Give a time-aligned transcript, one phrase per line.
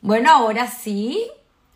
[0.00, 1.26] Bueno, ahora sí,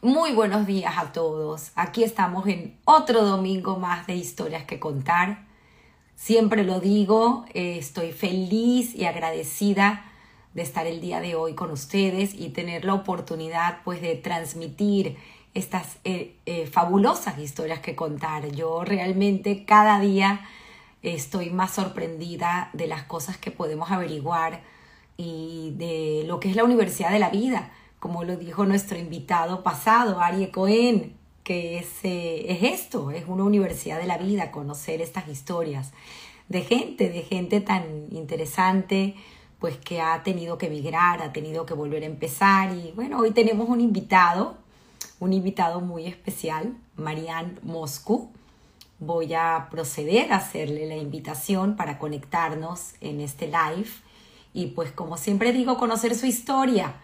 [0.03, 1.73] muy buenos días a todos.
[1.75, 5.47] Aquí estamos en otro domingo más de historias que contar.
[6.15, 10.05] Siempre lo digo, eh, estoy feliz y agradecida
[10.55, 15.17] de estar el día de hoy con ustedes y tener la oportunidad pues de transmitir
[15.53, 18.51] estas eh, eh, fabulosas historias que contar.
[18.53, 20.41] Yo realmente cada día
[21.03, 24.63] estoy más sorprendida de las cosas que podemos averiguar
[25.17, 27.71] y de lo que es la universidad de la vida
[28.01, 31.13] como lo dijo nuestro invitado pasado, Arie Cohen,
[31.45, 35.93] que es, eh, es esto, es una universidad de la vida, conocer estas historias
[36.49, 39.15] de gente, de gente tan interesante,
[39.59, 42.75] pues que ha tenido que emigrar, ha tenido que volver a empezar.
[42.75, 44.57] Y bueno, hoy tenemos un invitado,
[45.21, 48.31] un invitado muy especial, Marianne Moscu.
[49.01, 53.91] Voy a proceder a hacerle la invitación para conectarnos en este live
[54.53, 57.01] y pues como siempre digo, conocer su historia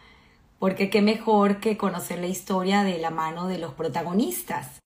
[0.59, 4.79] porque qué mejor que conocer la historia de la mano de los protagonistas.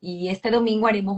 [0.00, 1.16] Y este domingo haremos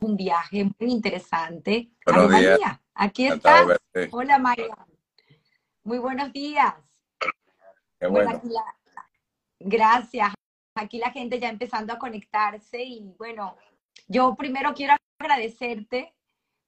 [0.00, 1.90] un viaje muy interesante.
[2.06, 2.58] Buenos días.
[2.58, 3.66] María, aquí estás.
[4.10, 4.76] Hola María.
[5.84, 6.74] Muy buenos días.
[7.98, 8.40] Qué bueno.
[9.60, 10.32] Gracias.
[10.74, 13.56] Aquí la gente ya empezando a conectarse y bueno,
[14.06, 16.14] yo primero quiero agradecerte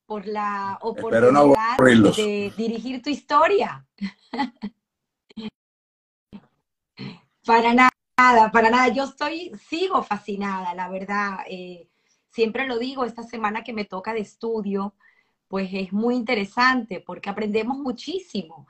[0.06, 1.78] por la oportunidad
[2.16, 3.86] de dirigir tu historia.
[7.46, 8.88] para nada, para nada.
[8.88, 11.38] Yo estoy, sigo fascinada, la verdad.
[11.48, 11.88] Eh,
[12.28, 14.94] siempre lo digo, esta semana que me toca de estudio,
[15.46, 18.66] pues es muy interesante porque aprendemos muchísimo.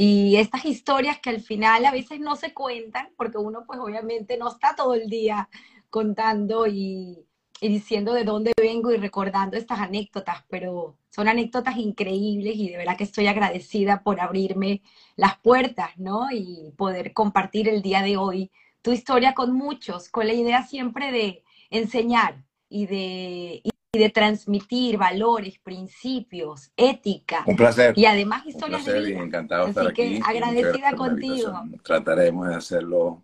[0.00, 4.38] Y estas historias que al final a veces no se cuentan, porque uno pues obviamente
[4.38, 5.48] no está todo el día
[5.90, 7.26] contando y,
[7.60, 12.96] diciendo de dónde vengo y recordando estas anécdotas, pero son anécdotas increíbles y de verdad
[12.96, 14.82] que estoy agradecida por abrirme
[15.16, 16.30] las puertas, ¿no?
[16.30, 21.10] Y poder compartir el día de hoy tu historia con muchos, con la idea siempre
[21.10, 23.62] de enseñar y de,
[23.92, 27.42] y de transmitir valores, principios, ética.
[27.46, 27.94] Un placer.
[27.96, 30.20] Y además historias Un placer de y encantado estar que aquí.
[30.24, 31.54] agradecida contigo.
[31.82, 33.22] Trataremos de hacerlo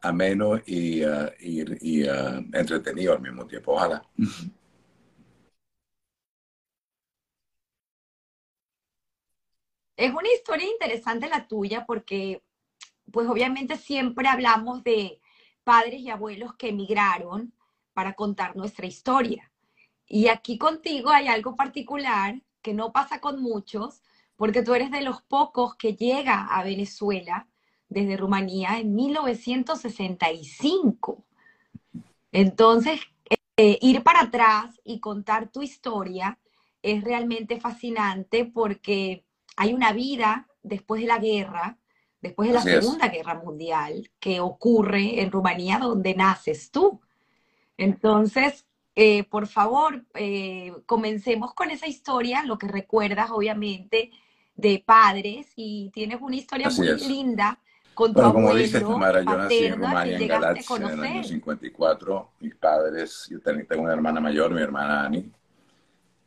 [0.00, 3.72] ameno y, uh, y, y uh, entretenido al mismo tiempo.
[3.72, 4.02] Ojalá.
[9.96, 12.42] Es una historia interesante la tuya porque,
[13.12, 15.20] pues obviamente siempre hablamos de
[15.64, 17.52] padres y abuelos que emigraron
[17.92, 19.47] para contar nuestra historia.
[20.08, 24.02] Y aquí contigo hay algo particular que no pasa con muchos,
[24.36, 27.46] porque tú eres de los pocos que llega a Venezuela
[27.88, 31.24] desde Rumanía en 1965.
[32.32, 33.00] Entonces,
[33.56, 36.38] eh, ir para atrás y contar tu historia
[36.82, 39.24] es realmente fascinante porque
[39.56, 41.78] hay una vida después de la guerra,
[42.20, 42.84] después de la Así es.
[42.84, 47.00] Segunda Guerra Mundial, que ocurre en Rumanía donde naces tú.
[47.76, 48.67] Entonces,
[49.00, 54.10] eh, por favor, eh, comencemos con esa historia, lo que recuerdas obviamente
[54.56, 57.06] de padres y tienes una historia Así muy es.
[57.08, 57.60] linda
[57.94, 60.88] con Bueno, tu como abuelo dices, Tamara, yo nací en Rumania, en Galatz, en el
[60.88, 61.24] año conocer.
[61.24, 62.30] 54.
[62.40, 65.30] Mis padres, yo ten- tengo una hermana mayor, mi hermana Ani,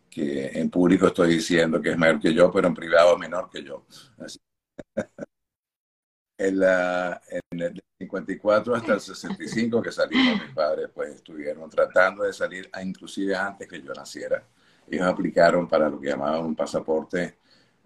[0.10, 3.50] que en público estoy diciendo que es mayor que yo, pero en privado es menor
[3.50, 3.84] que yo.
[4.18, 4.40] Así.
[6.48, 12.24] En, la- en el 54 hasta el 65 que salimos, mis padres pues estuvieron tratando
[12.24, 14.44] de salir, a- inclusive antes que yo naciera.
[14.90, 17.38] Ellos aplicaron para lo que llamaban un pasaporte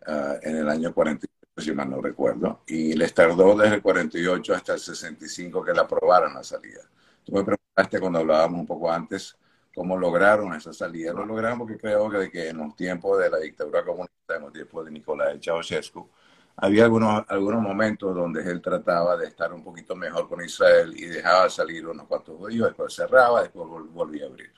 [0.08, 4.54] ah, en el año 48, si mal no recuerdo, y les tardó desde el 48
[4.54, 6.82] hasta el 65 que la aprobaron la salida.
[7.24, 9.36] Tú me preguntaste cuando hablábamos un poco antes
[9.74, 11.12] cómo lograron esa salida.
[11.14, 14.54] Lo lograron porque creo que, que en los tiempos de la dictadura comunista, en los
[14.54, 16.10] tiempos de Nicolás Ceausescu,
[16.58, 21.06] había algunos, algunos momentos donde él trataba de estar un poquito mejor con Israel y
[21.06, 24.52] dejaba salir unos cuantos judíos, después cerraba, después vol- volvía a abrir.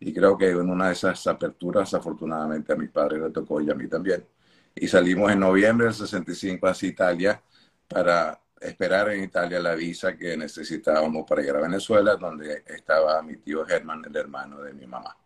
[0.00, 3.70] Y creo que en una de esas aperturas, afortunadamente a mis padres le tocó y
[3.70, 4.26] a mí también.
[4.74, 7.42] Y salimos en noviembre del 65 hacia Italia
[7.88, 13.36] para esperar en Italia la visa que necesitábamos para ir a Venezuela, donde estaba mi
[13.36, 15.16] tío Germán, el hermano de mi mamá,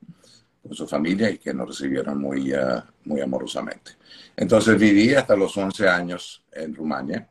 [0.62, 3.93] con su familia y que nos recibieron muy, uh, muy amorosamente.
[4.37, 7.28] Entonces viví hasta los 11 años en Rumania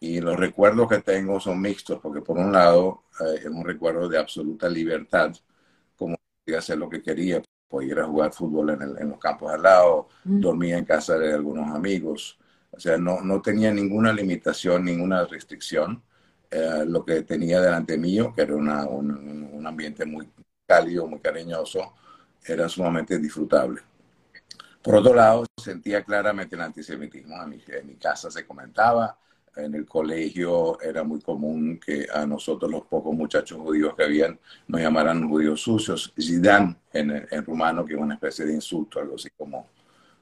[0.00, 4.08] y los recuerdos que tengo son mixtos, porque por un lado eh, es un recuerdo
[4.08, 5.32] de absoluta libertad,
[5.96, 9.18] como podía hacer lo que quería, podía ir a jugar fútbol en, el, en los
[9.18, 10.40] campos al lado, Mm.
[10.40, 12.38] dormía en casa de algunos amigos,
[12.70, 16.02] o sea, no, no tenía ninguna limitación, ninguna restricción.
[16.50, 20.28] Eh, lo que tenía delante mío, que era una, un, un ambiente muy
[20.66, 21.94] cálido, muy cariñoso,
[22.44, 23.80] era sumamente disfrutable.
[24.82, 27.42] Por otro lado, sentía claramente el antisemitismo.
[27.42, 29.18] En mi, en mi casa se comentaba,
[29.56, 34.38] en el colegio era muy común que a nosotros los pocos muchachos judíos que habían
[34.66, 39.14] nos llamaran judíos sucios, Zidane en, en rumano, que es una especie de insulto, algo
[39.14, 39.70] así como,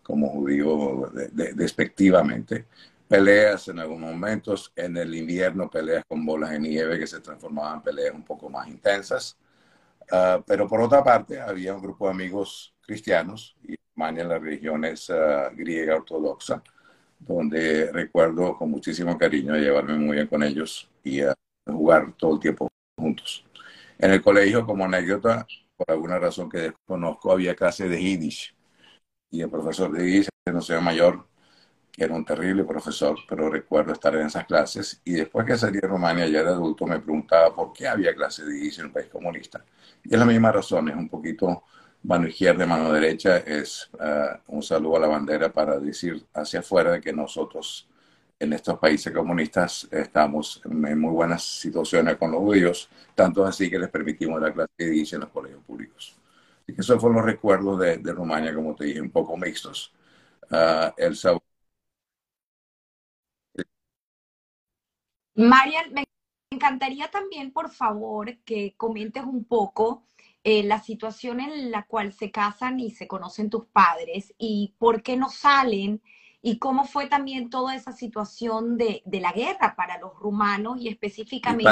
[0.02, 2.66] como judío despectivamente.
[3.08, 7.76] Peleas en algunos momentos, en el invierno peleas con bolas de nieve que se transformaban
[7.76, 9.36] en peleas un poco más intensas.
[10.14, 14.84] Ah, pero por otra parte, había un grupo de amigos cristianos, y en la religión
[14.84, 16.62] es ah, griega ortodoxa,
[17.18, 21.34] donde recuerdo con muchísimo cariño llevarme muy bien con ellos y a
[21.66, 22.68] jugar todo el tiempo
[22.98, 23.44] juntos.
[23.98, 28.54] En el colegio, como anécdota, por alguna razón que desconozco, había clase de Yiddish.
[29.30, 31.26] Y el profesor de Yiddish, no sé mayor,
[31.96, 35.00] era un terrible profesor, pero recuerdo estar en esas clases.
[35.04, 38.44] Y después que salí de Rumania, ya de adulto, me preguntaba por qué había clase
[38.44, 39.64] de en un país comunista.
[40.04, 41.64] Y es la misma razón, es un poquito
[42.04, 47.00] mano izquierda mano derecha, es eh, un saludo a la bandera para decir hacia afuera
[47.00, 47.88] que nosotros
[48.38, 53.78] en estos países comunistas estamos en muy buenas situaciones con los judíos, tanto así que
[53.78, 56.16] les permitimos la clase de en los colegios públicos.
[56.64, 59.92] Así que esos fueron los recuerdos de, de Rumania, como te dije, un poco mixtos.
[60.50, 61.42] Uh, el sabor.
[65.34, 66.04] Marian, me
[66.50, 70.04] encantaría también, por favor, que comentes un poco
[70.44, 75.02] eh, la situación en la cual se casan y se conocen tus padres y por
[75.02, 76.02] qué no salen
[76.44, 80.88] y cómo fue también toda esa situación de, de la guerra para los rumanos y
[80.88, 81.70] específicamente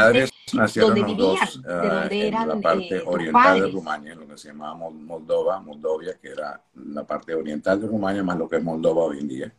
[0.77, 4.49] donde vivían, de ah, donde eran la parte eh, oriental de Rumania, lo que se
[4.49, 9.03] llamaba Moldova, Moldovia, que era la parte oriental de Rumania más lo que es Moldova
[9.03, 9.55] hoy en día.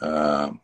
[0.00, 0.58] Uh,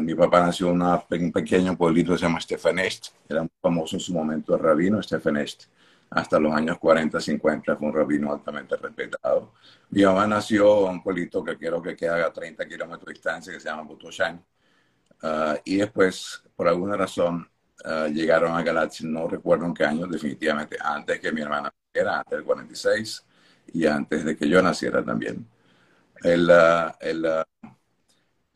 [0.00, 4.00] mi papá nació en un pequeño pueblito que se llama Stefanest, era muy famoso en
[4.00, 5.64] su momento el rabino Stefanest
[6.14, 9.54] hasta los años 40, 50, fue un rabino altamente respetado.
[9.90, 13.52] Mi mamá nació en un pueblito que quiero que queda a 30 kilómetros de distancia,
[13.52, 14.44] que se llama Butoshan.
[15.22, 17.48] Ah, y después, por alguna razón,
[17.84, 22.18] ah, llegaron a Galaxy, no recuerdo en qué año, definitivamente antes que mi hermana naciera,
[22.18, 23.26] antes del 46,
[23.72, 25.46] y antes de que yo naciera también.
[26.22, 27.26] El, ah, el,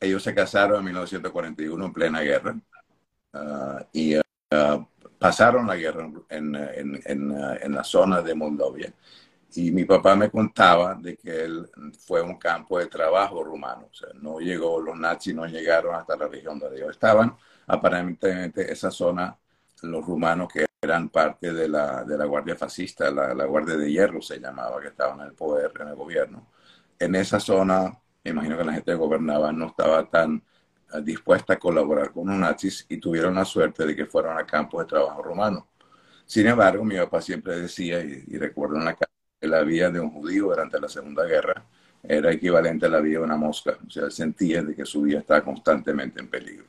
[0.01, 2.57] ellos se casaron en 1941 en plena guerra.
[3.93, 4.17] y
[5.19, 8.93] pasaron la guerra en, en, en, la zona de Moldovia.
[9.55, 11.69] Y mi papá me contaba de que él
[12.07, 13.89] fue un campo de trabajo rumano.
[13.91, 17.37] O sea, no llegó, los nazis no llegaron hasta la región donde ellos estaban.
[17.67, 19.37] Aparentemente esa zona,
[19.83, 23.91] los rumanos que eran parte de la, de la Guardia Fascista, la, la Guardia de
[23.91, 26.47] Hierro se llamaba, que estaban en el poder, en el gobierno.
[26.99, 27.99] En esa zona,
[28.29, 30.43] me imagino que la gente que gobernaba no estaba tan
[31.03, 34.81] dispuesta a colaborar con los nazis y tuvieron la suerte de que fueron a campos
[34.81, 35.69] de trabajo romano.
[36.25, 39.11] Sin embargo, mi papá siempre decía, y, recuerdo en la casa,
[39.41, 41.65] que la vida de un judío durante la Segunda Guerra
[42.03, 43.79] era equivalente a la vida de una mosca.
[43.87, 46.67] O sea, él sentía de que su vida estaba constantemente en peligro.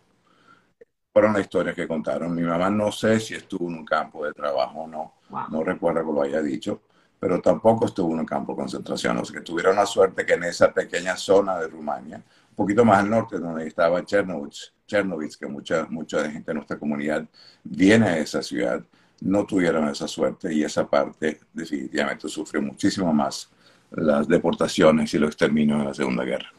[1.12, 2.34] Fueron las historias que contaron.
[2.36, 5.14] Mi mamá no sé si estuvo en un campo de trabajo o no.
[5.50, 6.84] No recuerdo que lo haya dicho
[7.20, 9.18] pero tampoco estuvo en un campo de concentración.
[9.18, 12.24] O sea, que tuvieron la suerte que en esa pequeña zona de Rumania
[12.60, 14.52] poquito más al norte, donde estaba Chernobyl,
[14.86, 17.26] Chernobyl que mucha, mucha gente de nuestra comunidad
[17.64, 18.84] viene a esa ciudad,
[19.22, 23.50] no tuvieron esa suerte y esa parte definitivamente sufrió muchísimo más
[23.92, 26.52] las deportaciones y los exterminios de la Segunda Guerra.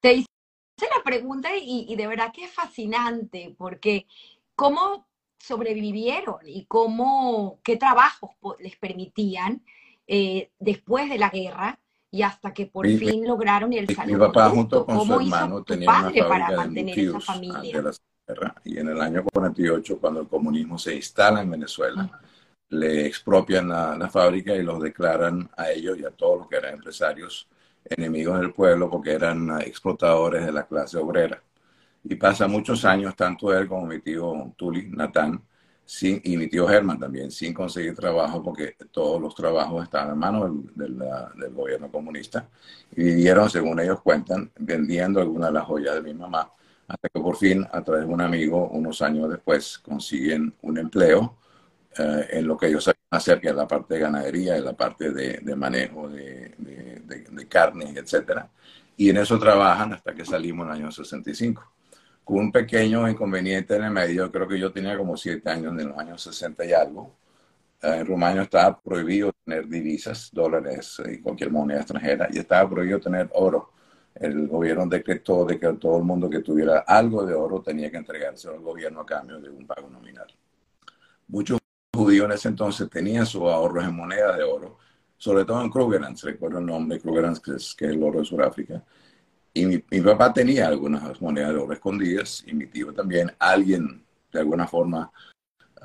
[0.00, 0.26] Te hice
[0.80, 4.06] la pregunta y, y de verdad que es fascinante porque
[4.56, 5.06] cómo
[5.46, 9.62] sobrevivieron y cómo, qué trabajos les permitían
[10.06, 11.78] eh, después de la guerra
[12.10, 14.18] y hasta que por fin lograron el salario.
[14.18, 17.82] Mi papá junto con su hermano tenía una para mantener esa familia?
[18.64, 22.08] y en el año 48, cuando el comunismo se instala en Venezuela,
[22.70, 26.56] le expropian la, la, fábrica y los declaran a ellos y a todos los que
[26.56, 27.46] eran empresarios
[27.84, 31.42] enemigos del pueblo porque eran explotadores de la clase obrera.
[32.04, 35.42] Y pasa muchos años, tanto él como mi tío Tuli, Natán,
[35.84, 40.18] sin, y mi tío Germán también, sin conseguir trabajo porque todos los trabajos estaban en
[40.18, 40.98] manos del,
[41.52, 42.48] gobierno comunista
[42.92, 46.50] y vivieron, según ellos cuentan, vendiendo algunas de las joyas de mi mamá,
[46.88, 51.38] hasta que por fin, a través de un amigo, unos años después, consiguen un empleo
[51.98, 54.74] eh, en lo que ellos saben hacer, que es la parte de ganadería y la
[54.74, 58.42] parte de, manejo de, de, de carnes, etc.
[58.96, 61.73] Y en eso trabajan hasta que salimos en el año 65
[62.24, 64.30] con un pequeño inconveniente en el medio.
[64.32, 67.14] Creo que yo tenía como siete años en los años 60 y algo.
[67.82, 73.00] Eh, en Rumania estaba prohibido tener divisas, dólares y cualquier moneda extranjera, y estaba prohibido
[73.00, 73.70] tener oro.
[74.14, 77.96] el gobierno decretó de que todo el mundo que tuviera algo de oro tenía que
[77.98, 80.26] entregarse al gobierno a cambio de un pago nominal.
[81.28, 81.58] Muchos
[81.92, 84.78] judíos en ese entonces tenían sus ahorros en moneda de oro,
[85.16, 88.24] sobre todo en Krugerrand, recuerdo el nombre, Krugerrand, que es, que es el oro de
[88.24, 88.84] Sudáfrica.
[89.56, 93.30] Y mi, papá tenía algunas monedas de oro escondidas, y mi tío también.
[93.38, 95.12] Alguien, de alguna forma,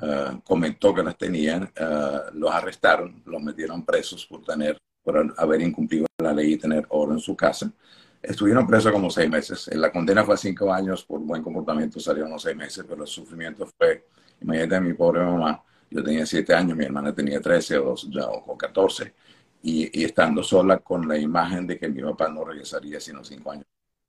[0.02, 5.60] uh, comentó que las tenían, uh, los arrestaron, los metieron presos por tener, por haber
[5.60, 7.72] incumplido la ley y tener oro en su casa.
[8.20, 9.70] Estuvieron presos como seis meses.
[9.74, 13.08] La condena fue a cinco años, por buen comportamiento salieron los seis meses, pero el
[13.08, 14.08] sufrimiento fue,
[14.40, 18.58] imagínate a mi pobre mamá, yo tenía siete años, mi hermana tenía trece o, o
[18.58, 19.14] catorce,
[19.62, 23.52] y, y, estando sola con la imagen de que mi papá no regresaría sino cinco
[23.52, 23.66] años.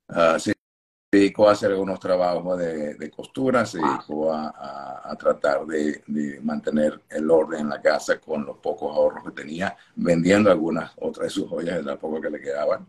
[0.07, 0.53] Uh, se
[1.11, 6.03] dedicó a hacer algunos trabajos de, de costura, se dedicó a, a, a tratar de,
[6.07, 10.91] de, mantener el orden en la casa con los pocos ahorros que tenía, vendiendo algunas
[10.97, 12.87] otras de sus joyas de la poco que le quedaban.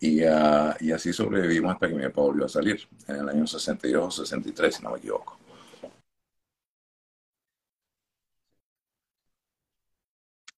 [0.00, 3.46] Y, uh, y, así sobrevivimos hasta que mi papá volvió a salir, en el año
[3.46, 5.38] 62 o 63, si no me equivoco.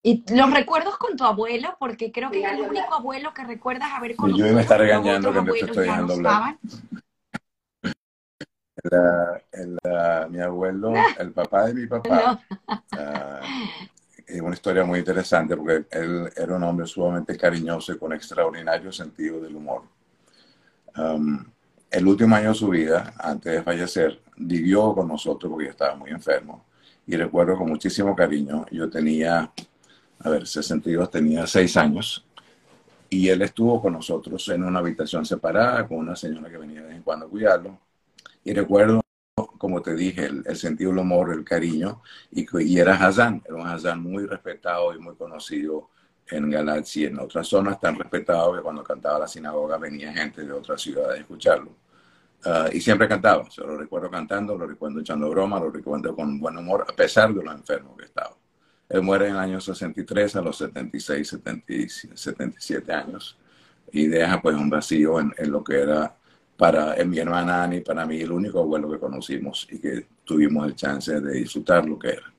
[0.07, 3.89] Y los recuerdos con tu abuelo, porque creo que es el único abuelo que recuerdas
[3.93, 4.47] haber conocido.
[4.47, 6.57] Y yo me está regañando que te estoy dejando hablar.
[9.83, 13.83] La, mi abuelo, el papá de mi papá, uh,
[14.25, 18.93] es una historia muy interesante porque él era un hombre sumamente cariñoso y con extraordinario
[18.93, 19.83] sentido del humor.
[20.97, 21.45] Um,
[21.91, 25.97] el último año de su vida, antes de fallecer, vivió con nosotros porque yo estaba
[25.97, 26.65] muy enfermo.
[27.09, 29.51] Y recuerdo con muchísimo cariño, yo tenía
[30.21, 32.27] a ver, 62, tenía seis años,
[33.09, 36.89] y él estuvo con nosotros en una habitación separada con una señora que venía de
[36.89, 37.79] vez en cuando a cuidarlo.
[38.45, 39.01] Y recuerdo,
[39.59, 43.67] como te dije, el, sentido del humor, el cariño, y, y era Hassan, era un
[43.67, 45.91] Hassan muy respetado y muy conocido
[46.29, 50.45] en Galatzi y en otras zonas, tan respetado que cuando cantaba la sinagoga venía gente
[50.45, 51.71] de otras ciudades a escucharlo.
[52.45, 56.39] Uh, y siempre cantaba, yo lo recuerdo cantando, lo recuerdo echando broma, lo recuerdo con
[56.39, 58.37] buen humor, a pesar de lo enfermo que estaba.
[58.89, 61.39] Él muere en el año 63 a los 76,
[62.15, 63.37] 77 años
[63.93, 66.15] y deja pues un vacío en, lo que era
[66.57, 70.75] para mi hermana Ani, para mí el único abuelo que conocimos y que tuvimos el
[70.75, 72.33] chance de disfrutar lo que era.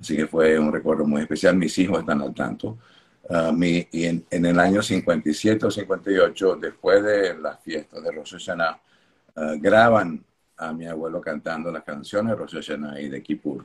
[0.00, 1.56] Así que fue un recuerdo muy especial.
[1.56, 2.78] Mis hijos están al tanto.
[3.26, 8.32] Uh, mi, y en, el año 57 o 58, después de la fiesta de Rosh
[8.32, 8.80] Hashanah,
[9.36, 10.22] uh, graban
[10.58, 13.64] a mi abuelo cantando las canciones de Rosh Hashanah y de Kippur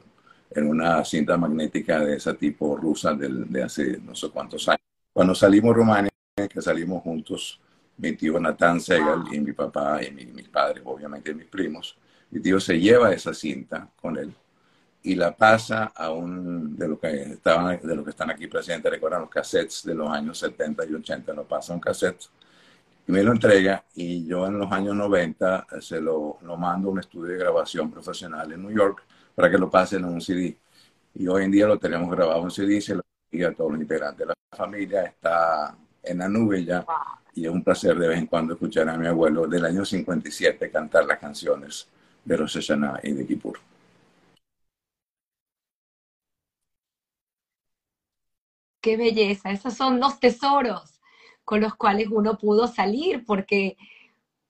[0.51, 4.82] en una cinta magnética de ese tipo rusa de, hace no sé cuántos años.
[5.13, 7.60] Cuando salimos Rumania, que salimos juntos,
[7.98, 11.98] mi tío Natán Segal y mi papá y mis padres, obviamente mis primos,
[12.32, 14.34] mi tío se lleva esa cinta con él
[15.03, 18.91] y la pasa a un de lo que estaban de los que están aquí presentes
[18.91, 22.25] recuerdan los cassettes de los años 70 y 80 lo pasa a un cassette
[23.08, 26.91] y me lo entrega y yo en los años 90 se lo, lo mando a
[26.91, 29.03] un estudio de grabación profesional en New York
[29.39, 30.58] para que lo pasen en un CD.
[31.15, 33.79] Y hoy en día lo tenemos grabado en CD, se lo envía a todos los
[33.79, 34.27] integrantes.
[34.27, 36.86] La familia está en la nube ya
[37.34, 40.69] y es un placer de vez en cuando escuchar a mi abuelo del año 57
[40.69, 41.88] cantar las canciones
[42.25, 43.62] de Rosh Hashanah y de Kippur.
[48.81, 51.00] Qué belleza, esos son los tesoros
[51.46, 53.77] con los cuales uno pudo salir, porque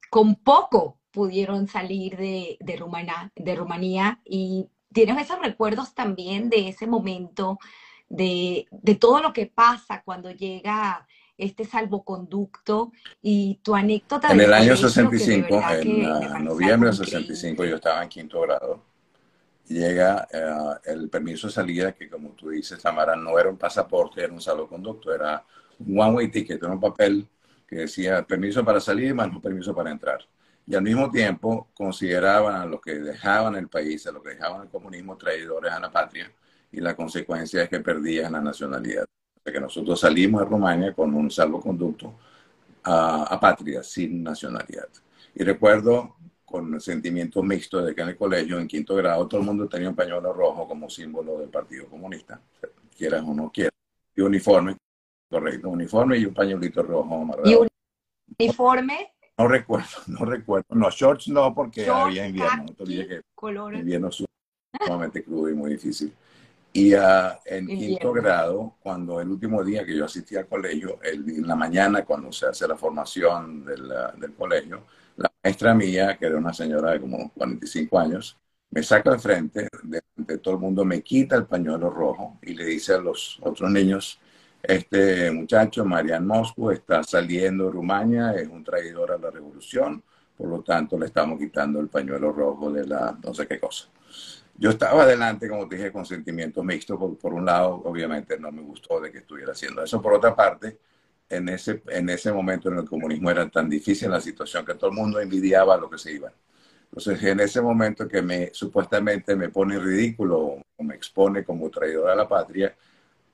[0.09, 6.69] con poco pudieron salir de, de, Rumania, de Rumanía y tienes esos recuerdos también de
[6.69, 7.59] ese momento,
[8.07, 12.91] de, de todo lo que pasa cuando llega este salvoconducto
[13.21, 14.31] y tu anécdota.
[14.31, 18.83] En el año 65, en noviembre del 65, yo estaba en quinto grado.
[19.67, 24.23] Llega uh, el permiso de salida, que como tú dices, Tamara, no era un pasaporte,
[24.23, 25.45] era un salvoconducto, era
[25.79, 27.27] un one-way ticket, era un papel
[27.67, 30.25] que decía permiso para salir más no permiso para entrar
[30.69, 34.61] y al mismo tiempo consideraban a los que dejaban el país, a los que dejaban
[34.61, 36.31] el comunismo, traidores a la patria,
[36.71, 39.03] y la consecuencia es que perdían la nacionalidad.
[39.43, 42.13] Sea que nosotros salimos de Rumania con un salvoconducto
[42.83, 44.87] a, a patria, sin nacionalidad.
[45.33, 49.47] Y recuerdo con sentimientos mixtos de que en el colegio, en quinto grado, todo el
[49.47, 52.39] mundo tenía un pañuelo rojo como símbolo del Partido Comunista,
[52.95, 53.73] quieran o no quieran.
[54.15, 54.77] Y uniforme,
[55.31, 57.67] correcto, uniforme y un pañuelito rojo ¿Y un
[58.37, 60.75] uniforme no recuerdo, no recuerdo.
[60.75, 62.65] No, shorts no, porque había invierno.
[62.77, 63.21] No que
[63.73, 66.13] invierno sumamente crudo y muy difícil.
[66.71, 71.27] Y uh, en quinto grado, cuando el último día que yo asistí al colegio, el,
[71.27, 76.27] en la mañana, cuando se hace la formación del, del colegio, la maestra mía, que
[76.27, 78.37] era una señora de como 45 años,
[78.69, 82.53] me saca al frente de, de, todo el mundo, me quita el pañuelo rojo y
[82.53, 84.19] le dice a los otros niños,
[84.61, 90.03] Este muchacho, Marian Moscú, está saliendo de Rumania, es un traidor a la revolución,
[90.37, 93.87] por lo tanto le estamos quitando el pañuelo rojo de la no sé qué cosa.
[94.57, 96.99] Yo estaba adelante, como te dije, con sentimientos mixtos.
[96.99, 100.01] Por, por, un lado, obviamente no me gustó de que estuviera haciendo eso.
[100.01, 100.77] Por otra parte,
[101.29, 104.89] en ese, en ese momento en el comunismo era tan difícil la situación que todo
[104.89, 106.33] el mundo envidiaba lo que se iba.
[106.85, 110.39] Entonces, en ese momento que me supuestamente me pone ridículo
[110.75, 112.75] o me expone como traidor a la patria,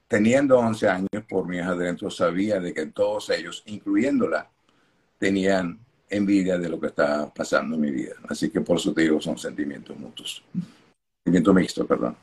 [0.07, 4.49] teniendo 11 años, por mi adentro sabía de que todos ellos, incluyéndola,
[5.17, 8.15] tenían envidia de lo que estaba pasando en mi vida.
[8.29, 10.43] Así que por eso te digo, son sentimientos mutuos.
[11.23, 12.15] Sentimiento mixto, perdón.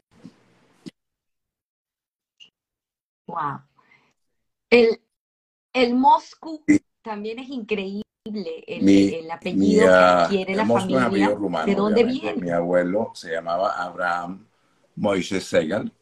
[3.26, 3.60] Wow.
[4.70, 5.00] El,
[5.72, 6.64] el Moscú
[7.02, 8.02] también es increíble.
[8.24, 11.30] El, el apellido que adquiere la familia.
[11.30, 12.32] Rumano, ¿De dónde obviamente.
[12.32, 12.40] viene?
[12.40, 14.46] Mi abuelo se llamaba Abraham
[14.94, 15.92] Moisés Segal.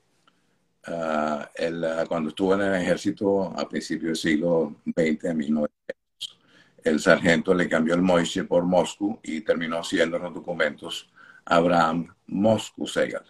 [0.86, 6.38] Uh, él, uh, cuando estuvo en el ejército a principios del siglo XX, en 1900,
[6.84, 11.10] el sargento le cambió el Moisés por Moscú y terminó siendo en los documentos
[11.44, 13.24] Abraham Moscú Segal.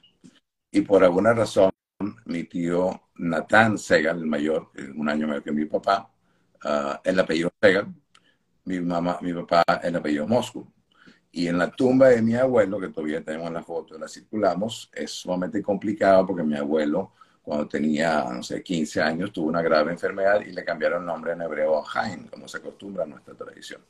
[0.70, 1.70] Y por alguna razón,
[2.26, 6.08] mi tío Natán Segal, el mayor, un año mayor que mi papá,
[6.64, 7.92] uh, el apellido Segal,
[8.64, 10.66] mi mamá, mi papá, el apellido Moscú.
[11.32, 15.10] Y en la tumba de mi abuelo, que todavía tenemos la foto, la circulamos, es
[15.12, 17.12] sumamente complicado porque mi abuelo,
[17.50, 21.32] cuando tenía, no sé, 15 años, tuvo una grave enfermedad y le cambiaron el nombre
[21.32, 23.84] en hebreo a Jaim, como se acostumbra en nuestra tradición.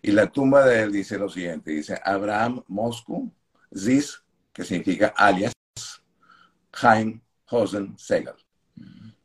[0.00, 3.32] Y la tumba de él dice lo siguiente, dice Abraham Moscú,
[3.76, 4.22] Ziz,
[4.52, 5.52] que significa alias,
[6.72, 7.20] Jaim
[7.50, 8.36] Hosen Segal.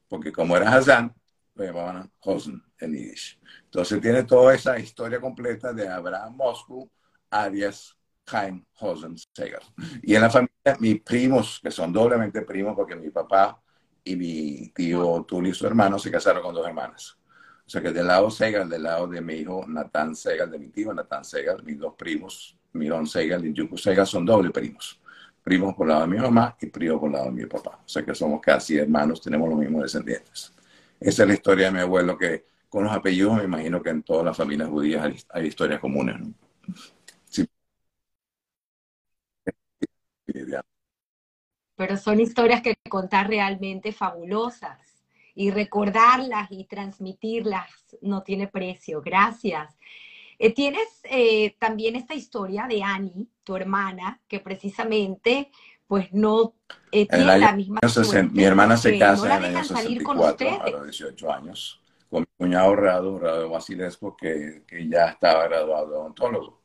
[0.08, 1.14] Porque como era Hazan,
[1.54, 3.40] lo llamaban Hosen en Yiddish.
[3.66, 6.90] Entonces tiene toda esa historia completa de Abraham Moscú,
[7.30, 7.96] alias
[8.30, 9.62] Jaime Hosen Segal.
[10.02, 13.62] Y en la familia, mis primos, que son doblemente primos, porque mi papá
[14.04, 17.18] y mi tío Tulio, su hermano, se casaron con dos hermanas.
[17.66, 20.70] O sea que del lado Segal, del lado de mi hijo Natán Segal, de mi
[20.70, 25.00] tío Natán Segal, mis dos primos, Mirón Segal y Yuku Segal, son doble primos.
[25.44, 27.80] Primos por el lado de mi mamá y primos por el lado de mi papá.
[27.86, 30.52] O sea que somos casi hermanos, tenemos los mismos descendientes.
[31.00, 34.04] Esa es la historia de mi abuelo, que con los apellidos me imagino que en
[34.04, 36.20] todas las familias judías hay, hay historias comunes.
[36.20, 36.34] ¿no?
[37.30, 37.48] Sí.
[41.80, 44.78] Pero son historias que contar realmente fabulosas
[45.34, 49.02] y recordarlas y transmitirlas no tiene precio.
[49.02, 49.78] Gracias.
[50.38, 55.52] Eh, tienes eh, también esta historia de Annie, tu hermana, que precisamente
[55.88, 56.54] pues no
[56.92, 60.70] eh, tiene la misma suerte, Mi hermana se casa no en el año 64, a
[60.72, 65.96] los 18 años, con mi cuñado Rado, Rado Basilesco, que, que ya estaba graduado de
[65.96, 66.59] odontólogo.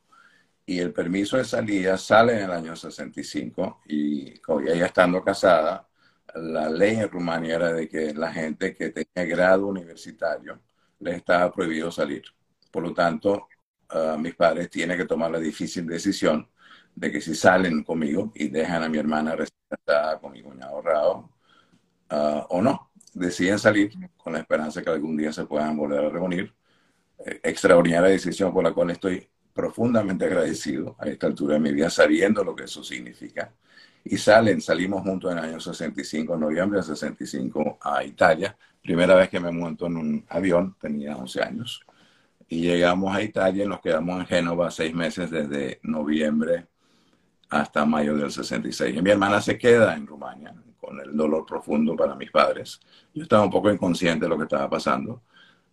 [0.67, 5.87] Y el permiso de salida sale en el año 65 y con ella estando casada,
[6.35, 10.61] la ley en Rumania era de que la gente que tenía grado universitario
[11.01, 12.25] les estaba prohibido salir.
[12.71, 13.49] Por lo tanto,
[13.95, 16.49] uh, mis padres tienen que tomar la difícil decisión
[16.95, 21.31] de que si salen conmigo y dejan a mi hermana rescatada con mi cuñado ahorrado
[22.11, 26.09] uh, o no, deciden salir con la esperanza que algún día se puedan volver a
[26.11, 26.55] reunir.
[27.19, 31.89] Eh, extraordinaria decisión por la cual estoy profundamente agradecido a esta altura de mi vida,
[31.89, 33.53] sabiendo lo que eso significa.
[34.05, 38.57] Y salen, salimos juntos en el año 65, noviembre del 65, a Italia.
[38.83, 41.87] Primera vez que me monto en un avión, tenía 11 años.
[42.49, 46.67] Y llegamos a Italia y nos quedamos en Génova seis meses desde noviembre
[47.49, 48.97] hasta mayo del 66.
[48.97, 52.81] Y mi hermana se queda en Rumania con el dolor profundo para mis padres.
[53.15, 55.23] Yo estaba un poco inconsciente de lo que estaba pasando.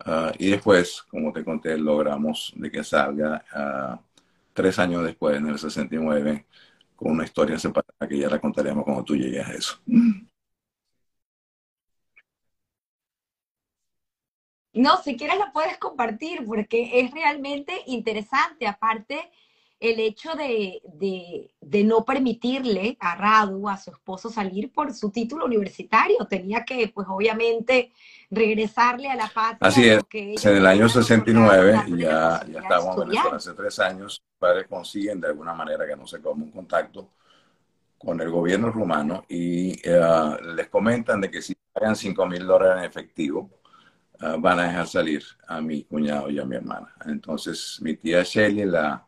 [0.06, 3.98] Uh, y después, como te conté, logramos de que salga uh,
[4.54, 6.46] tres años después, en el 69,
[6.96, 9.80] con una historia separada que ya la contaremos cuando tú llegues a eso.
[14.74, 18.68] No, si quieres la puedes compartir porque es realmente interesante.
[18.68, 19.30] Aparte,
[19.82, 25.10] el hecho de, de, de, no permitirle a Radu, a su esposo, salir por su
[25.10, 26.24] título universitario.
[26.30, 27.92] Tenía que, pues obviamente,
[28.30, 29.58] regresarle a la patria.
[29.60, 30.46] Así es.
[30.46, 35.20] En el año 69, ya, ya estábamos en Venezuela hace tres años, los padres consiguen
[35.20, 37.10] de alguna manera, que no sé cómo, un contacto
[37.98, 42.84] con el gobierno rumano y uh, les comentan de que si pagan 5 mil dólares
[42.84, 43.50] en efectivo,
[44.22, 46.94] uh, van a dejar salir a mi cuñado y a mi hermana.
[47.06, 49.08] Entonces, mi tía Shelly, la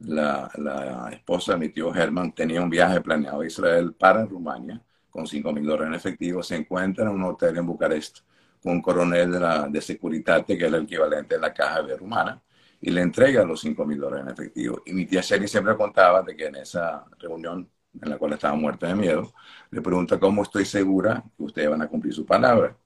[0.00, 4.80] la, la, esposa de mi tío Germán tenía un viaje planeado a Israel para Rumania
[5.10, 6.42] con 5 mil dólares en efectivo.
[6.42, 8.18] Se encuentra en un hotel en Bucarest
[8.62, 11.96] con un coronel de, la, de Securitate, que era el equivalente de la caja de
[11.96, 12.42] rumana,
[12.80, 14.82] y le entrega los 5 mil dólares en efectivo.
[14.86, 17.68] Y mi tía Shelly siempre contaba de que en esa reunión
[18.02, 19.32] en la cual estaba muerta de miedo,
[19.70, 22.76] le pregunta cómo estoy segura que ustedes van a cumplir su palabra.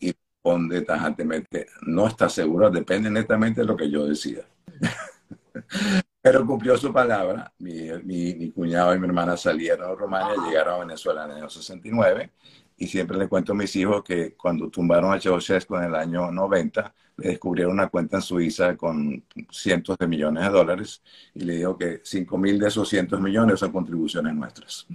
[0.00, 4.44] Y responde tajantemente, no está seguro, depende netamente de lo que yo decida.
[6.20, 7.52] Pero cumplió su palabra.
[7.58, 11.48] Mi, mi, cuñado y mi hermana salieron a Rumania, llegaron a Venezuela en el año
[11.50, 12.32] 69
[12.76, 16.30] y siempre le cuento a mis hijos que cuando tumbaron a Ceausescu en el año
[16.30, 21.02] 90, le descubrieron una cuenta en Suiza con cientos de millones de dólares
[21.34, 24.86] y le digo que 5 mil de esos cientos millones son contribuciones nuestras.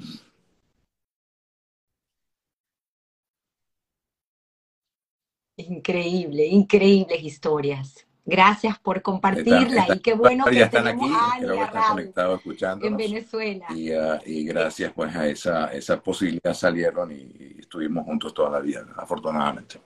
[5.58, 8.06] Increíble, increíbles historias.
[8.26, 12.96] Gracias por compartirla y qué bueno que están aquí, creo que están conectados escuchando en
[12.96, 13.68] Venezuela.
[13.70, 18.86] Ah, y, gracias pues a esa, esa posibilidad salieron y, estuvimos juntos toda la vida,
[18.96, 19.82] afortunadamente.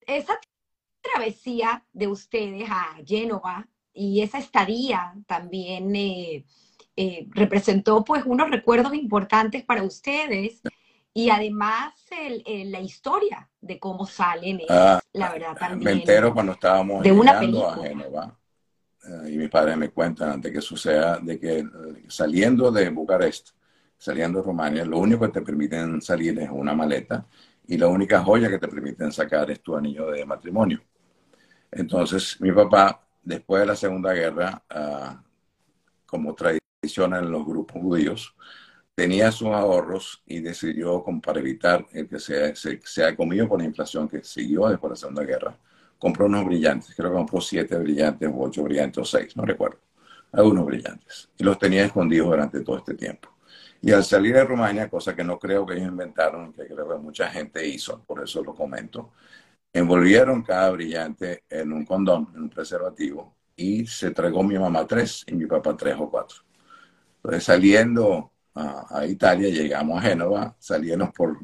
[0.00, 0.38] Esa
[1.00, 6.44] travesía de ustedes a Génova y esa estadía también eh,
[6.96, 10.60] eh, representó pues unos recuerdos importantes para ustedes
[11.16, 11.94] y además
[12.46, 15.82] la historia de cómo salen ah, la verdad también.
[15.82, 18.38] Me entero cuando estábamos de una a Génova
[19.02, 21.66] eh, y mis padres me cuentan antes que suceda de que eh,
[22.08, 23.50] saliendo de Bucarest,
[23.96, 27.26] saliendo de Rumania, lo único que te permiten salir es una maleta
[27.66, 30.82] y la única joya que te permiten sacar es tu anillo de matrimonio.
[31.70, 35.16] Entonces mi papá, después de la Segunda Guerra, uh,
[36.04, 38.34] como tradición en los grupos judíos,
[38.96, 43.66] tenía sus ahorros y decidió, para evitar el que se, se, ha comido por la
[43.66, 45.58] inflación que siguió después de la Segunda Guerra,
[45.98, 46.94] compró unos brillantes.
[46.96, 49.78] Creo que compró siete brillantes o ocho brillantes o seis, no recuerdo.
[50.32, 51.28] Algunos brillantes.
[51.38, 53.28] Y los tenía escondidos durante todo este tiempo.
[53.82, 56.96] Y al salir de Rumania, cosa que no creo que ellos inventaron, que creo que
[56.96, 59.12] mucha gente hizo, por eso lo comento,
[59.74, 65.22] envolvieron cada brillante en un condón, en un preservativo, y se tragó mi mamá tres
[65.26, 66.38] y mi papá tres o cuatro.
[67.16, 71.36] Entonces, saliendo a, Italia, llegamos a Génova, salíamos por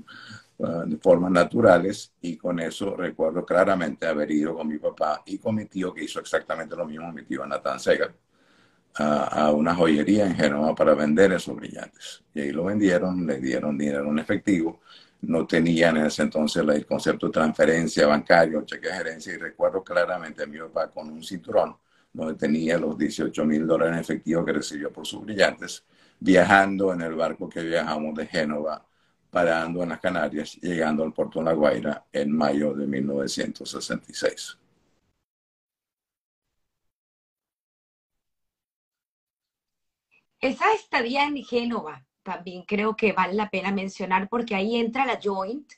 [0.58, 5.56] uh, formas naturales y con eso recuerdo claramente haber ido con mi papá y con
[5.56, 8.14] mi tío que hizo exactamente lo mismo, mi tío Nathan Segal,
[8.94, 12.22] a, una joyería en Génova para vender esos brillantes.
[12.34, 14.80] Y ahí lo vendieron, le dieron dinero en efectivo,
[15.22, 19.82] no tenían en ese entonces el concepto de transferencia bancaria cheque de gerencia y recuerdo
[19.84, 21.76] claramente a mi papá con un cinturón
[22.12, 25.84] donde tenía los 18 mil dólares en efectivo que recibió por sus brillantes
[26.22, 28.86] viajando en el barco que viajamos de Génova,
[29.30, 34.58] parando en las Canarias, llegando al puerto de La Guaira en mayo de 1966.
[40.40, 45.18] Esa estadía en Génova también creo que vale la pena mencionar porque ahí entra la
[45.20, 45.72] Joint,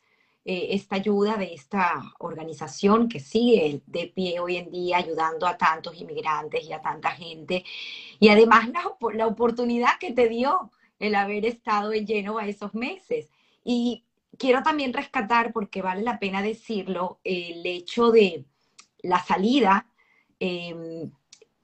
[0.45, 5.57] eh, esta ayuda de esta organización que sigue de pie hoy en día ayudando a
[5.57, 7.65] tantos inmigrantes y a tanta gente.
[8.21, 8.83] Y además la,
[9.15, 13.31] la oportunidad que te dio el haber estado en Génova esos meses.
[13.65, 14.05] Y
[14.39, 18.45] quiero también rescatar, porque vale la pena decirlo, el hecho de
[19.03, 19.87] la salida,
[20.41, 21.11] em,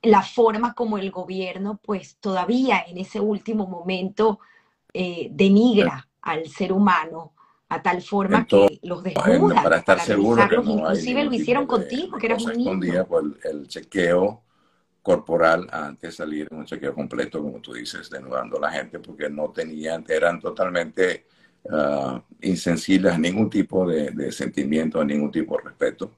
[0.03, 4.41] la forma como el gobierno, pues todavía en ese último momento
[4.93, 7.35] eh, denigra al ser humano
[7.71, 9.63] a tal forma que los desnudan.
[9.63, 13.07] Para estar seguro que no Inclusive lo hicieron contigo, que eras un niño.
[13.07, 14.43] Por el, chequeo
[15.01, 19.31] corporal antes de salir, un chequeo completo, como tú dices, desnudando a la gente, porque
[19.31, 21.27] no tenían, eran totalmente
[21.63, 26.11] uh, insensibles a ningún tipo de, sentimiento, a ningún tipo de respeto.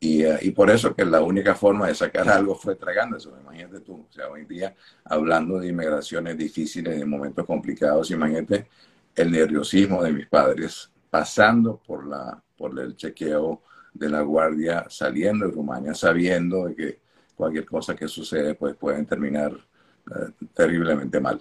[0.00, 3.32] Y, uh, y, por eso que la única forma de sacar algo fue tragando eso.
[3.40, 8.66] Imagínate tú, o sea, hoy en día hablando de inmigraciones difíciles, de momentos complicados, imagínate
[9.14, 15.46] el nerviosismo de mis padres, pasando por, la, por el chequeo de la guardia, saliendo
[15.46, 17.00] de Rumania, sabiendo de que
[17.34, 21.40] cualquier cosa que sucede pues pueden terminar eh, terriblemente mal.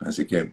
[0.00, 0.52] Así que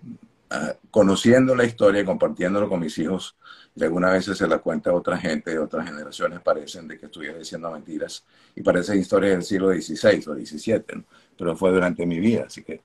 [0.50, 3.38] ah, conociendo la historia y compartiéndolo con mis hijos,
[3.76, 7.06] y algunas veces se la cuenta a otra gente de otras generaciones, parecen de que
[7.06, 8.26] estuviera diciendo mentiras
[8.56, 11.06] y parecen historias del siglo XVI o XVII,
[11.38, 12.82] pero fue durante mi vida, así que eh,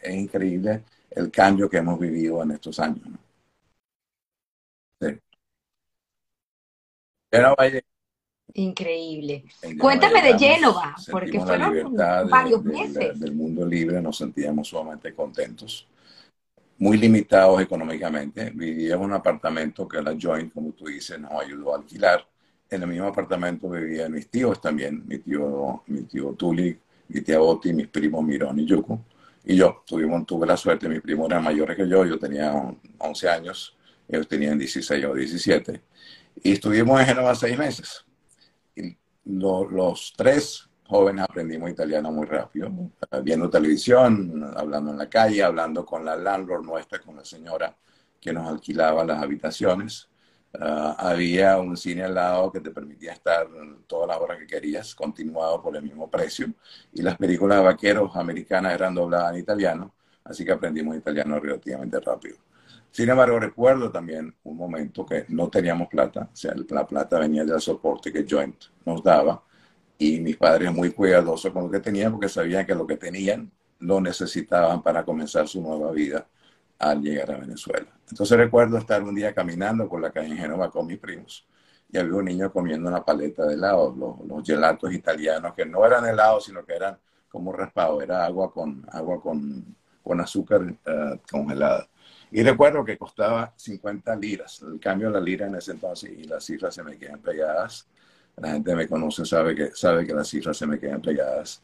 [0.00, 0.84] es increíble
[1.16, 3.00] el cambio que hemos vivido en estos años.
[5.00, 5.08] Sí.
[8.52, 9.44] Increíble.
[9.78, 13.18] Cuéntame de Génova, porque fueron varios meses.
[13.18, 15.88] Del, mundo libre nos sentíamos sumamente contentos,
[16.78, 18.50] muy limitados económicamente.
[18.54, 22.26] Vivíamos en un apartamento que la Joint, como tú dices, nos ayudó a alquilar.
[22.68, 27.40] En el mismo apartamento vivían mis tíos también, mi tío, mi tío Tuli, mi tía
[27.40, 29.00] Oti, mis primos Mirón y Yuko
[29.46, 32.52] y yo tuvimos, tuve la suerte, mis primos eran mayores que yo, yo tenía
[32.98, 33.76] 11 años,
[34.08, 35.82] ellos tenían 16 o 17,
[36.42, 38.04] y estuvimos en Génova seis meses.
[38.74, 42.70] Y los tres jóvenes aprendimos italiano muy rápido,
[43.22, 47.76] viendo televisión, hablando en la calle, hablando con la landlord nuestra, con la señora
[48.20, 50.08] que nos alquilaba las habitaciones.
[50.60, 53.46] Ah, había un cine al lado que te permitía estar
[53.86, 56.52] todas las horas que querías, continuado por el mismo precio.
[56.92, 62.00] Y las películas de vaqueros americanas eran dobladas en italiano, así que aprendimos italiano relativamente
[62.00, 62.36] rápido.
[62.90, 67.44] Sin embargo, recuerdo también un momento que no teníamos plata, o sea, la plata venía
[67.44, 69.42] del soporte que Joint nos daba,
[69.98, 73.50] y mis padres muy cuidadosos con lo que tenían porque sabían que lo que tenían
[73.78, 76.26] lo necesitaban para comenzar su nueva vida
[76.78, 77.88] al llegar a Venezuela.
[78.08, 81.46] Entonces recuerdo estar un día caminando por la calle en Génova con mis primos
[81.90, 86.04] y había un niño comiendo una paleta de helado, los, gelatos italianos, que no eran
[86.04, 91.88] helados, sino que eran como raspado, era agua con, agua con, con azúcar uh, congelada.
[92.30, 96.24] Y recuerdo que costaba 50 liras, el cambio de la lira en ese entonces, y
[96.24, 97.86] las cifras se me quedan pegadas.
[98.36, 101.62] La gente me conoce, sabe que, sabe que las cifras se me quedan pegadas.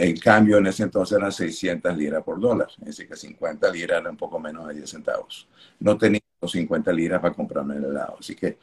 [0.00, 4.00] El cambio en ese entonces era 600 liras por dólar, es decir, que 50 liras
[4.00, 5.46] era un poco menos de 10 centavos.
[5.78, 8.56] No tenía 50 liras para comprarme el helado, así que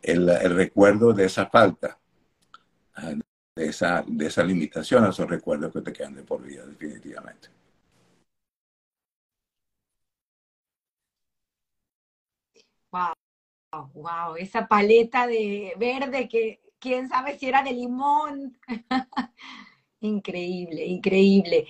[0.00, 1.98] el, el recuerdo de esa falta,
[2.94, 3.12] ah,
[3.56, 7.48] de esa, de esa limitación, esos recuerdos que te quedan de por vida, definitivamente.
[12.92, 13.14] Wow,
[13.94, 18.56] wow, esa paleta de verde que quién sabe si era de limón.
[20.04, 21.66] Increíble, increíble.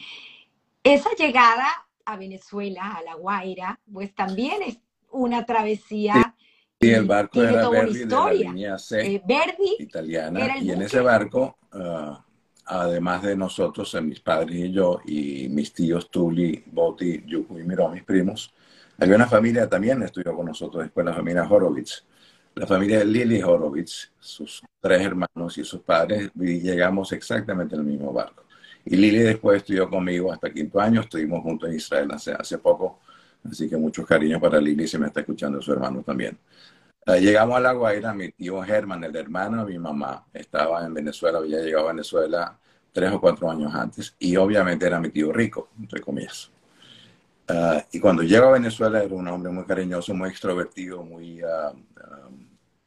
[0.82, 1.68] Esa llegada
[2.04, 4.78] a Venezuela, a La Guaira, pues también es
[5.12, 6.34] una travesía.
[6.80, 10.58] Sí, el barco era Verdi de la línea C eh, Verdi italiana.
[10.58, 12.24] Y en ese barco, ah,
[12.66, 17.88] además de nosotros, mis padres y yo, y mis tíos Tuli, Boti, Yuku y Miro,
[17.90, 18.52] mis primos,
[18.98, 22.04] había una familia también, estudió con nosotros después, la familia Horowitz
[22.54, 27.80] la familia de Lily Horowitz, sus tres hermanos y sus padres, y llegamos exactamente en
[27.80, 28.44] el mismo barco.
[28.84, 33.00] Y Lily después estudió conmigo hasta quinto año, estuvimos juntos en Israel hace, hace poco,
[33.44, 36.38] así que muchos cariños para Lily, se me está escuchando su hermano también.
[37.06, 40.94] Eh, llegamos a La Guaira, mi tío Germán, el hermano de mi mamá, estaba en
[40.94, 42.58] Venezuela, había llegado a Venezuela
[42.92, 46.50] tres o cuatro años antes, y obviamente era mi tío rico, entre comillas.
[47.48, 51.72] Ah, y cuando llego a Venezuela era un hombre muy cariñoso, muy extrovertido, muy ah,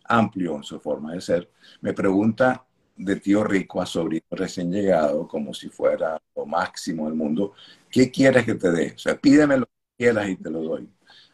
[0.07, 1.51] amplio en su forma de ser.
[1.81, 2.65] Me pregunta
[2.95, 7.53] de tío rico a sobrino recién llegado, como si fuera lo máximo del mundo,
[7.91, 8.93] ¿qué quieres que te dé?
[8.95, 9.71] O sea, pídeme lo que
[10.05, 10.89] quieras y te lo doy.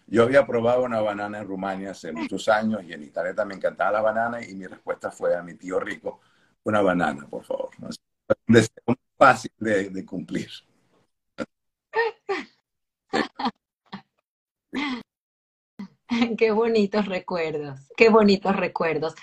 [0.07, 3.65] Yo había probado una banana en Rumania hace muchos años y en Italia también me
[3.65, 6.19] encantaba la banana y mi respuesta fue a mi tío rico,
[6.63, 7.69] una banana, por favor.
[9.17, 10.49] Fácil de cumplir.
[16.37, 19.15] Qué bonitos recuerdos, qué bonitos recuerdos.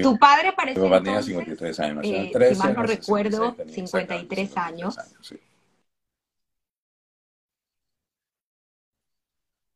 [0.00, 4.56] Tu padre parece Mi papá tenía 53 años, eh, 13, si mal no recuerdo, 53
[4.56, 4.96] años.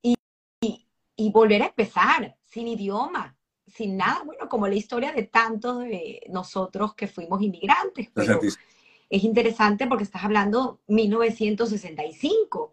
[0.02, 0.14] Y,
[0.61, 5.80] y, y, volver a empezar, sin idioma, sin nada, bueno, como la historia de tantos
[5.80, 8.11] de nosotros que fuimos inmigrantes.
[8.12, 8.40] Pero
[9.09, 12.72] es interesante porque estás hablando 1965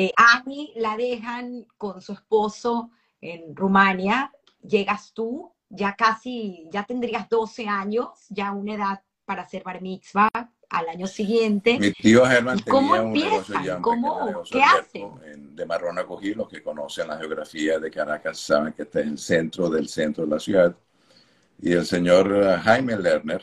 [0.00, 2.90] eh, Ani la dejan con su esposo
[3.20, 9.62] en Rumania, llegas tú, ya casi, ya tendrías 12 años, ya una edad para hacer
[9.62, 10.30] bar mitzvah
[10.70, 11.78] al año siguiente.
[11.78, 14.42] Mi tío Germán tenía un negocio ya ¿Cómo?
[14.50, 15.54] ¿Qué hacen?
[15.54, 19.18] de Marrón a los que conocen la geografía de Caracas saben que está en el
[19.18, 20.76] centro del centro de la ciudad.
[21.60, 23.42] Y el señor eh, Jaime Lerner,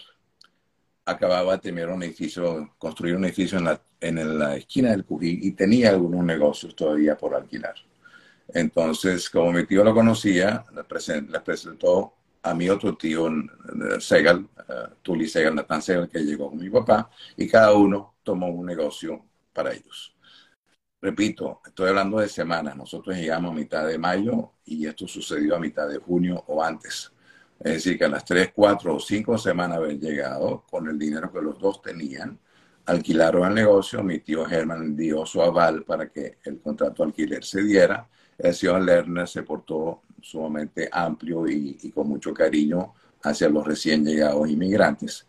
[1.06, 5.40] acababa de terminar un edificio, construir un edificio en la, en la esquina del Cují
[5.44, 7.76] y tenía algunos negocios todavía por alquilar.
[8.48, 13.30] Entonces, como mi tío lo conocía, le, presentó a mi otro tío,
[14.00, 18.48] Segal, uh, Tuli Segal, Nathan Segal, que llegó con mi papá, y cada uno tomó
[18.48, 20.16] un negocio para ellos.
[21.02, 22.76] Repito, estoy hablando de semanas.
[22.76, 27.12] Nosotros llegamos a mitad de mayo y esto sucedió a mitad de junio o antes.
[27.60, 30.98] Es decir, que a las tres, cuatro o cinco semanas de haber llegado, con el
[30.98, 32.40] dinero que los dos tenían,
[32.86, 34.04] alquilaron el negocio.
[34.04, 38.08] Mi tío Germán dio su aval para que el contrato alquiler se diera.
[38.38, 42.94] El señor Lerner se portó sumamente amplio y, y con mucho cariño
[43.24, 45.28] hacia los recién llegados inmigrantes.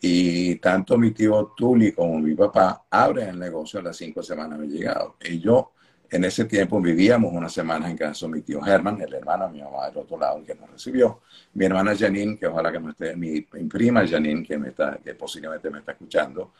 [0.00, 4.58] Y tanto mi tío Tuli como mi papá abren el negocio a las cinco semanas
[4.58, 5.16] de llegado.
[5.22, 5.72] Y yo
[6.10, 9.52] en ese tiempo vivíamos unas semanas en casa de mi tío Germán, el hermano de
[9.54, 11.22] mi mamá del otro lado, que nos recibió.
[11.54, 15.14] Mi hermana Janine, que ojalá que no esté, mi, prima Janine, que, me está, que
[15.14, 16.52] posiblemente me está escuchando,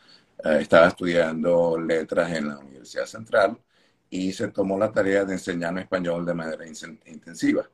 [0.43, 3.57] eh, estaba estudiando letras en la Universidad Central
[4.15, 7.69] y se tomó la tarea de enseñarme español de manera intensiva.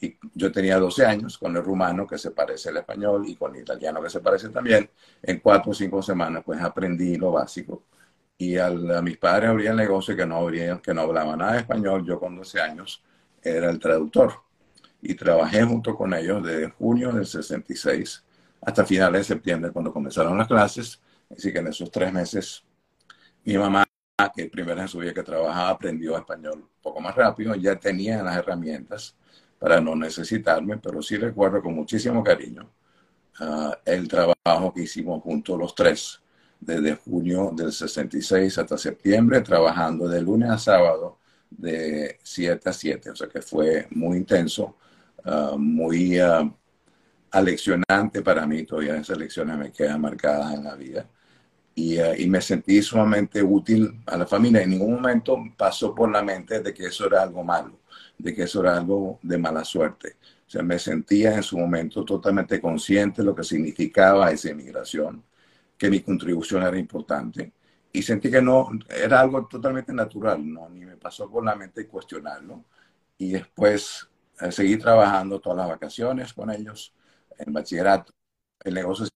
[0.00, 3.54] Y yo tenía 12 años con el rumano que se parece al español y con
[3.54, 4.90] el italiano que se parece también.
[5.22, 7.84] En cuatro o cinco semanas pues aprendí lo básico
[8.38, 8.70] y a
[9.02, 10.46] mis padres abrían negocio que no,
[10.82, 13.02] que no hablaban nada español, yo con 12 años
[13.42, 14.32] era el traductor.
[15.02, 18.24] Y trabajé junto con ellos desde junio del 66
[18.62, 21.00] hasta finales de septiembre, cuando comenzaron las clases.
[21.30, 22.64] Así que en esos tres meses,
[23.44, 23.84] mi mamá,
[24.28, 28.22] que primero en su vida que trabajaba, aprendió español un poco más rápido, ya tenía
[28.22, 29.16] las herramientas
[29.58, 32.70] para no necesitarme, pero sí recuerdo con muchísimo cariño
[33.40, 36.20] uh, el trabajo que hicimos juntos los tres,
[36.60, 41.18] desde junio del 66 hasta septiembre, trabajando de lunes a sábado
[41.50, 44.76] de 7 a 7, o sea que fue muy intenso,
[45.24, 46.52] uh, muy uh,
[47.30, 51.06] aleccionante para mí, todavía esas lecciones me quedan marcadas en la vida.
[51.80, 54.62] Y, y, me sentí sumamente útil a la familia.
[54.62, 57.80] En ningún momento pasó por la mente de que eso era algo malo,
[58.18, 60.16] de que eso era algo de mala suerte.
[60.46, 65.24] O sea, me sentía en su momento totalmente consciente de lo que significaba esa inmigración,
[65.78, 67.52] que mi contribución era importante.
[67.92, 70.68] Y sentí que no, era algo totalmente natural, ¿no?
[70.68, 72.64] Ni me pasó por la mente cuestionarlo.
[73.18, 74.08] Y después
[74.40, 76.94] eh, seguí trabajando todas las vacaciones con ellos,
[77.38, 78.12] en bachillerato.
[78.64, 79.12] El negocio se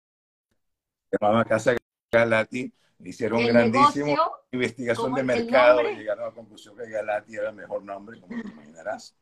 [1.20, 1.74] llamaba Casa
[2.12, 2.72] Galati.
[3.04, 7.56] Hicieron El grandísima negocio, investigación de mercado llegaron a la conclusión que Galati era el
[7.56, 9.16] mejor nombre, como te imaginarás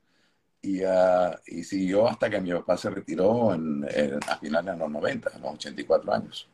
[0.63, 4.79] y, uh, y siguió hasta que mi papá se retiró en, en, a finales de
[4.79, 6.51] los 90, a los 84 años.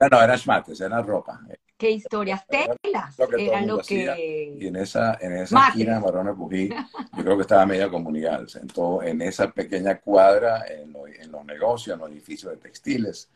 [0.00, 1.40] No, no, eran schmates, era ropa.
[1.78, 2.44] ¿Qué historias?
[2.46, 3.18] Telas.
[3.18, 4.56] Lo que Era lo que...
[4.58, 8.46] Y en esa, en esa esquina de Barón Pují, yo creo que estaba media comunidad.
[8.48, 13.30] Sentó en esa pequeña cuadra, en, lo- en los negocios, en los edificios de textiles.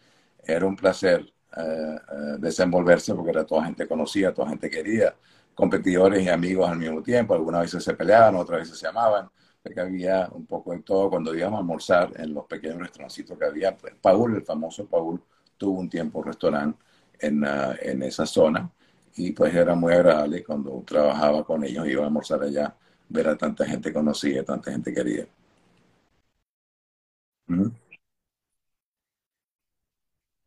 [0.44, 1.20] Era un placer
[1.56, 5.14] eh, eh, desenvolverse porque era toda gente conocida, toda gente querida,
[5.54, 7.34] competidores y amigos al mismo tiempo.
[7.34, 9.28] Algunas veces se peleaban, otras veces se amaban.
[9.62, 11.08] Porque había un poco de todo.
[11.10, 15.22] Cuando íbamos a almorzar en los pequeños restaurancitos que había, pues, Paul, el famoso Paul,
[15.56, 16.78] tuvo un tiempo un restaurante
[17.22, 17.44] en,
[17.80, 18.70] en esa zona
[19.16, 22.74] y pues era muy agradable cuando trabajaba con ellos, iba a almorzar allá,
[23.08, 25.26] ver a tanta gente conocida, tanta gente querida.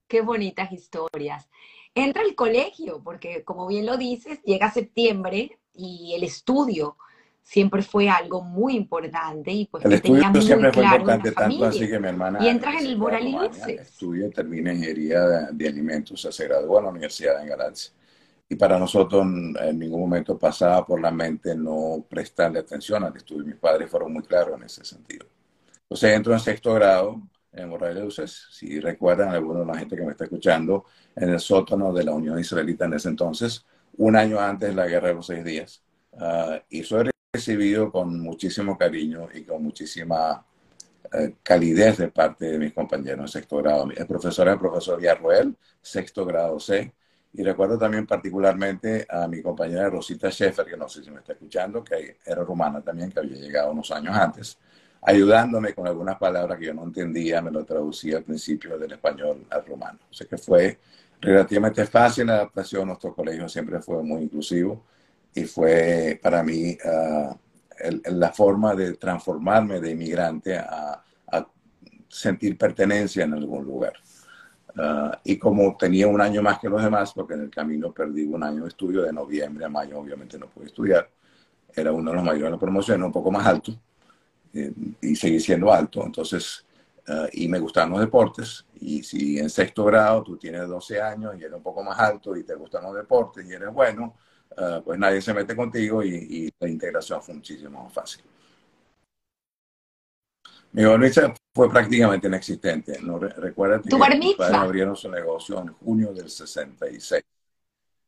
[0.07, 1.47] Qué bonitas historias.
[1.93, 6.97] Entra al colegio, porque como bien lo dices, llega septiembre y el estudio
[7.45, 11.31] siempre fue algo muy importante y pues El que estudio muy siempre fue claro importante,
[11.31, 13.81] tanto así que mi hermana Y entras en el Luces.
[13.81, 17.91] estudia, termina ingeniería de, de alimentos, se graduó en la Universidad de Galaxy.
[18.49, 23.45] Y para nosotros en ningún momento pasaba por la mente no prestarle atención al estudio.
[23.45, 25.27] Mis padres fueron muy claros en ese sentido.
[25.83, 28.47] Entonces entro en sexto grado en Morales.
[28.51, 32.13] Si recuerdan, algunos de la gente que me está escuchando, en el sótano de la
[32.13, 33.65] Unión Israelita en ese entonces,
[33.97, 35.83] un año antes de la Guerra de los Seis Días.
[36.19, 40.45] Ah, y soy recibido con muchísimo cariño y con muchísima
[41.13, 43.89] eh, calidez de parte de mis compañeros en sexto grado.
[43.93, 46.93] El profesor era el profesor Villarroel, sexto grado C.
[47.33, 51.33] Y recuerdo también particularmente a mi compañera Rosita Sheffer, que no sé si me está
[51.33, 54.57] escuchando, que era rumana también, que había llegado unos años antes,
[55.01, 59.45] ayudándome con algunas palabras que yo no entendía, me lo traducía al principio del español
[59.49, 59.99] al rumano.
[60.09, 60.79] O sea que fue
[61.19, 64.85] relativamente fácil la adaptación, nuestro colegio siempre fue muy inclusivo
[65.35, 67.35] y fue para mí uh,
[67.77, 71.47] el, la forma de transformarme de inmigrante a, a
[72.07, 73.93] sentir pertenencia en algún lugar.
[74.77, 78.25] Uh, y como tenía un año más que los demás, porque en el camino perdí
[78.25, 81.09] un año de estudio, de noviembre a mayo obviamente no pude estudiar,
[81.73, 83.73] era uno de los mayores de la promoción, un poco más alto,
[85.01, 86.65] y seguí siendo alto, entonces,
[87.07, 91.35] uh, y me gustaban los deportes, y si en sexto grado tú tienes 12 años
[91.37, 94.13] y eres un poco más alto y te gustan los deportes y eres bueno,
[94.57, 98.23] uh, pues nadie se mete contigo y, y la integración fue muchísimo más fácil.
[100.75, 102.99] Mi bar mitzvah fue prácticamente inexistente.
[103.01, 107.23] No, recuerda que ¿Tu bar mis padres abrieron su negocio en junio del 66.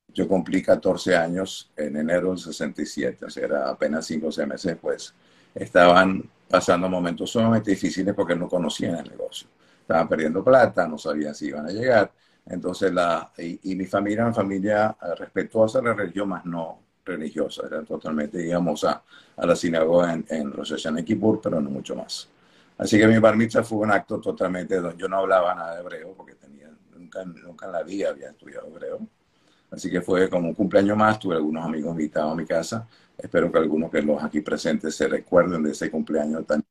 [0.10, 4.48] Yo cumplí 14 años en enero del 67, o sea, era apenas 5 o 6
[4.48, 5.14] meses después.
[5.56, 9.48] Estaban pasando momentos sumamente difíciles porque no conocían el negocio.
[9.82, 12.12] Estaban perdiendo plata, no sabían si iban a llegar.
[12.50, 16.46] Entonces, la, y, y mi familia era una familia eh, respetuosa de la religión, más
[16.46, 17.64] no religiosa.
[17.68, 19.04] Era totalmente, íbamos a,
[19.36, 20.54] a la sinagoga en, en
[21.00, 22.30] y Kippur, pero no mucho más.
[22.78, 26.14] Así que mi bar mitzvah fue un acto totalmente, yo no hablaba nada de hebreo
[26.16, 29.00] porque tenía, nunca, nunca en la vida había estudiado hebreo.
[29.72, 32.88] Así que fue como un cumpleaños más, tuve algunos amigos invitados a mi casa.
[33.18, 36.64] Espero que algunos que los aquí presentes se recuerden de ese cumpleaños tan...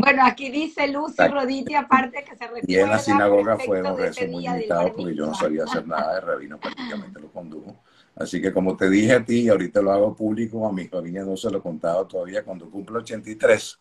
[0.00, 3.92] Bueno, aquí dice Lucy Roditi, aparte que se recuerda Y en la sinagoga de ese
[3.96, 7.82] rezos muy bar porque yo no sabía hacer nada de rabino, prácticamente lo condujo.
[8.14, 11.24] Así que como te dije a ti, y ahorita lo hago público, a mi familia
[11.24, 13.80] no se lo he contado todavía, cuando cumplo 83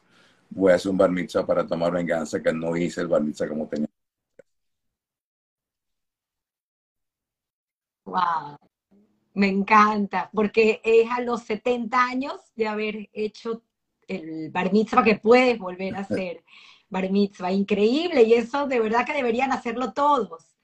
[0.49, 3.47] voy a hacer un bar mitzvah para tomar venganza, que no hice el bar mitzvah
[3.47, 3.87] como tenía.
[8.05, 8.57] Wow.
[9.35, 13.61] Me encanta, porque es a los 70 años de haber hecho
[14.07, 16.43] el bar mitzvah que puedes volver a hacer
[16.89, 17.51] bar mitzvah.
[17.51, 20.55] Increíble, y eso de verdad que deberían hacerlo todos,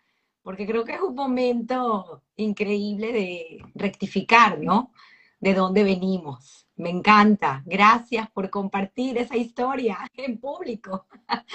[0.42, 4.94] porque creo que es un momento increíble de rectificar, ¿no?
[5.40, 6.68] De dónde venimos.
[6.76, 7.62] Me encanta.
[7.66, 11.08] Gracias por compartir esa historia en público.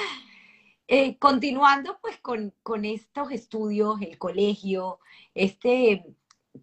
[0.91, 5.01] Eh, continuando pues con, con estos estudios, el colegio,
[5.35, 6.03] este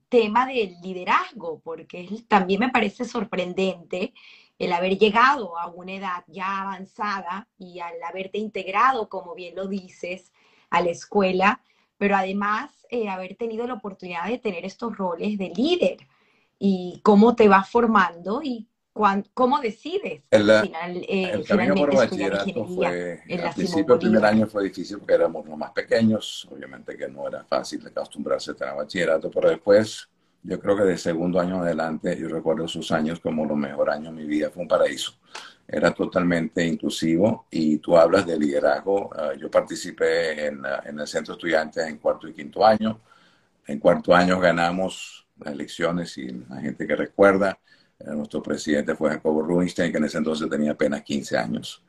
[0.09, 4.15] tema del liderazgo, porque también me parece sorprendente
[4.58, 9.68] el haber llegado a una edad ya avanzada y al haberte integrado, como bien lo
[9.68, 10.32] dices,
[10.70, 11.62] a la escuela,
[11.97, 15.97] pero además eh, haber tenido la oportunidad de tener estos roles de líder
[16.58, 18.68] y cómo te vas formando y
[19.34, 20.24] ¿Cómo decides?
[20.32, 24.99] El, final, eh, el camino por bachillerato fue, al principio el primer año fue difícil
[24.99, 29.49] porque éramos los más pequeños, obviamente que no era fácil acostumbrarse a tener bachillerato, pero
[29.49, 30.08] después
[30.45, 34.15] yo creo que de segundo año adelante, yo recuerdo esos años como los mejores años
[34.15, 35.13] de mi vida, fue un paraíso.
[35.67, 39.09] Era totalmente inclusivo y tú hablas de liderazgo.
[39.15, 43.01] Ah, yo participé en, ah, en el centro estudiante en cuarto y quinto año.
[43.65, 47.59] En cuarto año ganamos las elecciones y la gente que recuerda
[47.99, 51.83] eh, nuestro presidente fue Jacobo Rubinstein, que en ese entonces tenía apenas 15 años.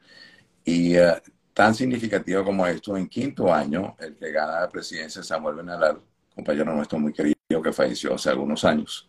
[0.65, 1.15] Y uh,
[1.53, 6.01] tan significativo como esto, en quinto año, el que gana la presidencia es Samuel Benalar,
[6.35, 9.09] compañero nuestro muy querido que falleció hace algunos años.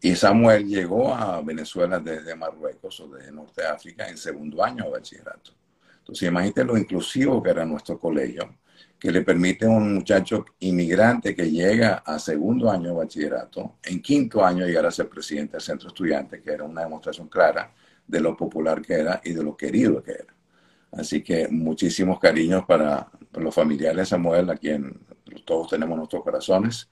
[0.00, 4.84] Y Samuel llegó a Venezuela desde Marruecos o desde Norte de África en segundo año
[4.84, 5.52] de bachillerato.
[5.98, 8.56] Entonces, imagínate lo inclusivo que era nuestro colegio
[8.98, 14.00] que le permite a un muchacho inmigrante que llega a segundo año de bachillerato, en
[14.00, 17.72] quinto año llegar a ser presidente del centro estudiante, que era una demostración clara
[18.06, 20.34] de lo popular que era y de lo querido que era.
[20.92, 24.98] Así que muchísimos cariños para, los familiares de Samuel, a quien
[25.44, 26.88] todos tenemos nuestros corazones,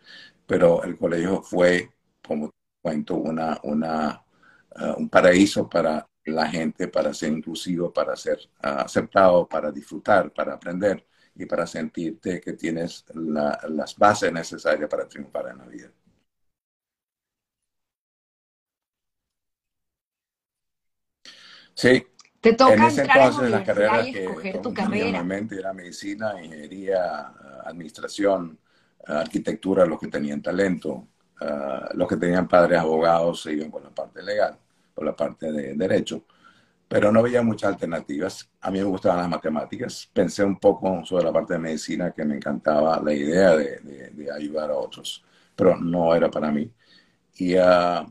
[0.46, 1.90] pero el colegio fue,
[2.26, 4.24] como cuento, una, una,
[4.76, 10.32] uh, un paraíso para la gente, para ser inclusivo, para ser uh, aceptado, para disfrutar,
[10.32, 15.90] para aprender y para sentirte que tienes las bases necesarias para triunfar en la vida.
[21.74, 22.06] Sí.
[22.40, 25.04] Te toca en ese entonces la carrera que escoger tu carrera.
[25.04, 27.34] Normalmente era medicina, ingeniería,
[27.64, 28.58] administración,
[29.06, 31.08] arquitectura, los que tenían talento,
[31.40, 34.58] ah, los que tenían padres abogados se iban por la parte legal,
[34.94, 36.24] por la parte de derecho
[36.88, 38.48] pero no veía muchas alternativas.
[38.60, 40.08] A mí me gustaban las matemáticas.
[40.12, 44.70] Pensé un poco sobre la parte de medicina, que me encantaba la idea de, ayudar
[44.70, 45.24] a otros,
[45.54, 46.70] pero no era para mí.
[47.38, 48.06] Y uh,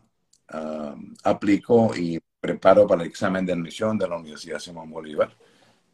[1.24, 5.36] aplico y preparo para el examen de admisión de la Universidad Simón Bolívar,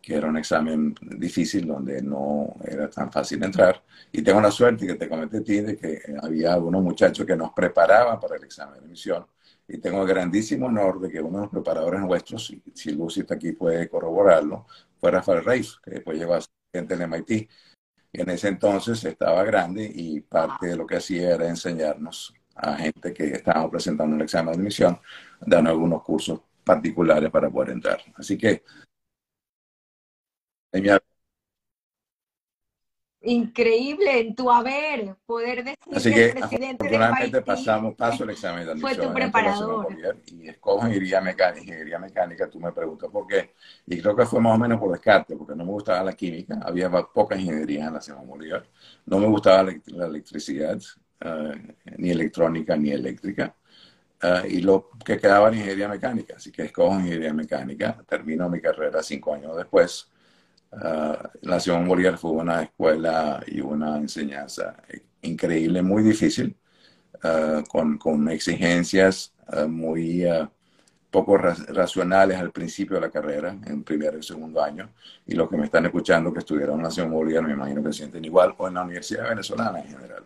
[0.02, 3.84] que era un examen difícil donde no era tan fácil entrar.
[4.12, 7.36] Y tengo la suerte que te comenté a ti de que había algunos muchachos que
[7.36, 9.26] nos preparaban para el examen de admisión
[9.74, 13.36] y tengo el grandísimo honor de que uno de los preparadores nuestros, si Lucy está
[13.36, 14.66] aquí puede corroborarlo,
[15.00, 17.50] fue Rafael Reis, que después llegó a ser gente del MIT.
[18.12, 23.14] En ese entonces estaba grande y parte de lo que hacía era enseñarnos a gente
[23.14, 25.00] que estábamos presentando el examen de admisión,
[25.40, 28.02] dando algunos cursos particulares para poder entrar.
[28.16, 28.64] Así que,
[30.72, 30.90] en mi
[33.24, 38.66] increíble en tu haber poder decir Así que, el presidente afortunadamente pasamos, paso el examen
[38.66, 38.96] de admisión.
[38.96, 39.88] Fue tu preparador.
[40.28, 43.54] Y escojo ingeniería mecánica, ingeniería mecánica, tú me preguntas por qué.
[43.86, 46.60] Y creo que fue más o menos por descarte, porque no me gustaba la química,
[46.64, 48.66] había poca ingeniería en la Simón Bolívar,
[49.06, 50.80] no me gustaba la, electricidad,
[51.20, 53.56] eh, ni electrónica ni eléctrica.
[54.24, 58.62] Uh, y lo que quedaba en ingeniería mecánica, así que escojo ingeniería mecánica, termino mi
[58.62, 60.11] carrera cinco años después
[60.72, 64.76] Ah, la Simón Bolívar fue una escuela y una enseñanza
[65.22, 66.56] increíble, muy difícil,
[67.24, 70.26] ah, con, con, exigencias ah, muy
[71.10, 74.94] poco racionales al principio de la carrera, en primer y segundo año.
[75.26, 77.92] Y los que me están escuchando que estudiaron en la Simón Bolívar, me imagino que
[77.92, 80.26] se sienten igual, o en la Universidad Venezolana en general,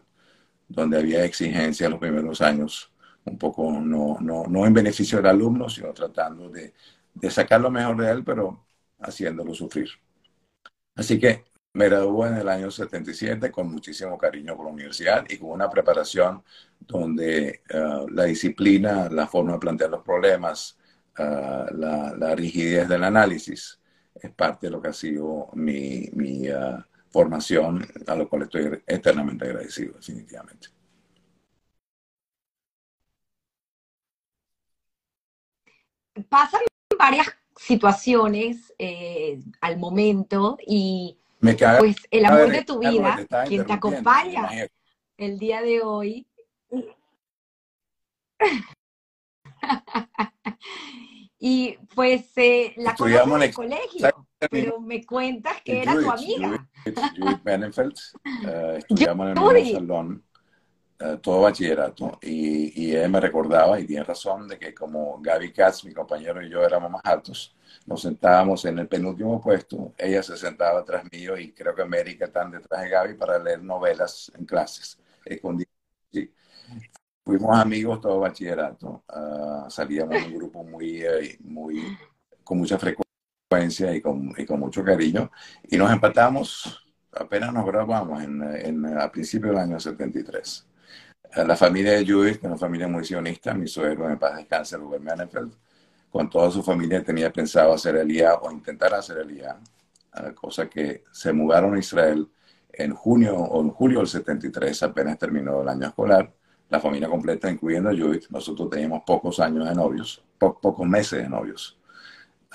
[0.67, 2.91] donde había exigencias los primeros años,
[3.25, 6.73] un poco no, no, no en beneficio del alumno, sino tratando de,
[7.15, 8.65] de sacar lo mejor de él, pero
[8.99, 9.89] haciéndolo sufrir.
[10.95, 15.37] Así que me gradué en el año 77 con muchísimo cariño por la universidad y
[15.37, 16.43] con una preparación
[16.79, 20.77] donde eh, la disciplina, la forma de plantear los problemas,
[21.17, 23.79] eh, la, rigidez del análisis
[24.15, 26.77] es parte de lo que ha sido mi, eh,
[27.09, 30.69] formación, a lo cual estoy eternamente agradecido, definitivamente.
[36.29, 36.61] Pasan
[36.97, 41.17] varias situaciones eh, al momento y
[41.79, 44.49] pues el amor de tu vida, quien te acompaña.
[45.17, 46.27] el día de hoy.
[51.39, 56.67] y pues eh, la conozco en el colegio, pero me cuentas que era tu amiga.
[57.43, 57.95] Benefeld,
[58.25, 60.23] uh, estudiamos en el salón
[61.01, 65.51] uh, todo bachillerato y, y él me recordaba y tiene razón de que como Gaby
[65.53, 70.23] Katz, mi compañero y yo éramos más altos, nos sentábamos en el penúltimo puesto, ella
[70.23, 74.31] se sentaba atrás mío y creo que América están detrás de Gaby para leer novelas
[74.37, 75.71] en clases, escondidas.
[76.11, 76.31] Sí.
[77.23, 81.97] Fuimos amigos todo bachillerato, uh, salíamos en un grupo muy, eh, muy,
[82.43, 85.31] con mucha frecuencia y con, y con mucho cariño
[85.63, 90.67] y nos empatamos, apenas nos grabamos en, en, a principios del año 73.
[91.35, 94.77] La familia de Judith, que es una familia muy sionista, mi suegro en paz descanse,
[94.77, 95.05] Rubén
[96.09, 99.59] con toda su familia tenía pensado hacer el IA o intentar hacer el IA,
[100.33, 102.25] cosa que se mudaron a Israel
[102.71, 106.31] en junio o en julio del 73, apenas terminó el año escolar,
[106.69, 108.27] la familia completa, incluyendo Judith.
[108.29, 111.77] Nosotros teníamos pocos años de novios, pocos meses de novios.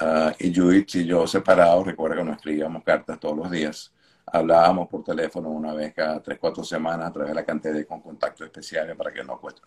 [0.00, 3.92] Uh, y Judith y yo separados, recuerda que nos escribíamos cartas todos los días.
[4.32, 8.00] Hablábamos por teléfono una vez cada tres, cuatro semanas a través de la cantidad con
[8.00, 9.62] contactos especiales para que no cueste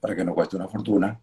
[0.00, 1.18] para que no cueste una fortuna.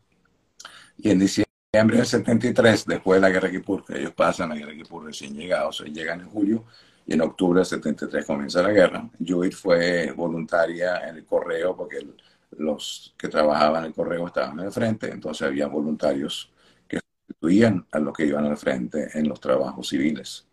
[0.98, 4.56] Y en diciembre del 73, después de la guerra de Kipur, que ellos pasan la
[4.56, 6.64] guerra de Kipur recién llegados, llegan en julio
[7.06, 9.10] y en octubre del 73 comienza la guerra.
[9.20, 12.08] Judith fue voluntaria en el correo porque
[12.58, 16.52] los que trabajaban en el correo estaban en el frente, entonces había voluntarios
[16.88, 20.49] que sustituían a los que iban al frente en los trabajos civiles.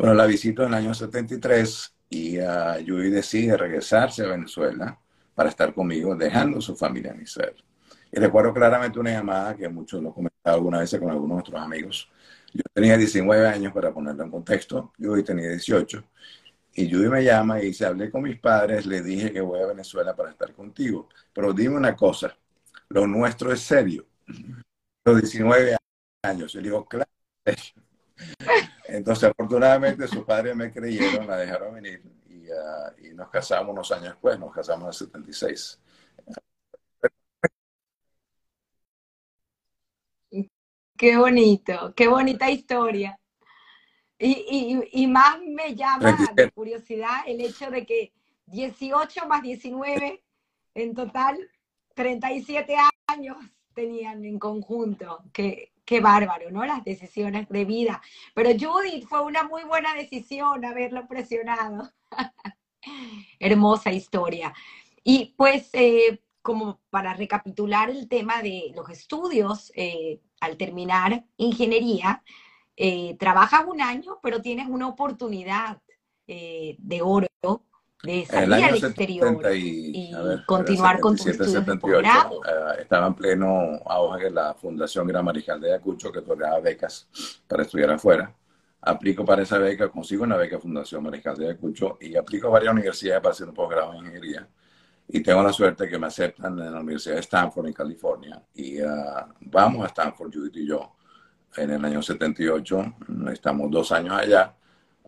[0.00, 4.98] Bueno, la visita en el año 73 y uh, Judith decide regresarse a Venezuela
[5.34, 7.54] para estar conmigo, dejando su familia en Israel.
[8.10, 11.60] Y recuerdo claramente una llamada que muchos lo comentado alguna vez con algunos de nuestros
[11.60, 12.10] amigos.
[12.54, 16.02] Yo tenía 19 años, para ponerlo en contexto, hoy tenía 18.
[16.76, 19.66] Y Judy me llama y dice, hablé con mis padres, le dije que voy a
[19.66, 21.10] Venezuela para estar contigo.
[21.34, 22.34] Pero dime una cosa,
[22.88, 24.06] lo nuestro es serio.
[25.04, 25.76] Los 19
[26.22, 26.54] años.
[26.54, 27.10] Yo digo, claro.
[28.86, 33.90] Entonces, afortunadamente, sus padres me creyeron, la dejaron venir y, uh, y, nos casamos unos
[33.92, 35.80] años después, nos casamos en el 76.
[40.96, 43.18] Qué bonito, qué bonita historia.
[44.18, 48.12] Y, y, y más me llama de curiosidad el hecho de que
[48.46, 50.22] 18 más 19,
[50.74, 51.38] en total
[51.94, 53.36] 37 años
[53.72, 55.22] tenían en conjunto.
[55.32, 56.64] Qué, qué bárbaro, ¿no?
[56.64, 58.00] Las decisiones de vida.
[58.32, 61.90] Pero Judith fue una muy buena decisión haberlo presionado.
[63.40, 64.54] Hermosa historia.
[65.02, 72.22] Y pues, eh, como para recapitular el tema de los estudios, eh, al terminar ingeniería,
[72.76, 75.82] eh, trabajas un año, pero tienes una oportunidad
[76.28, 77.26] de oro
[78.02, 80.12] de salir al exterior y,
[80.46, 82.40] continuar con tus estudios de posgrado.
[82.40, 87.08] Uh, estaba en pleno auge de la Fundación Gran Mariscal de Ayacucho, que otorgaba becas
[87.46, 88.34] para estudiar afuera.
[88.82, 92.72] Aplico para esa beca, consigo una beca Fundación Mariscal de Ayacucho y aplico a varias
[92.72, 94.48] universidades para hacer un posgrado en ingeniería
[95.12, 98.80] y tengo la suerte que me aceptan en la Universidad de Stanford en California y
[98.80, 98.88] uh,
[99.40, 100.94] vamos a Stanford, Judith y yo,
[101.56, 102.94] en el año 78,
[103.32, 104.54] estamos dos años allá.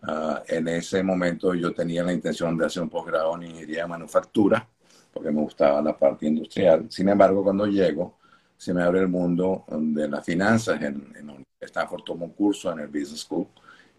[0.05, 3.87] Uh, en ese momento yo tenía la intención de hacer un posgrado en ingeniería de
[3.87, 4.67] manufactura,
[5.13, 6.87] porque me gustaba la parte industrial.
[6.89, 8.17] Sin embargo, cuando llego,
[8.57, 10.81] se me abre el mundo de las finanzas.
[10.81, 13.47] En, en Stanford tomo un curso en el Business School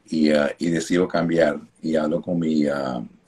[0.07, 1.59] y, uh, y decido cambiar.
[1.81, 2.67] Y hablo con mi,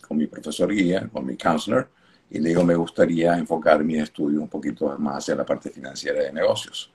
[0.07, 1.89] con mi profesor guía, con mi counselor,
[2.29, 6.23] y le digo, me gustaría enfocar mi estudio un poquito más hacia la parte financiera
[6.23, 6.93] de negocios.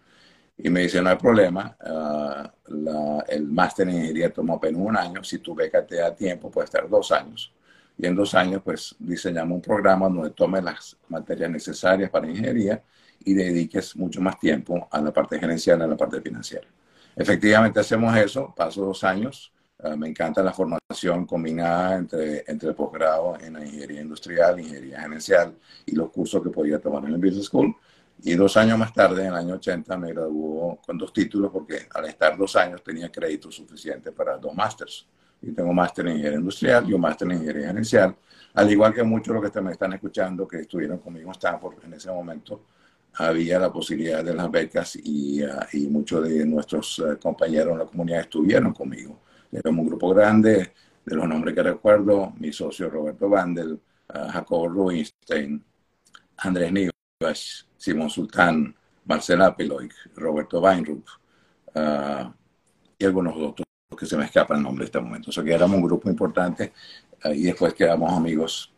[0.64, 4.96] Y me dice, no hay problema, uh, la, el máster en ingeniería toma apenas un
[4.96, 7.52] año, si tu beca te da tiempo puede estar dos años.
[7.98, 12.82] Y en dos años, pues diseñamos un programa donde tomes las materias necesarias para ingeniería
[13.26, 16.68] y dediques mucho más tiempo a la parte gerencial, a la parte financiera.
[17.16, 19.52] Efectivamente hacemos eso, paso dos años,
[19.84, 25.02] Uh, me encanta la formación combinada entre, entre el posgrado en la ingeniería industrial, ingeniería
[25.02, 25.56] gerencial
[25.88, 27.76] y los cursos que podía tomar en el Business School.
[28.24, 31.88] Y dos años más tarde, en el año 80, me graduó con dos títulos porque
[31.94, 35.08] al estar dos años tenía crédito suficiente para dos másters.
[35.42, 38.16] Y tengo máster en ingeniería industrial y un máster en ingeniería gerencial.
[38.54, 41.84] Al igual que muchos de los que me están escuchando que estuvieron conmigo en Stanford
[41.84, 42.64] en ese momento,
[43.16, 47.80] había la posibilidad de las becas y, uh, y muchos de nuestros uh, compañeros en
[47.80, 49.20] la comunidad estuvieron conmigo.
[49.52, 54.68] Éramos un grupo grande, de los nombres que recuerdo, mi socio Roberto Vandel, uh, Jacobo
[54.68, 55.64] Rubinstein,
[56.38, 58.76] Andrés Nivas, Simón Sultán,
[59.06, 61.04] Marcela Peloic, Roberto Weinrup
[61.74, 62.32] uh,
[62.96, 63.66] y algunos otros
[63.98, 65.32] que se me escapan el nombre en este momento.
[65.32, 66.74] O sea que éramos un grupo importante
[67.26, 68.72] uh, y después quedamos amigos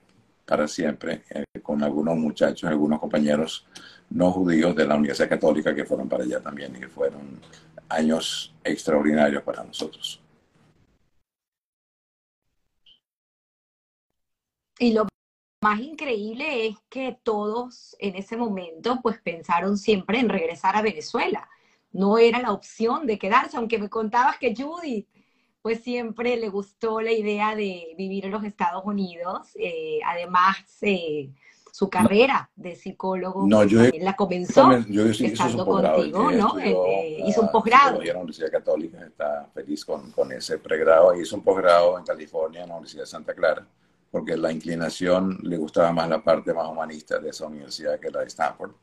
[0.45, 3.67] para siempre eh, con algunos muchachos, algunos compañeros
[4.09, 7.41] no judíos de la Universidad Católica que fueron para allá también y que fueron
[7.89, 10.21] años extraordinarios para nosotros.
[14.79, 15.07] Y lo
[15.63, 21.49] más increíble es que todos en ese momento pues pensaron siempre en regresar a Venezuela.
[21.93, 25.07] No era la opción de quedarse, aunque me contabas que Judith
[25.61, 29.47] pues siempre le gustó la idea de vivir en los Estados Unidos.
[29.55, 31.29] Eh, además, eh,
[31.71, 36.59] su carrera de psicólogo no, yo, la comenzó yo, estando contigo, ¿no?
[36.59, 38.01] Eh, hizo un posgrado.
[38.01, 41.15] En la Universidad Católica, está feliz con, con ese pregrado.
[41.15, 43.65] Hizo un posgrado en California, en la Universidad de Santa Clara
[44.13, 48.19] porque la inclinación le gustaba más la parte más humanista de esa universidad que la
[48.19, 48.73] de Stanford.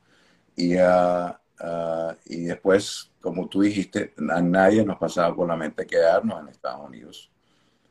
[0.57, 1.29] Y, uh,
[1.61, 6.49] uh, y después, como tú dijiste, a nadie nos pasaba por la mente quedarnos en
[6.49, 7.31] Estados Unidos,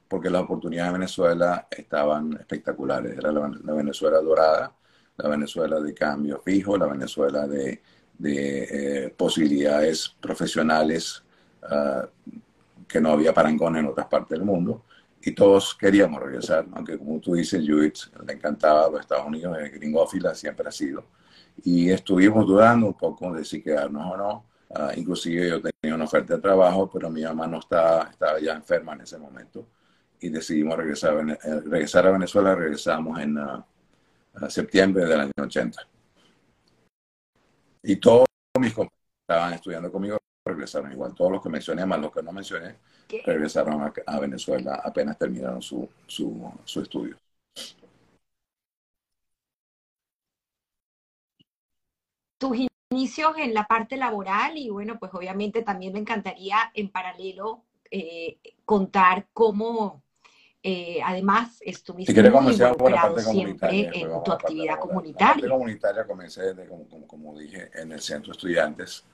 [0.07, 3.16] porque las oportunidades de Venezuela estaban espectaculares.
[3.16, 4.76] Era la, Venezuela dorada,
[5.16, 7.80] la Venezuela de cambio fijo, la Venezuela de,
[8.18, 11.24] de eh, posibilidades profesionales
[11.62, 12.07] uh,
[12.86, 14.84] que no había parangón en otras partes del mundo
[15.22, 19.72] y todos queríamos regresar, aunque como tú dices, Judith le encantaba los Estados Unidos, es
[19.72, 21.04] gringófila, siempre ha sido.
[21.62, 24.46] Y estuvimos dudando un poco de si quedarnos o no.
[24.70, 28.54] Uh, inclusive yo tenía una oferta de trabajo, pero mi mamá no estaba, estaba ya
[28.54, 29.66] enferma en ese momento.
[30.20, 32.54] Y decidimos regresar a, eh, regresar a Venezuela.
[32.54, 33.62] Regresamos en uh,
[34.48, 35.86] septiembre del año 80.
[37.82, 38.26] Y todos
[38.58, 40.18] mis compañeros estaban estudiando conmigo
[40.51, 41.14] regresaron igual.
[41.14, 42.76] Todos los que mencioné, más los que no mencioné,
[43.24, 47.16] regresaron a, Venezuela apenas terminaron su, su, su estudio.
[52.38, 52.57] Tus
[52.90, 58.38] inicios en la parte laboral y bueno, pues obviamente también me encantaría en paralelo eh,
[58.64, 60.03] contar cómo
[60.62, 65.46] eh, además estuviste muy involucrado siempre en tu actividad comunitaria.
[65.46, 69.05] La comunitaria comencé, como, como, como, dije, en el centro de estudiantes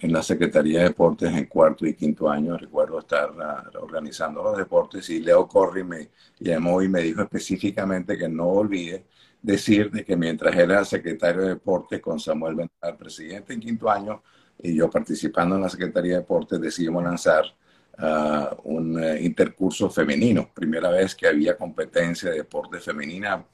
[0.00, 2.56] en la Secretaría de Deportes en cuarto y quinto año.
[2.56, 8.18] Recuerdo estar uh, organizando los deportes y Leo Corri me llamó y me dijo específicamente
[8.18, 9.06] que no olvide
[9.40, 14.22] decir de que mientras era secretario de Deportes con Samuel Bental, presidente en quinto año,
[14.58, 17.44] y yo participando en la Secretaría de Deportes, decidimos lanzar
[17.98, 20.50] uh, un uh, intercurso femenino.
[20.54, 23.44] Primera vez que había competencia de deporte femenina,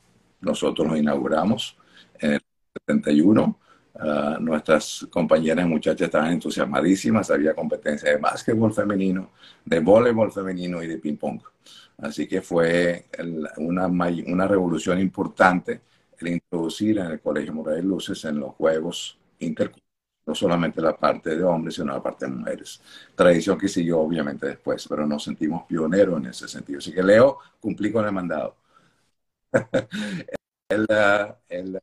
[0.41, 1.77] nosotros lo inauguramos
[2.21, 2.41] en el
[2.87, 3.59] 71
[4.01, 9.31] Ah, nuestras compañeras muchachas estaban entusiasmadísimas, había competencia de básquetbol femenino,
[9.65, 11.41] de voleibol femenino y de ping pong.
[11.99, 13.07] Así que fue
[13.57, 15.81] una, una revolución importante
[16.21, 19.73] el introducir en el Colegio Morales Luces en los Juegos Inter
[20.27, 22.83] no solamente la parte de hombres, sino la parte de mujeres.
[23.15, 26.79] Tradición que siguió obviamente después, pero nos sentimos pioneros en ese sentido.
[26.81, 28.55] Así que Leo, cumplí con el mandado.
[30.69, 30.87] el,
[31.49, 31.81] el,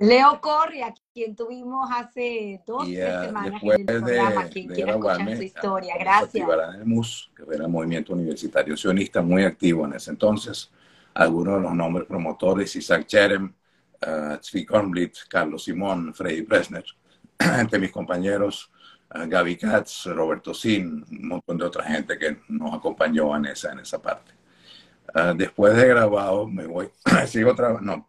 [0.00, 5.36] Leo Corri, a quien tuvimos hace dos semanas en el programa, de, quien quiera escuchar
[5.36, 5.94] su historia.
[5.98, 6.48] Gracias.
[6.78, 10.70] El MUS, que era el movimiento universitario sionista muy activo en ese entonces.
[11.14, 13.52] Algunos de los nombres promotores, Isaac Cherem,
[14.06, 16.84] uh, Zvi Kornblit, Carlos Simón, Freddy Presner,
[17.38, 18.70] entre mis compañeros,
[19.16, 23.72] uh, Gaby Katz, Roberto Sin, un montón de otra gente que nos acompañó en esa,
[23.72, 24.38] en esa parte.
[25.14, 26.90] Uh, después de grabado, me voy,
[27.26, 28.08] sigo trabajando, no,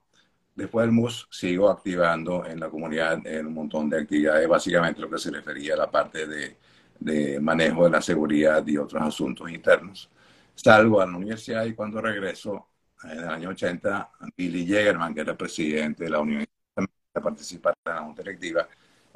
[0.60, 5.10] Después del MUS sigo activando en la comunidad en un montón de actividades, básicamente lo
[5.10, 6.58] que se refería a la parte de,
[7.00, 10.10] de manejo de la seguridad y otros asuntos internos.
[10.54, 12.68] Salgo a la universidad y cuando regreso
[13.04, 18.02] en el año 80, Billy Jägerman, que era presidente de la a participar en la
[18.02, 18.68] Junta Directiva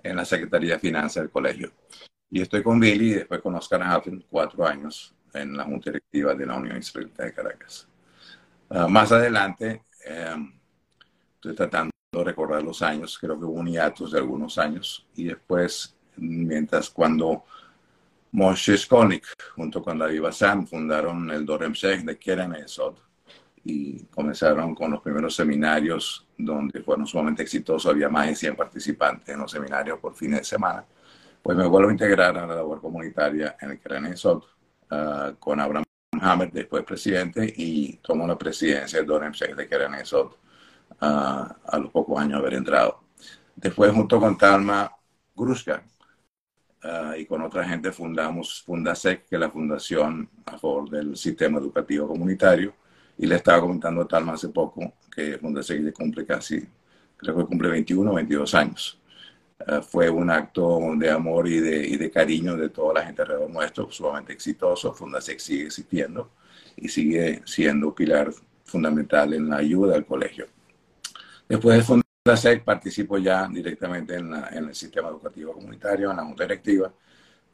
[0.02, 1.74] en la Secretaría de Finanzas del colegio.
[2.30, 6.34] Y estoy con Billy y después con Oscar Hafen, cuatro años en la Junta Directiva
[6.34, 7.88] de la Unión Israelita de Caracas.
[8.70, 10.36] Uh, más adelante, eh,
[11.44, 15.06] Estoy tratando de recordar los años, creo que hubo un hiatus de algunos años.
[15.14, 17.44] Y después, mientras cuando
[18.32, 22.96] Moshe Skonik, junto con David Bassam, fundaron el Dorem Sheikh de Keren Esod
[23.66, 27.92] y comenzaron con los primeros seminarios donde fueron sumamente exitosos.
[27.92, 30.86] Había más de 100 participantes en los seminarios por fines de semana.
[31.42, 34.44] Pues me vuelvo a integrar a la labor comunitaria en el Keren Esod
[34.94, 35.84] uh, con Abraham
[36.22, 40.32] Hammer, después presidente, y tomo la presidencia del Dorem Sheikh de Keren Esod
[41.00, 43.04] a, los pocos años de haber entrado.
[43.56, 44.91] Después, junto con Talma
[45.36, 45.84] Gruska
[46.84, 51.60] ah, y con otra gente, fundamos Fundasec, que es la fundación a favor del sistema
[51.60, 52.74] educativo comunitario.
[53.18, 56.66] Y le estaba comentando a Talma hace poco que Fundasec cumple casi,
[57.18, 59.00] creo que cumple 21 o 22 años.
[59.68, 63.22] Eh, fue un acto de amor y de, y de, cariño de toda la gente
[63.22, 64.93] alrededor nuestro, sumamente exitoso.
[64.93, 66.32] Fundasec sigue existiendo
[66.76, 68.32] y sigue siendo pilar
[68.66, 70.47] fundamental en la ayuda al colegio.
[71.47, 76.43] Después de Fundasec participo ya directamente en, en, el sistema educativo comunitario, en la junta
[76.43, 76.91] directiva,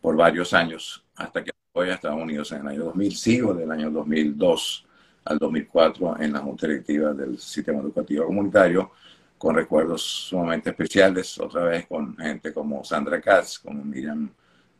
[0.02, 3.16] por varios años, hasta que voy a Estados Unidos en el año 2000.
[3.16, 4.86] Sigo del año 2002
[5.26, 8.92] al 2004 en la junta directiva del sistema educativo comunitario,
[9.40, 14.30] con recuerdos sumamente especiales, otra vez con gente como Sandra Katz, como Miriam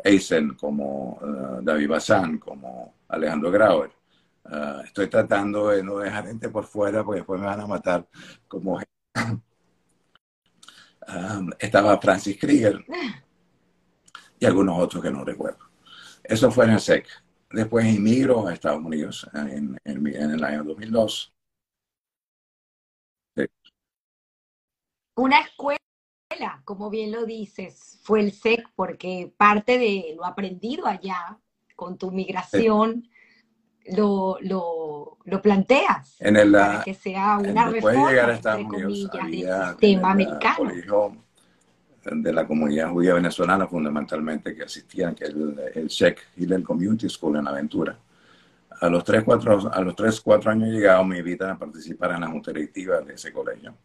[0.04, 3.92] Eisen, como uh, David Bazán, como Alejandro Grauer.
[4.44, 8.06] Uh, estoy tratando de no dejar gente por fuera porque después me van a matar
[8.50, 8.78] como
[11.08, 12.84] um, estaba Francis Krieger
[14.40, 15.70] y algunos otros que no recuerdo.
[16.22, 17.08] Eso fue en el SEC.
[17.52, 21.34] Después inmigro a Estados Unidos en, en, en el año 2002
[25.20, 31.38] Una escuela, como bien lo dices, fue el SEC porque parte de lo aprendido allá
[31.76, 33.10] con tu migración
[33.98, 39.10] lo, lo, lo, planteas en el, para que sea una reforma, llegar a Estados Unidos,
[39.12, 40.72] comillas, del sistema americano.
[42.06, 47.10] de la comunidad judía venezolana fundamentalmente que asistían, que es el, el SEC Hillel Community
[47.10, 48.00] School en Aventura.
[48.80, 52.22] A los 3, 4, a los 3, 4 años llegado me invitan a participar en
[52.22, 53.76] la junta directiva de ese colegio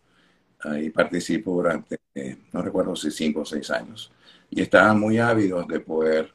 [0.81, 4.11] y participo durante, eh, no recuerdo si cinco o seis años.
[4.51, 6.33] Y estaban muy ávidos de poder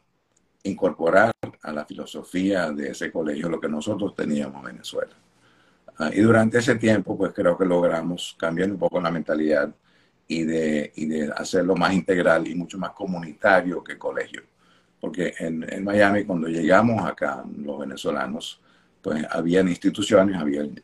[0.63, 5.13] incorporar a la filosofía de ese colegio lo que nosotros teníamos en Venezuela.
[5.97, 9.73] Ah, y durante ese tiempo, pues creo que logramos cambiar un poco la mentalidad
[10.27, 14.43] y de, y de hacerlo más integral y mucho más comunitario que colegio.
[14.99, 18.61] Porque en, en Miami, cuando llegamos acá, los venezolanos,
[19.01, 20.83] pues habían instituciones, había el,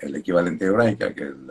[0.00, 1.50] el, equivalente hebraica, que es el,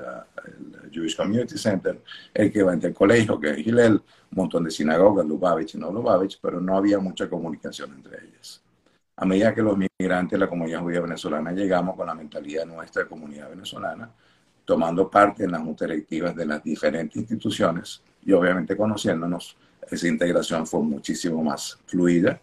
[0.84, 2.02] el, Jewish Community Center,
[2.34, 6.40] el equivalente al colegio, que es Hillel, un montón de sinagogas, Lubavitch y no Lubavitch,
[6.42, 8.62] pero no había mucha comunicación entre ellas.
[9.16, 13.10] A medida que los migrantes la comunidad judía venezolana llegamos con la mentalidad nuestra de
[13.10, 14.10] comunidad venezolana,
[14.66, 19.56] tomando parte en las juntas directivas de las diferentes instituciones y obviamente conociéndonos,
[19.90, 22.40] esa integración fue muchísimo más fluida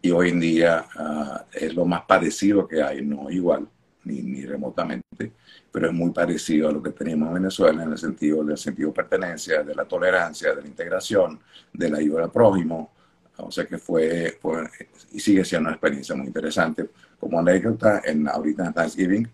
[0.00, 3.68] y hoy en día uh, es lo más parecido que hay, no igual,
[4.04, 5.32] ni, ni, remotamente,
[5.70, 8.88] pero es muy parecido a lo que teníamos en Venezuela en el sentido del sentido
[8.88, 11.40] de pertenencia, de la tolerancia, de la integración,
[11.72, 12.92] de la ayuda al prójimo.
[13.36, 14.68] O sea que fue, fue
[15.12, 16.88] y sigue siendo una experiencia muy interesante.
[17.20, 19.28] Como anécdota, en, ahorita en Thanksgiving,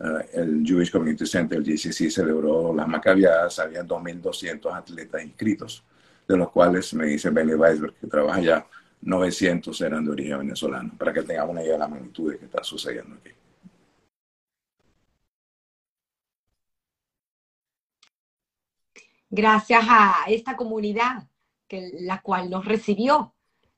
[0.00, 5.84] uh, el Jewish Community Center, el GCC, celebró las macabiadas, había 2.200 atletas inscritos,
[6.26, 8.66] de los cuales me dice Benny Weisberg, que trabaja allá,
[9.04, 12.46] 900 eran de origen venezolano, para que tengamos una idea de la magnitud de que
[12.46, 13.30] está sucediendo aquí.
[19.28, 21.28] Gracias a esta comunidad,
[21.68, 23.34] que, la cual nos recibió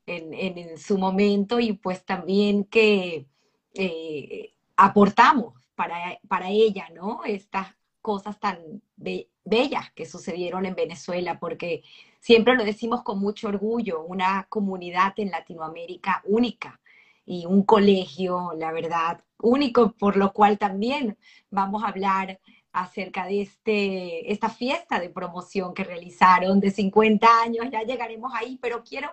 [0.06, 3.26] en, en, su momento y pues también que
[3.74, 7.24] eh, aportamos para, para ella, ¿no?
[7.24, 8.58] Estas cosas tan
[8.96, 11.82] be bellas que sucedieron en Venezuela, porque
[12.26, 16.80] siempre lo decimos con mucho orgullo, una comunidad en Latinoamérica única
[17.24, 21.16] y un colegio, la verdad, único, por lo cual también
[21.50, 22.40] vamos a hablar
[22.72, 28.58] acerca de este, esta fiesta de promoción que realizaron de 50 años, ya llegaremos ahí,
[28.60, 29.08] pero quiero,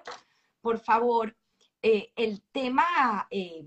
[0.59, 1.36] por favor,
[1.84, 3.64] eh, el tema eh,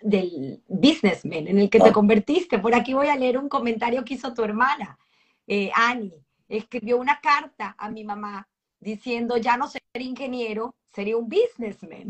[0.00, 2.60] del businessman en el que te convertiste.
[2.60, 4.96] Por aquí voy a leer un comentario que hizo tu hermana,
[5.48, 6.22] eh, Annie.
[6.48, 8.46] Escribió una carta a mi mamá
[8.86, 12.08] diciendo, ya no ser ingeniero, sería un businessman.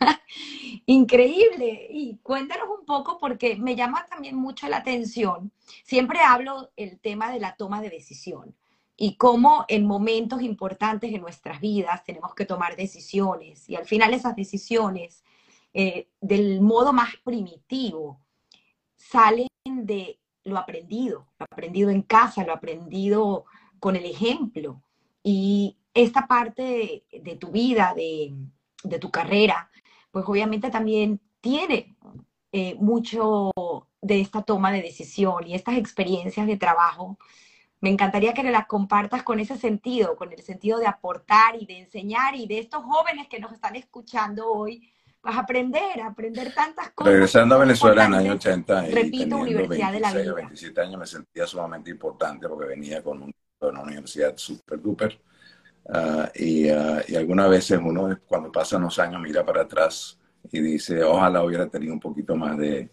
[0.86, 1.86] Increíble.
[1.90, 5.52] Y cuéntanos un poco porque me llama también mucho la atención.
[5.84, 8.56] Siempre hablo el tema de la toma de decisión
[8.96, 14.14] y cómo en momentos importantes de nuestras vidas tenemos que tomar decisiones y al final
[14.14, 15.24] esas decisiones
[15.72, 18.20] eh, del modo más primitivo
[18.94, 23.46] salen de lo aprendido, lo aprendido en casa, lo aprendido
[23.80, 24.83] con el ejemplo.
[25.26, 29.70] Y esta parte de, tu vida, de, tu carrera,
[30.10, 31.96] pues obviamente también tiene
[32.52, 33.50] eh, mucho
[34.02, 37.18] de esta toma de decisión y estas experiencias de trabajo.
[37.80, 41.78] Me encantaría que las compartas con ese sentido, con el sentido de aportar y de
[41.78, 44.90] enseñar y de estos jóvenes que nos están escuchando hoy,
[45.22, 47.14] vas a aprender, a aprender tantas cosas.
[47.14, 50.34] Regresando a Venezuela en el año 80 y repito, Universidad 26, de la Vida.
[50.34, 53.34] 27 años me sentía sumamente importante porque venía con un,
[53.70, 55.18] una universidad súper duper
[55.86, 60.18] Uh, y, uh, y, algunas veces uno cuando pasan los años mira para atrás
[60.50, 62.88] y dice, ojalá hubiera tenido un poquito más de,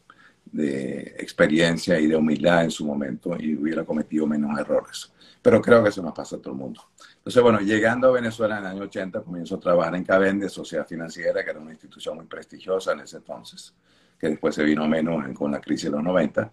[0.46, 5.14] de experiencia y de humildad en su momento y hubiera cometido menos errores.
[5.42, 6.82] Pero creo que eso nos pasa a todo el mundo.
[7.16, 10.86] Entonces, bueno, llegando a Venezuela en el año 80, comienzo a trabajar en Cavende, Sociedad
[10.86, 13.74] Financiera, que era una institución muy prestigiosa en ese entonces,
[14.20, 16.52] que después se vino menos con la crisis de los 90.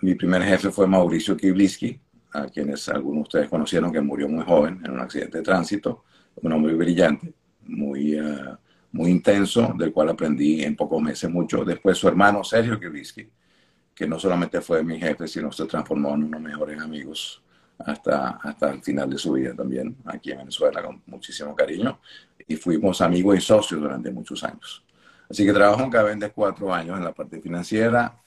[0.00, 2.00] Mi primer jefe fue Mauricio Kibliski,
[2.34, 6.04] a quienes algunos de ustedes conocieron, que murió muy joven en un accidente de tránsito,
[6.36, 7.32] un hombre brillante,
[7.62, 8.56] muy, uh,
[8.92, 11.64] muy intenso, del cual aprendí en pocos meses mucho.
[11.64, 13.30] Después su hermano Sergio Kibliski,
[13.94, 17.42] que no solamente fue mi jefe, sino se transformó en uno de los mejores amigos
[17.78, 22.00] hasta, hasta el final de su vida también, aquí en Venezuela, con muchísimo cariño.
[22.48, 24.84] Y fuimos amigos y socios durante muchos años.
[25.30, 28.23] Así que trabajo en Cavendes cuatro años en la parte financiera,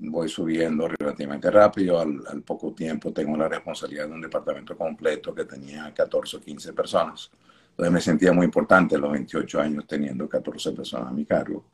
[0.00, 2.00] voy subiendo relativamente rápido.
[2.00, 6.72] Al, poco tiempo tengo la responsabilidad de un departamento completo que tenía 14 o 15
[6.72, 7.30] personas.
[7.70, 11.64] Entonces me sentía muy importante los 28 años teniendo 14 personas a mi cargo.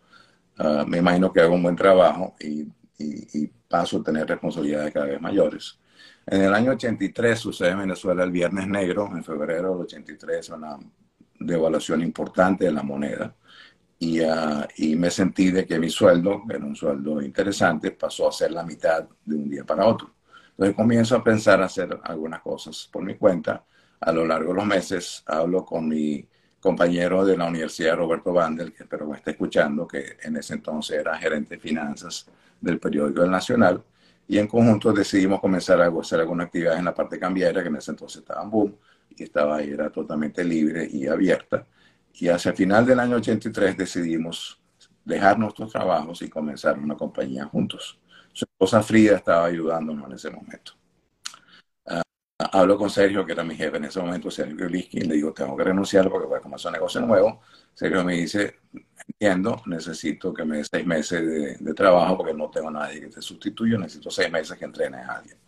[0.58, 2.66] Ah, me imagino que hago un buen trabajo y,
[3.68, 5.78] paso a tener responsabilidades cada vez mayores.
[6.24, 10.78] En el año 83 sucede en Venezuela el Viernes Negro, en febrero del 83, una
[11.38, 13.34] devaluación importante de la moneda
[13.99, 18.28] y, uh, y, me sentí de que mi sueldo, que era un sueldo interesante, pasó
[18.28, 20.14] a ser la mitad de un día para otro.
[20.51, 23.64] Entonces comienzo a pensar hacer algunas cosas por mi cuenta.
[24.01, 26.28] A lo largo de los meses hablo con mi
[26.61, 30.99] compañero de la Universidad, Roberto Vandel, que espero me esté escuchando, que en ese entonces
[30.99, 32.26] era gerente de finanzas
[32.61, 33.82] del periódico El Nacional,
[34.28, 37.76] y en conjunto decidimos comenzar a hacer alguna actividad en la parte cambiaria, que en
[37.76, 38.76] ese entonces estaba en boom,
[39.11, 41.66] y estaba ahí, era totalmente libre y abierta
[42.18, 44.60] y hacia el final del año 83 decidimos
[45.04, 47.98] dejar nuestros trabajos y comenzar una compañía juntos.
[48.32, 50.72] Su esposa Frida estaba ayudándonos en ese momento.
[51.86, 52.00] Uh,
[52.38, 55.32] hablo con Sergio, que era mi jefe en ese momento, Sergio Liskin, y le digo,
[55.32, 57.40] tengo que renunciar porque voy a comenzar un negocio nuevo.
[57.74, 58.60] Sergio me dice,
[59.06, 63.22] entiendo, necesito que me dé seis meses de, trabajo porque no tengo nadie que te
[63.22, 65.38] sustituya, necesito seis meses que entrenes a alguien.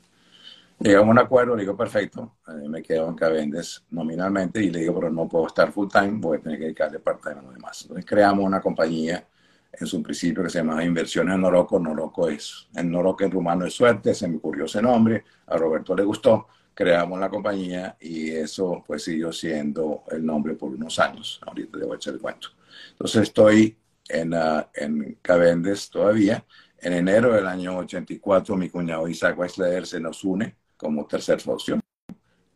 [0.81, 4.79] Llegamos a un acuerdo, le digo, perfecto, eh, me quedo en Cavendes nominalmente y le
[4.81, 7.55] digo, pero no puedo estar full time, voy a tener que dedicarle part-time a los
[7.55, 7.83] demás.
[7.83, 9.27] Entonces creamos una compañía
[9.73, 11.81] en su principio que se llama Inversiones Noroco.
[11.81, 15.97] Noroco es, en Noroco en rumano es suerte, se me ocurrió ese nombre, a Roberto
[15.97, 21.41] le gustó, creamos la compañía y eso pues siguió siendo el nombre por unos años.
[21.45, 22.51] Ahorita debo echar el cuento.
[22.93, 23.77] Entonces estoy
[24.09, 26.45] en, uh, en Cavendes todavía.
[26.81, 31.79] En enero del año 84 mi cuñado Isaac Weisler se nos une como tercer socio.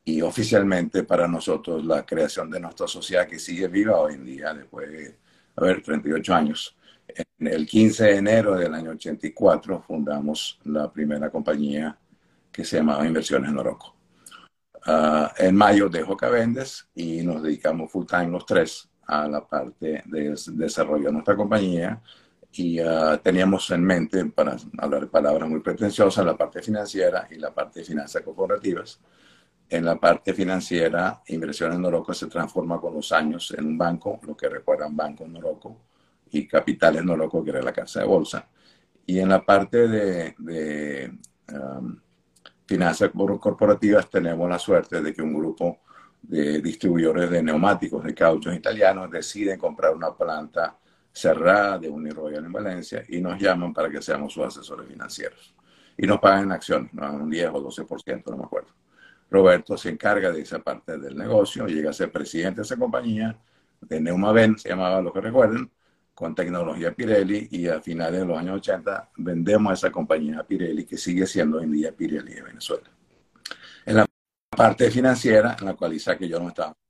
[0.05, 4.55] Y oficialmente para nosotros la creación de nuestra sociedad que sigue viva hoy en día,
[4.55, 5.19] después de,
[5.57, 6.77] a ver, 38 años.
[7.39, 11.99] En el 15 de enero del año 84 fundamos la primera compañía
[12.51, 13.95] que se llamaba Inversiones en Oroco.
[14.87, 20.03] Uh, en mayo dejo Cavendes y nos dedicamos full time los tres a la parte
[20.07, 22.01] de desarrollo de nuestra compañía,
[22.55, 27.53] y uh, teníamos en mente, para hablar palabras muy pretenciosas, la parte financiera y la
[27.53, 29.01] parte de finanzas corporativas.
[29.69, 34.21] En la parte financiera, Inversión en Noroco se transforma con los años en un banco,
[34.27, 35.79] lo que recuerdan Banco Noroco
[36.31, 38.47] y Capitales Noroco, que era la casa de bolsa.
[39.07, 41.19] Y en la parte de, de
[41.55, 41.99] um,
[42.67, 45.79] finanzas corporativas tenemos la suerte de que un grupo
[46.21, 50.77] de distribuidores de neumáticos de cauchos italianos deciden comprar una planta
[51.13, 55.55] cerrada de Uniroyal en Valencia y nos llaman para que seamos sus asesores financieros.
[55.97, 58.71] Y nos pagan en acciones, nos dan un 10 o 12%, no me acuerdo.
[59.31, 63.39] Roberto se encarga de esa parte del negocio, llega a ser presidente de esa compañía,
[63.81, 65.71] de Neumaven, se llamaba lo que recuerden,
[66.15, 70.85] con tecnología Pirelli, y a finales de los años 80 vendemos esa compañía a Pirelli,
[70.85, 72.89] que sigue siendo hoy en día Pirelli de Venezuela.
[73.85, 74.07] En la
[74.51, 76.82] parte financiera, en la cual Isaac y yo no estábamos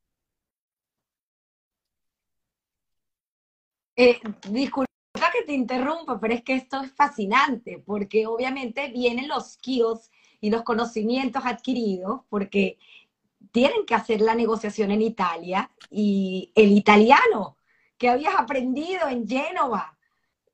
[3.97, 4.19] Eh,
[4.49, 4.87] disculpa
[5.33, 10.51] que te interrumpa, pero es que esto es fascinante, porque obviamente vienen los skills y
[10.51, 12.79] los conocimientos adquiridos, porque
[13.51, 17.57] tienen que hacer la negociación en Italia y el italiano
[17.99, 19.97] que habías aprendido en Génova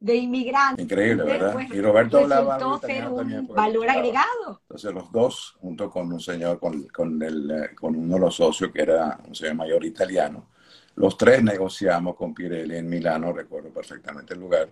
[0.00, 0.82] de inmigrante.
[0.82, 1.52] Increíble, ¿verdad?
[1.52, 4.60] Pues, y Roberto hablaba ser un valor agregado.
[4.62, 8.36] Entonces los dos, junto con un señor, con, con, el, eh, con uno de los
[8.36, 10.48] socios que era un señor mayor italiano,
[10.98, 14.68] los tres negociamos con Pirelli en Milano, recuerdo perfectamente el lugar.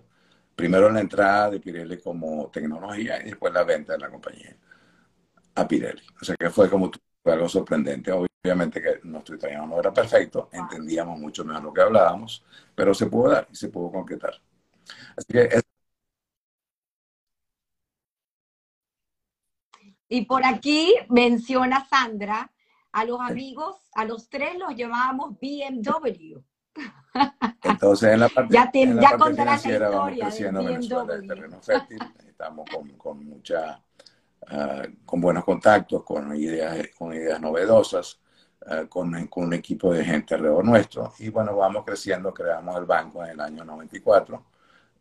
[0.54, 4.56] Primero la entrada de Pirelli como tecnología y después la venta de la compañía
[5.54, 6.02] a Pirelli.
[6.20, 6.90] O sea que fue como
[7.24, 8.10] algo sorprendente.
[8.12, 13.06] Obviamente que nuestro italiano no era perfecto, entendíamos mucho mejor lo que hablábamos, pero se
[13.06, 14.34] pudo dar y se pudo concretar.
[15.16, 15.48] Así que
[20.08, 22.52] Y por aquí menciona Sandra
[22.96, 26.38] a los amigos, a los tres los llamábamos BMW.
[27.62, 30.66] Entonces, en la parte, ya te, en la ya parte la financiera vamos creciendo en
[30.66, 33.82] Venezuela, el terreno fértil, estamos con, con mucha,
[34.50, 38.18] uh, con buenos contactos, con ideas, con ideas novedosas,
[38.62, 41.12] uh, con, con, un equipo de gente alrededor nuestro.
[41.18, 44.42] Y bueno, vamos creciendo, creamos el banco en el año 94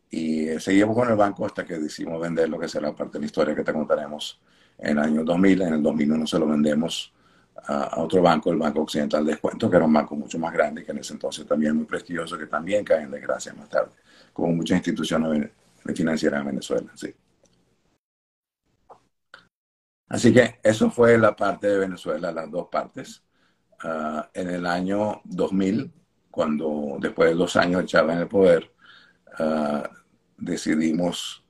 [0.09, 3.19] y eh, seguimos con el banco hasta que decidimos vender lo que será parte de
[3.21, 4.41] la historia que te contaremos
[4.79, 5.61] en el año 2000.
[5.61, 7.14] En el 2001 se lo vendemos
[7.63, 10.83] a, otro banco, el Banco Occidental de Descuento, que era un banco mucho más grande,
[10.83, 13.91] que en ese entonces también muy prestigioso, que también cae en desgracia más tarde,
[14.33, 15.49] como muchas instituciones
[15.93, 16.91] financieras en Venezuela.
[16.95, 17.13] Sí.
[20.07, 23.23] Así que eso fue la parte de Venezuela, las dos partes.
[23.83, 25.91] Uh, en el año 2000,
[26.31, 28.71] cuando después de dos años echaba en el poder,
[29.39, 29.83] uh,
[30.37, 31.43] decidimos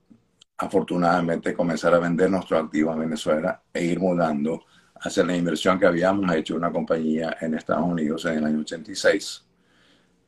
[0.57, 4.65] afortunadamente comenzar a vender nuestro activo en Venezuela e ir mudando
[5.05, 9.45] hacer la inversión que habíamos hecho una compañía en Estados Unidos en el año 86.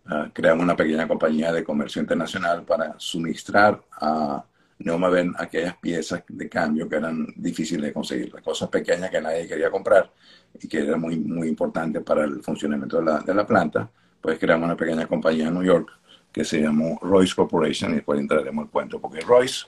[0.06, 4.46] Uh, creamos una pequeña compañía de comercio internacional para suministrar a
[4.80, 9.48] Neumaven aquellas piezas de cambio que eran difíciles de conseguir, las cosas pequeñas que nadie
[9.48, 10.14] quería comprar
[10.62, 13.90] y que era muy, muy importante para el funcionamiento de la, de la planta.
[14.22, 15.90] Pues creamos una pequeña compañía en New York
[16.32, 19.66] que se llamó Royce Corporation y después entraremos el cuento, porque Royce,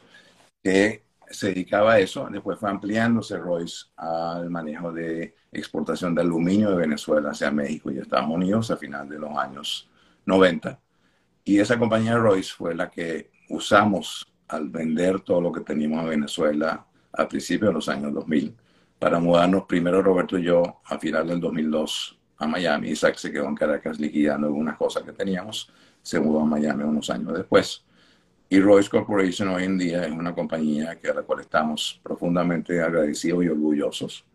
[0.64, 6.72] que se dedicaba a eso, después fue ampliándose Royce al manejo de exportación de aluminio
[6.72, 9.90] de Venezuela hacia México y Estados Unidos a final de los años
[10.26, 10.80] 90.
[11.44, 16.10] Y esa compañía Royce fue la que usamos al vender todo lo que teníamos en
[16.10, 18.56] Venezuela a principios de los años 2000
[18.98, 22.90] para mudarnos primero Roberto y yo a final del 2002 a Miami.
[22.90, 25.72] Isaac se quedó en Caracas liquidando algunas cosas que teníamos,
[26.02, 27.86] se mudó a Miami unos años después.
[28.52, 32.82] Y Royce Corporation hoy en día es una compañía que a la cual estamos profundamente
[32.82, 34.26] agradecidos y orgullosos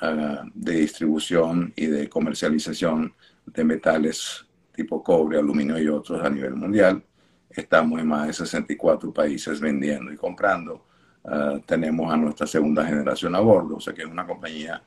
[0.00, 3.12] uh, de distribución y de comercialización
[3.46, 7.02] de metales tipo cobre, aluminio y otros a nivel mundial.
[7.50, 10.86] Estamos en más de 64 países vendiendo y comprando.
[11.24, 14.80] Uh, tenemos a nuestra segunda generación a bordo, o sea que es una compañía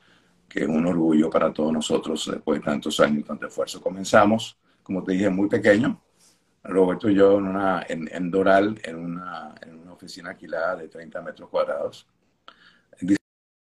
[0.48, 3.82] que es un orgullo para todos nosotros después de tantos años y tanto esfuerzo.
[3.82, 6.00] Comenzamos, como te dije, muy pequeño,
[6.64, 9.54] Roberto y yo en, una, en, Doral, en una,
[9.92, 12.06] oficina alquilada de 30 metros cuadrados.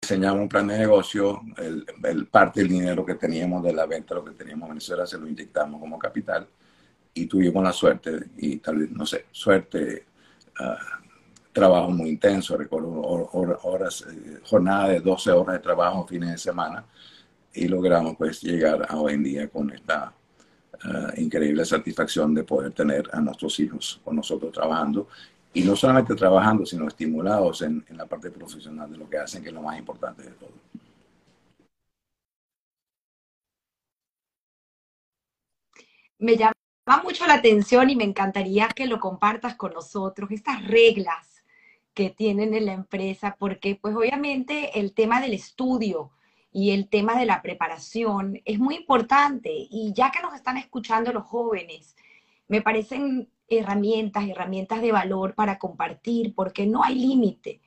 [0.01, 4.25] Diseñamos un plan de negocio, el, parte del dinero que teníamos de la venta, lo
[4.25, 6.49] que teníamos en Venezuela, se lo inyectamos como capital
[7.15, 10.07] y tuvimos la suerte, y tal vez, no sé, suerte,
[10.59, 11.03] uh,
[11.53, 16.85] trabajo muy intenso, recuerdo horas, eh, jornada de 12 horas de trabajo fines de semana
[17.53, 20.15] y logramos pues llegar a hoy en día con esta
[20.85, 25.09] uh, increíble satisfacción de poder tener a nuestros hijos con nosotros trabajando
[25.55, 29.43] y no solamente trabajando, sino estimulados en, en la parte profesional de lo que hacen,
[29.43, 30.51] que es lo más importante de todo.
[36.19, 36.55] Me llama
[37.03, 41.45] mucho la atención y me encantaría que lo compartas con nosotros, estas reglas
[41.95, 46.13] que tienen en la empresa, porque pues obviamente el tema del estudio,
[46.53, 49.51] y el tema de la preparación es muy importante.
[49.53, 51.97] Y ya que nos están escuchando los jóvenes,
[52.47, 57.61] me parecen herramientas, herramientas de valor para compartir, porque no hay límite.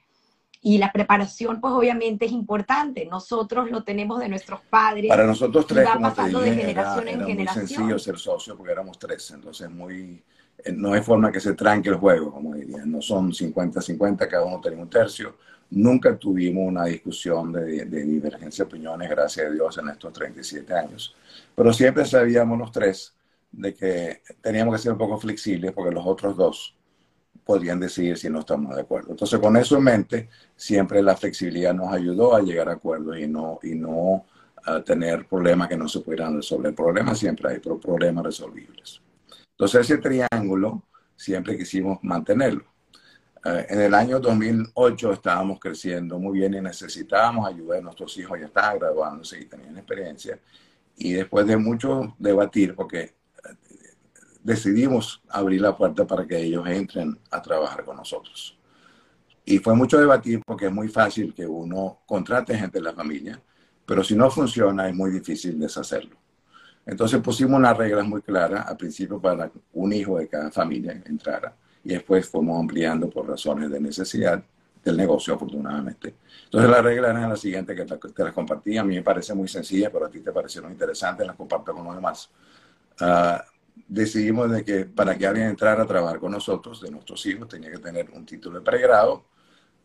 [0.61, 3.05] Y la preparación, pues obviamente es importante.
[3.05, 5.09] Nosotros lo tenemos de nuestros padres.
[5.09, 8.71] Para nosotros tres, como te dije, de generación era, en muy sencillo ser socio porque
[8.71, 9.29] éramos tres.
[9.31, 10.23] Entonces, muy,
[10.63, 12.91] eh, no hay forma que se tranque el juego, como dirían.
[12.91, 15.36] No son 50-50, cada uno tiene un tercio
[15.72, 21.16] Nunca tuvimos una discusión de, divergencia de opiniones, gracias a Dios, en estos 37 años.
[21.55, 23.13] Pero siempre sabíamos los tres
[23.51, 26.76] de que teníamos que ser un poco flexibles porque los otros dos
[27.43, 29.11] podrían decidir si no estamos de acuerdo.
[29.11, 33.28] Entonces, con eso en mente, siempre la flexibilidad nos ayudó a llegar a acuerdos y
[33.28, 34.26] no, y no
[34.66, 36.74] a tener problemas que no se pudieran resolver.
[36.74, 39.01] Problemas siempre hay, pero problemas resolvibles.
[39.51, 40.84] Entonces, ese triángulo
[41.16, 42.66] siempre quisimos mantenerlo.
[43.45, 48.39] Eh, en el año 2008 estábamos creciendo muy bien y necesitábamos ayuda de nuestros hijos,
[48.39, 50.39] ya estaban graduándose y tenían experiencia.
[50.97, 53.13] Y después de mucho debatir, porque eh,
[54.41, 58.57] decidimos abrir la puerta para que ellos entren a trabajar con nosotros.
[59.45, 63.39] Y fue mucho debatir porque es muy fácil que uno contrate gente de la familia,
[63.85, 66.15] pero si no funciona es muy difícil deshacerlo.
[66.83, 71.55] Entonces pusimos unas reglas muy claras al principio para un hijo de cada familia entrara
[71.86, 74.43] y después fuimos ampliando por razones de necesidad
[74.83, 76.15] del negocio, afortunadamente.
[76.45, 78.77] Entonces las reglas eran las siguientes que te, las compartí.
[78.77, 81.86] A mí me parece muy sencilla, pero a ti te parecieron interesantes, las comparto con
[81.86, 82.29] los demás.
[82.99, 83.39] Uh,
[83.88, 87.71] decidimos de que para que alguien entrara a trabajar con nosotros, de nuestros hijos, tenía
[87.71, 89.25] que tener un título de pregrado,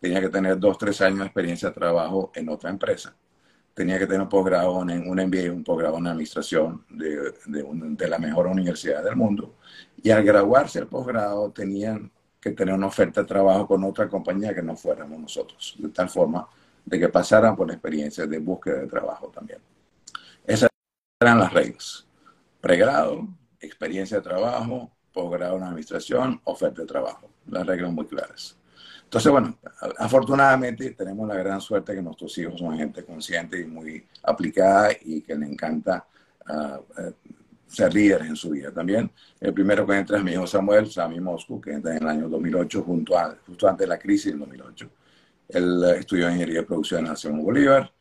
[0.01, 3.15] tenía que tener dos, tres años de experiencia de trabajo en otra empresa,
[3.81, 8.19] tenía que tener un posgrado en un MBA, un posgrado en administración de, de, la
[8.19, 9.55] mejor universidad del mundo.
[10.03, 14.55] Y al graduarse el posgrado tenían que tener una oferta de trabajo con otra compañía
[14.55, 16.47] que no fuéramos nosotros, de tal forma
[16.85, 19.61] de que pasaran por la experiencia de búsqueda de trabajo también.
[20.47, 20.69] Esas
[21.19, 22.07] eran las reglas.
[22.61, 23.29] Pregrado,
[23.61, 27.31] experiencia de trabajo, posgrado en administración, oferta de trabajo.
[27.47, 28.60] Las reglas muy claras.
[29.11, 29.59] Entonces, bueno,
[29.99, 35.21] afortunadamente tenemos la gran suerte que nuestros hijos son gente consciente y muy aplicada y
[35.23, 36.07] que le encanta
[36.49, 37.11] uh,
[37.67, 39.11] ser líderes en su vida también.
[39.41, 42.29] El primero que entra es mi hijo Samuel, Sammy Moscu, que entra en el año
[42.29, 44.91] 2008, junto a, justo antes de la crisis del 2008.
[45.49, 47.93] Él eh, estudió Ingeniería de Producción en Nación Bolívar,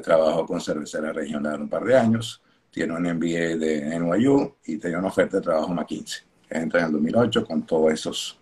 [0.00, 2.40] trabajó con cervecera regional un par de años,
[2.70, 6.22] tiene un MBA de NYU y tenía una oferta de trabajo en McKinsey.
[6.48, 8.38] Entra en el 2008 con todos esos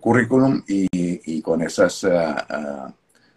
[0.00, 2.94] currículum y, con esas, ah, ah,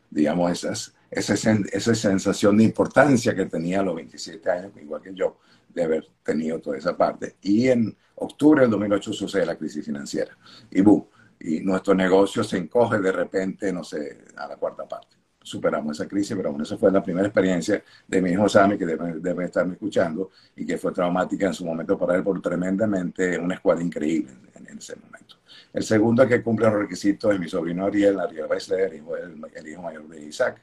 [0.10, 1.34] digamos, esas, esa,
[1.72, 5.38] esa sensación de importancia que tenía a los 27 años, igual que yo,
[5.70, 7.36] de haber tenido toda esa parte.
[7.42, 10.38] Y en octubre del 2008 sucede la crisis financiera.
[10.70, 11.06] Y boom,
[11.40, 15.18] y nuestro negocio se encoge de repente, no sé, a la cuarta parte.
[15.44, 18.86] Superamos esa crisis, pero bueno, esa fue la primera experiencia de mi hijo Sammy, que
[18.86, 23.40] debe, debe estarme escuchando, y que fue traumática en su momento para él, por tremendamente
[23.40, 25.41] una escuela increíble en ese momento.
[25.74, 29.82] El segundo que cumple los requisitos es mi sobrino Ariel, Ariel Weisler, el, el, hijo
[29.82, 30.62] mayor de Isaac,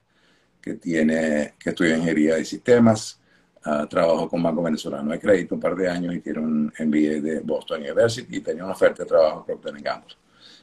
[0.61, 3.19] que, tiene, que estudia ingeniería de sistemas,
[3.65, 7.23] uh, trabajó con Banco Venezolano de Crédito un par de años y tiene un MBA
[7.23, 10.15] de Boston University y tenía una oferta de trabajo Procter Gamble.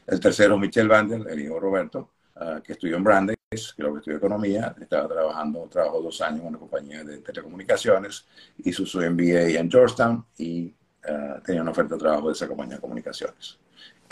[0.05, 4.17] El tercero, Michelle Vandel, el hijo Roberto, uh, que estudió en Brandeis, creo que estudió
[4.17, 8.27] economía, estaba trabajando, trabajó dos años en una compañía de telecomunicaciones,
[8.59, 10.71] hizo su MBA en Georgetown y
[11.09, 13.57] uh, tenía una oferta de trabajo de esa compañía de comunicaciones.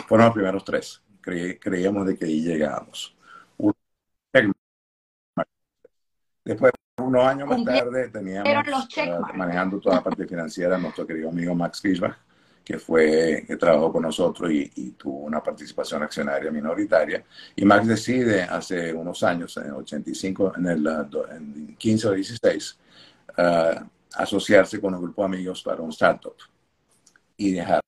[0.07, 1.01] Fueron los primeros tres.
[1.21, 3.15] creíamos de que ahí llegábamos.
[6.43, 11.55] Después, unos años más tarde, teníamos uh, manejando toda la parte financiera nuestro querido amigo
[11.55, 12.17] Max Fischbach,
[12.63, 17.23] que fue, que trabajó con nosotros y, tuvo una participación accionaria minoritaria.
[17.55, 20.87] Y Max decide hace unos años, en el 85, en el
[21.31, 22.79] en 15 o 16,
[23.37, 23.85] uh,
[24.15, 26.35] asociarse con un grupo de amigos para un startup
[27.37, 27.81] y dejar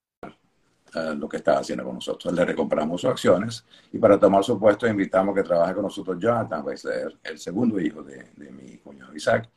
[1.18, 2.34] lo que estaba haciendo con nosotros.
[2.34, 6.66] Le recompramos sus acciones y para tomar su puesto invitamos que trabaje con nosotros Jonathan
[6.66, 9.50] Weisler, el segundo hijo de, de mi cuñado Isaac,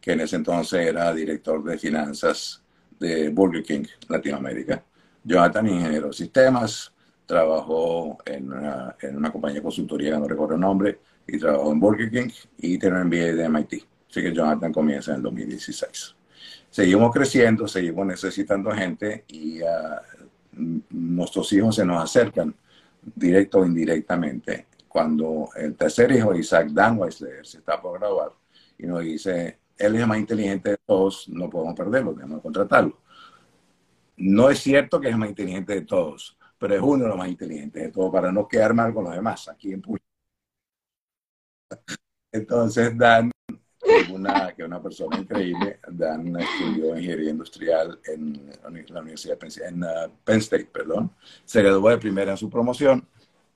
[0.00, 2.62] que en ese entonces era director de finanzas
[2.98, 4.82] de Burger King Latinoamérica.
[5.22, 6.92] Jonathan, ingeniero de sistemas,
[7.26, 11.80] trabajó en una, en una compañía de consultoría, no recuerdo el nombre, y trabajó en
[11.80, 13.72] Burger King y tiene un MBA de MIT.
[14.10, 16.16] Así que Jonathan comienza en el 2016.
[16.70, 20.17] Seguimos creciendo, seguimos necesitando gente y uh,
[20.90, 22.54] nuestros hijos se nos acercan
[23.02, 24.66] directo o indirectamente.
[24.88, 28.32] Cuando el tercer hijo, Isaac Dan Weisler, se está por graduar
[28.78, 32.98] y nos dice, él es el más inteligente de todos, no podemos perderlo, debemos contratarlo.
[34.16, 37.18] No es cierto que es el más inteligente de todos, pero es uno de los
[37.18, 40.02] más inteligentes de todos para no quedar mal con los demás aquí en Puyo.
[42.32, 43.30] Entonces Dan
[44.12, 45.80] una, que una persona increíble.
[45.88, 48.50] Dan estudió ingeniería industrial en
[48.88, 49.86] la Universidad en uh,
[50.24, 51.10] Penn State, perdón.
[51.44, 53.06] Se graduó de primera en su promoción.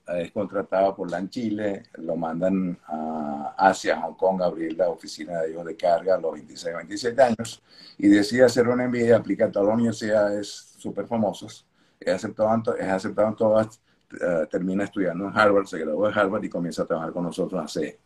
[0.07, 5.39] Es contratado por LAN Chile, lo mandan a Asia, Hong Kong, a abrir la oficina
[5.39, 7.63] de ellos de carga a los 26, 27 años
[7.97, 11.65] y decide hacer un MBA, aplica a todas las universidades súper famosas.
[12.01, 13.79] Es aceptado, es aceptado en todas,
[14.11, 17.63] uh, termina estudiando en Harvard, se graduó de Harvard y comienza a trabajar con nosotros
[17.63, 17.97] hace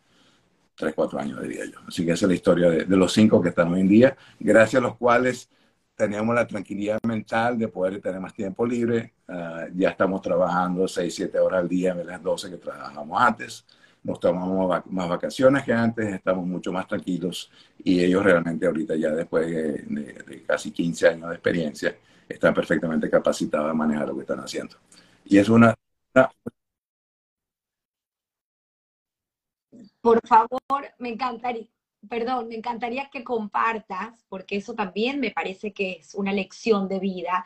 [0.78, 1.80] tres, cuatro años, diría yo.
[1.88, 4.80] Así que esa es la historia de, los cinco que están hoy en día, gracias
[4.80, 5.49] a los cuales
[5.95, 9.13] tenemos la tranquilidad mental de poder tener más tiempo libre.
[9.28, 13.65] Ah, ya estamos trabajando seis, siete horas al día en las 12 que trabajábamos antes.
[14.03, 17.51] Nos tomamos más vacaciones que antes, estamos mucho más tranquilos
[17.84, 21.95] y ellos realmente ahorita ya después de, casi 15 años de experiencia
[22.30, 24.76] están perfectamente capacitados a manejar lo que están haciendo.
[25.26, 25.76] Y es una
[30.02, 30.60] Por favor,
[30.99, 31.68] me encantaría,
[32.07, 36.99] perdón, me encantaría que compartas, porque eso también me parece que es una lección de
[36.99, 37.45] vida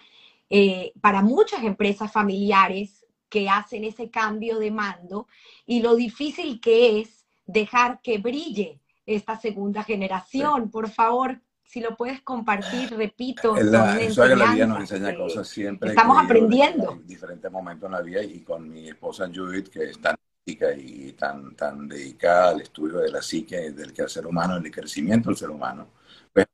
[0.49, 5.27] eh, para muchas empresas familiares que hacen ese cambio de mando
[5.65, 10.69] y lo difícil que es dejar que brille esta segunda generación.
[10.69, 13.55] Por favor, si lo puedes compartir, repito.
[13.55, 15.91] La, la vida nos enseña cosas siempre.
[15.91, 16.91] Estamos aprendiendo.
[16.91, 20.13] En diferentes momentos en la vida y con mi esposa Judith, que está
[20.45, 25.37] y tan, tan dedicada al estudio de la psique del ser humano, el crecimiento del
[25.37, 25.87] ser humano.
[26.33, 26.47] Pues,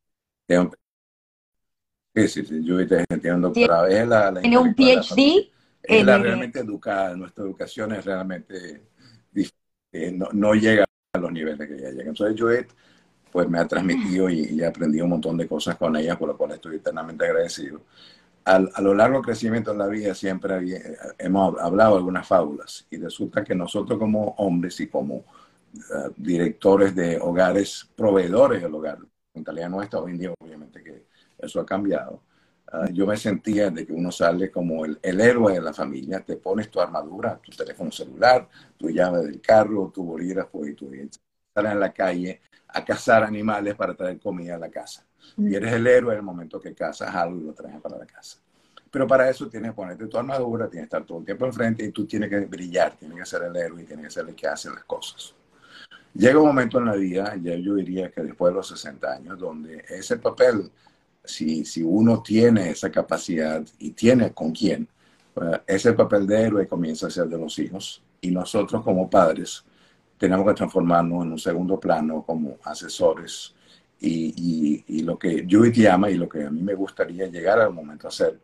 [2.13, 3.87] sí, sí, sí, yo tiene un doctorado.
[3.87, 5.51] Es la, la tiene un PhD.
[5.81, 7.15] Es la realmente educada.
[7.15, 8.81] Nuestra educación es realmente
[9.93, 10.83] eh, no, no, llega
[11.13, 12.09] a los niveles que ella llega.
[12.09, 12.67] Entonces, Joet
[13.31, 16.27] pues me ha transmitido y, y he aprendido un montón de cosas con ella, por
[16.27, 17.81] lo cual estoy eternamente agradecido
[18.47, 23.43] a lo largo del crecimiento de la vida siempre hemos hablado algunas fábulas y resulta
[23.43, 25.25] que nosotros como hombres y como
[25.73, 28.99] eh, directores de hogares, proveedores del hogar,
[29.33, 31.07] en Italia nuestra hoy en día obviamente que
[31.37, 32.23] eso ha cambiado,
[32.71, 36.37] ah, yo me sentía de que uno sale como el, héroe de la familia, te
[36.37, 38.47] pones tu armadura, tu teléfono celular,
[38.77, 40.89] tu llave del carro, tu bolígrafo y tu
[41.53, 42.41] sales en la calle
[42.77, 45.05] a cazar animales para traer comida a la casa.
[45.37, 48.05] Y eres el héroe en el momento que cazas algo y lo traes para la
[48.05, 48.37] casa.
[48.89, 51.83] Pero para eso tienes que ponerte tu armadura, tienes que estar todo el tiempo enfrente
[51.83, 54.35] y tú tienes que brillar, tienes que ser el héroe y tienes que ser el
[54.35, 55.33] que hace las cosas.
[56.13, 59.37] Llega un momento en la vida, ya yo diría que después de los 60 años,
[59.37, 60.71] donde ese papel,
[61.23, 64.87] si, si uno tiene esa capacidad y tiene con quién,
[65.33, 69.63] pues, ese papel de héroe comienza a ser de los hijos y nosotros como padres
[70.17, 73.53] tenemos que transformarnos en un segundo plano como asesores
[73.99, 77.73] y, y, lo que Judith llama y lo que a mí me gustaría llegar al
[77.73, 78.39] momento a hacer,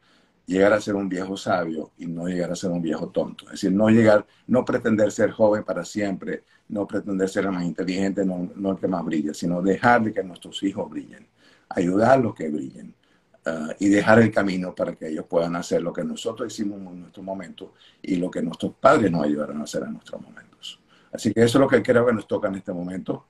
[0.46, 3.46] llegar a ser un viejo sabio y no llegar a ser un viejo tonto.
[3.46, 7.64] Es decir, no llegar, no pretender ser joven para siempre, no pretender ser el más
[7.64, 11.28] inteligente, no, el que más brilla, sino dejar de que nuestros hijos brillen,
[11.70, 12.96] ayudarlos que brillen.
[13.46, 17.02] Uh, y dejar el camino para que ellos puedan hacer lo que nosotros hicimos en
[17.02, 20.43] nuestro momento y lo que nuestros padres nos ayudaron a hacer en nuestros momentos.
[21.14, 23.28] Así que eso es lo que creo que nos toca en este momento.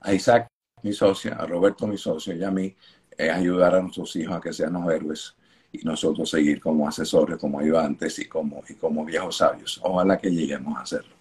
[0.00, 0.48] A Isaac,
[0.82, 2.74] mi socia, a Roberto, mi socio, y a mí,
[3.16, 5.36] es ayudar a nuestros hijos a que sean los héroes
[5.70, 9.80] y nosotros seguir como asesores, como ayudantes y como, y como viejos sabios.
[9.82, 11.14] Ojalá que lleguemos a hacerlo.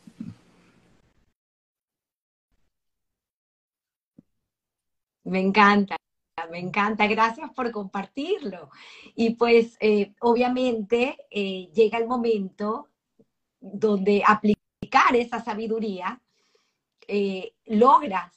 [5.26, 5.96] Me encanta,
[6.52, 7.08] me encanta.
[7.08, 8.70] Gracias por compartirlo.
[9.16, 12.90] Y pues eh, obviamente eh, llega el momento
[13.60, 14.24] donde
[14.94, 16.22] aplicar esa sabiduría
[17.08, 18.32] eh, logras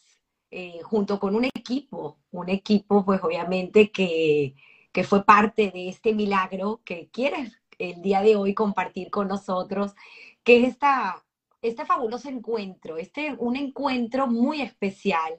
[0.85, 4.55] junto con un equipo, un equipo pues obviamente que,
[4.91, 9.95] que fue parte de este milagro que quieres el día de hoy compartir con nosotros,
[10.43, 11.23] que es esta,
[11.61, 15.39] este fabuloso encuentro, este, un encuentro muy especial,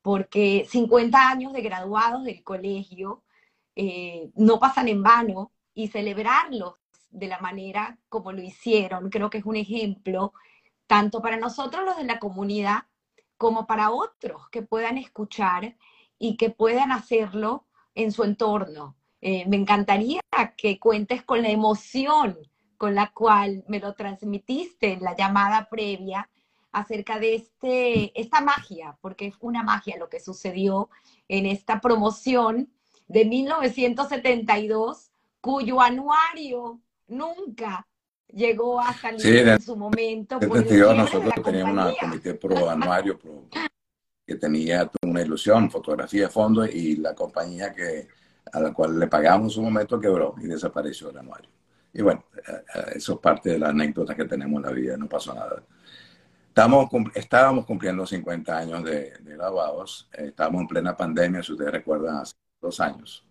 [0.00, 3.24] porque 50 años de graduados del colegio
[3.74, 6.74] eh, no pasan en vano y celebrarlos
[7.16, 10.34] de la manera como lo hicieron, creo que es un ejemplo
[10.86, 12.84] tanto para nosotros los de la comunidad
[13.38, 15.76] como para otros que puedan escuchar
[16.18, 18.96] y que puedan hacerlo en su entorno.
[19.22, 20.20] Eh, me encantaría
[20.56, 22.38] que cuentes con la emoción
[22.76, 26.28] con la cual me lo transmitiste en la llamada previa
[26.70, 30.90] acerca de este, esta magia, porque es una magia lo que sucedió
[31.28, 32.70] en esta promoción
[33.08, 35.10] de 1972,
[35.40, 37.86] cuyo anuario nunca
[38.28, 40.38] llegó a salir en su momento.
[40.40, 43.18] nosotros teníamos un comité pro anuario
[44.26, 48.08] que tenía una ilusión, fotografía de fondo y la compañía que,
[48.52, 51.50] a la cual le pagamos en su momento quebró y desapareció el anuario.
[51.92, 54.96] Y bueno, eh, eh, eso es parte de la anécdota que tenemos en la vida,
[54.96, 55.62] no pasó nada.
[56.48, 62.16] Estamos, estábamos cumpliendo 50 años de, de grabados, estábamos en plena pandemia, si ustedes recuerdan,
[62.16, 63.25] hace dos años.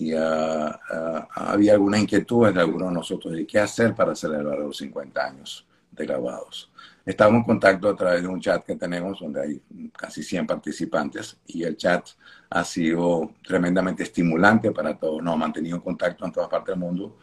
[0.00, 4.58] Y ah, ah, había alguna inquietud entre algunos de nosotros de qué hacer para celebrar
[4.58, 6.72] los 50 años de grabados.
[7.04, 9.62] Estamos en contacto a través de un chat que tenemos donde hay
[9.94, 12.08] casi 100 participantes y el chat
[12.48, 16.80] ha sido tremendamente estimulante para todos, nos ha mantenido en contacto en todas partes del
[16.80, 17.18] mundo,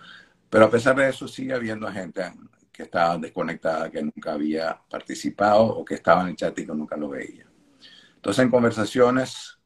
[0.47, 2.31] pero a pesar de eso sigue habiendo gente
[2.71, 6.75] que estaba desconectada, que nunca había participado o que estaba en el chat y que
[6.75, 7.47] nunca lo veía.
[8.17, 9.56] Entonces en conversaciones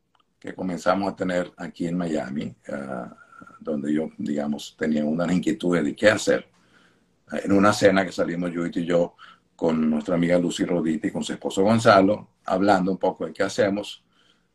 [0.41, 3.15] que comenzamos a tener aquí en Miami, ah,
[3.59, 6.47] donde yo, digamos, tenía unas inquietudes de qué hacer,
[7.31, 9.15] en una cena que salimos Judith y yo
[9.55, 13.43] con nuestra amiga Lucy Roditi y con su esposo Gonzalo, hablando un poco de qué
[13.43, 14.03] hacemos,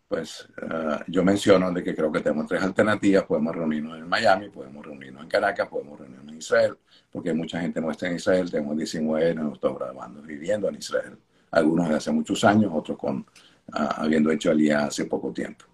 [0.08, 4.48] pues eh, yo menciono de que creo que tenemos tres alternativas, podemos reunirnos en Miami,
[4.48, 6.76] podemos reunirnos en Caracas, podemos reunirnos en Israel,
[7.12, 11.16] porque mucha gente nuestra en Israel, tenemos 19 nosotros grabando, viviendo en Israel,
[11.52, 13.24] algunos de hace muchos años, otros con,
[13.72, 15.64] ah, habiendo hecho alía hace poco tiempo.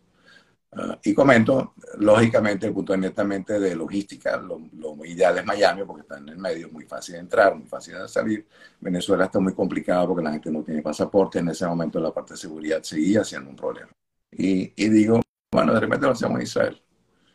[0.75, 4.59] Ah, y comento, lógicamente, el punto netamente de logística, lo,
[5.05, 8.09] ideal es Miami porque está en el medio, muy fácil de entrar, muy fácil de
[8.09, 8.47] salir.
[8.81, 11.41] Venezuela está muy complicado porque la gente no tiene pasaporte.
[11.41, 13.91] En ese momento la parte de seguridad seguía siendo un problema.
[14.31, 15.21] Y, y digo,
[15.53, 16.83] bueno, de repente lo hacemos en Israel.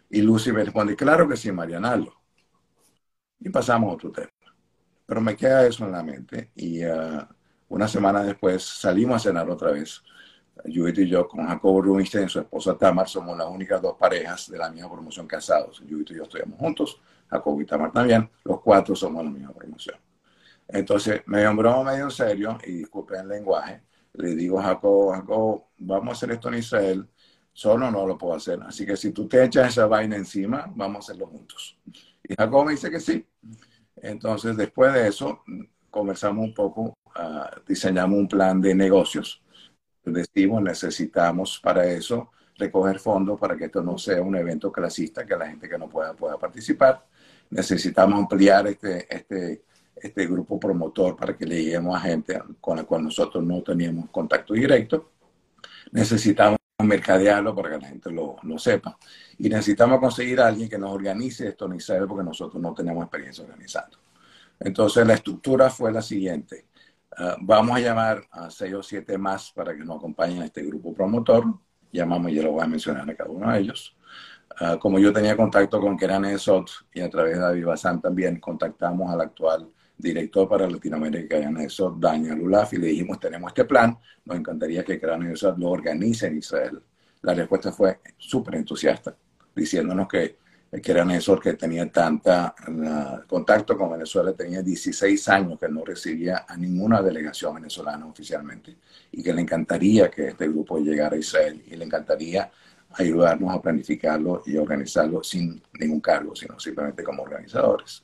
[0.09, 2.13] Y Lucy me responde, claro que sí, Marianalo.
[3.39, 4.29] Y pasamos a otro tema.
[5.05, 6.51] Pero me queda eso en la mente.
[6.55, 7.29] Y ah,
[7.69, 10.01] una semana después salimos a cenar otra vez
[10.65, 14.49] Judith y yo, con Jacobo Rubinstein y su esposa Tamar, somos las únicas dos parejas
[14.49, 15.79] de la misma promoción casados.
[15.79, 19.97] Judith y yo estudiamos juntos, Jacobo y Tamar también, los cuatro somos la misma promoción.
[20.67, 25.63] Entonces, medio en broma, medio serio, y disculpen el lenguaje, le digo a Jacob, Jacob,
[25.77, 27.07] vamos a hacer esto en Israel,
[27.53, 28.59] solo no lo puedo hacer.
[28.63, 31.77] Así que si tú te echas esa vaina encima, vamos a hacerlo juntos.
[32.23, 33.25] Y Jacob me dice que sí.
[33.95, 35.43] Entonces, después de eso,
[35.89, 39.41] conversamos un poco, ah, diseñamos un plan de negocios.
[40.11, 45.35] Decimos, necesitamos para eso recoger fondos para que esto no sea un evento clasista, que
[45.35, 47.05] la gente que no pueda pueda participar.
[47.49, 49.63] Necesitamos ampliar este, este,
[49.95, 54.09] este grupo promotor para que le lleguemos a gente con la cual nosotros no teníamos
[54.09, 55.11] contacto directo.
[55.91, 58.97] Necesitamos mercadearlo para que la gente lo, lo, sepa.
[59.37, 63.03] Y necesitamos conseguir a alguien que nos organice esto en Israel porque nosotros no tenemos
[63.03, 63.97] experiencia organizando.
[64.59, 66.65] Entonces la estructura fue la siguiente.
[67.19, 70.63] Uh, vamos a llamar a seis o siete más para que nos acompañen a este
[70.63, 71.45] grupo promotor.
[71.91, 73.97] Llamamos y yo lo voy a mencionar a cada uno de ellos.
[74.61, 78.39] Uh, como yo tenía contacto con Keran Esot y a través de David Bazán también
[78.39, 79.67] contactamos al actual
[79.97, 84.83] director para Latinoamérica en eso, Daniel Ulaf, y le dijimos, tenemos este plan, nos encantaría
[84.83, 86.79] que Cráneo lo organice en Israel.
[87.23, 89.15] La respuesta fue súper entusiasta,
[89.55, 90.37] diciéndonos que
[90.69, 92.53] que era Néstor, que tenía tanta
[93.25, 98.75] contacto con Venezuela, tenía 16 años que no recibía a ninguna delegación venezolana oficialmente
[99.11, 102.51] y que le encantaría que este grupo llegara a Israel y le encantaría
[102.91, 108.03] ayudarnos a planificarlo y organizarlo sin ningún cargo, sino simplemente como organizadores.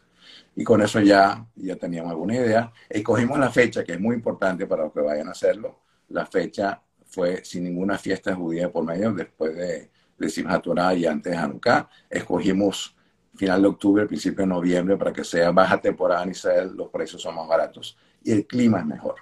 [0.55, 2.71] Y con eso ya, ya teníamos alguna idea.
[2.87, 5.79] Escogimos la fecha, que es muy importante para los que vayan a hacerlo.
[6.09, 9.91] La fecha fue sin ninguna fiesta judía por medio, después de,
[10.23, 10.65] de Simchat
[10.97, 11.89] y antes de Hanukkah.
[12.09, 12.95] Escogimos
[13.35, 17.21] final de octubre, principio de noviembre, para que sea baja temporada en Israel, los precios
[17.21, 19.15] son más baratos y el clima es mejor.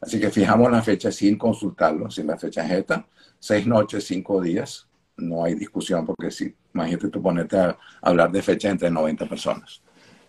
[0.00, 3.06] Así que fijamos la fecha sin consultarlo, sin la fecha esta,
[3.38, 8.42] seis noches, cinco días, no hay discusión, porque si, imagínate tú ponerte a hablar de
[8.42, 9.80] fecha entre 90 personas.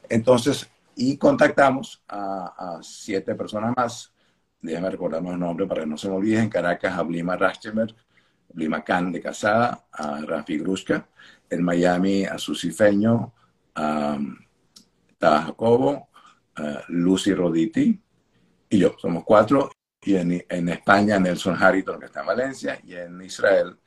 [0.07, 4.13] Entonces, y contactamos a, siete personas más.
[4.61, 6.43] Déjenme recordarme los nombres para que no se me olviden.
[6.43, 7.35] En Caracas a Blima
[8.85, 11.07] Khan de Casada, a Rafi Gruska.
[11.49, 13.33] En Miami a Susi Feño,
[13.75, 14.17] a
[15.21, 16.09] Jacobo,
[16.87, 18.01] Lucy Roditi
[18.69, 18.95] y yo.
[18.99, 19.71] Somos cuatro.
[20.05, 22.79] Y en, en España Nelson Harrington, que está en Valencia.
[22.83, 23.77] Y en Israel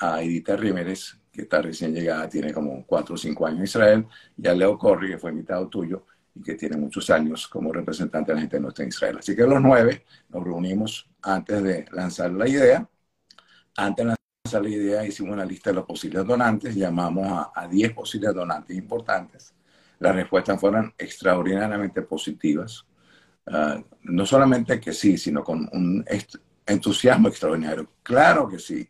[0.00, 4.06] a Edita Rímeres, que está recién llegada, tiene como cuatro o cinco años en Israel,
[4.36, 8.32] y a Leo Corri, que fue invitado tuyo y que tiene muchos años como representante
[8.32, 9.18] de la gente nuestra en Israel.
[9.18, 12.88] Así que los nueve nos reunimos antes de lanzar la idea.
[13.76, 14.14] Antes de
[14.44, 18.76] lanzar la idea hicimos una lista de los posibles donantes, llamamos a, diez posibles donantes
[18.76, 19.54] importantes.
[19.98, 22.86] Las respuestas fueron extraordinariamente positivas.
[23.46, 26.04] Ah, no solamente que sí, sino con un
[26.66, 27.90] entusiasmo extraordinario.
[28.02, 28.88] Claro que sí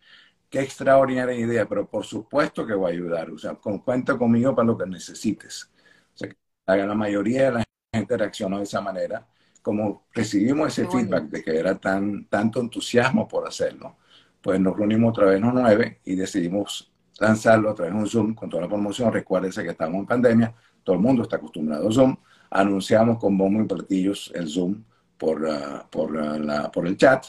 [0.55, 3.29] qué extraordinaria idea, pero por supuesto que voy a ayudar.
[3.31, 5.69] O sea, con, cuenta conmigo para lo que necesites.
[6.15, 6.29] O sea,
[6.77, 9.27] la mayoría de la gente reaccionó de esa manera.
[9.63, 13.97] Como recibimos ese feedback de que era tan, tanto entusiasmo por hacerlo,
[14.45, 18.35] pues nos reunimos otra vez los nueve y decidimos lanzarlo a través de un Zoom
[18.35, 19.11] con toda la promoción.
[19.11, 22.15] Recuérdense que estamos en pandemia, todo el mundo está acostumbrado a Zoom.
[22.51, 24.85] Anunciamos con bombo y platillos el Zoom
[25.17, 27.25] por, ah, por, ah, la, por el chat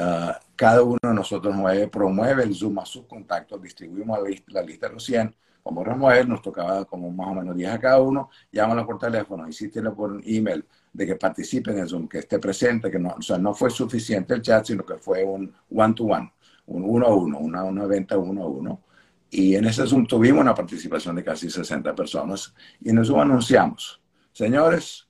[0.00, 4.52] Ah, cada uno de nosotros nueve promueve el Zoom a sus contactos, distribuimos la lista,
[4.52, 7.80] la lista de los 100, como nueve, nos tocaba como más o menos 10 a
[7.80, 12.18] cada uno, llámalo por teléfono, insístelo por email de que participe en el Zoom, que
[12.18, 15.52] esté presente, que no, o sea, no fue suficiente el chat, sino que fue un
[15.68, 16.32] one-to-one,
[16.68, 18.82] un uno a uno, una, una venta uno a uno.
[19.30, 24.00] Y en ese Zoom tuvimos una participación de casi 60 personas y en anunciamos,
[24.32, 25.06] señores,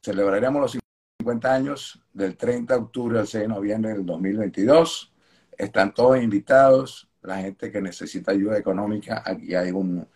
[0.00, 0.78] celebraremos los
[1.18, 5.12] 50 años del 30 de octubre al 6 de noviembre del 2022.
[5.58, 7.08] Están todos invitados.
[7.22, 10.06] La gente que necesita ayuda económica, aquí hay un,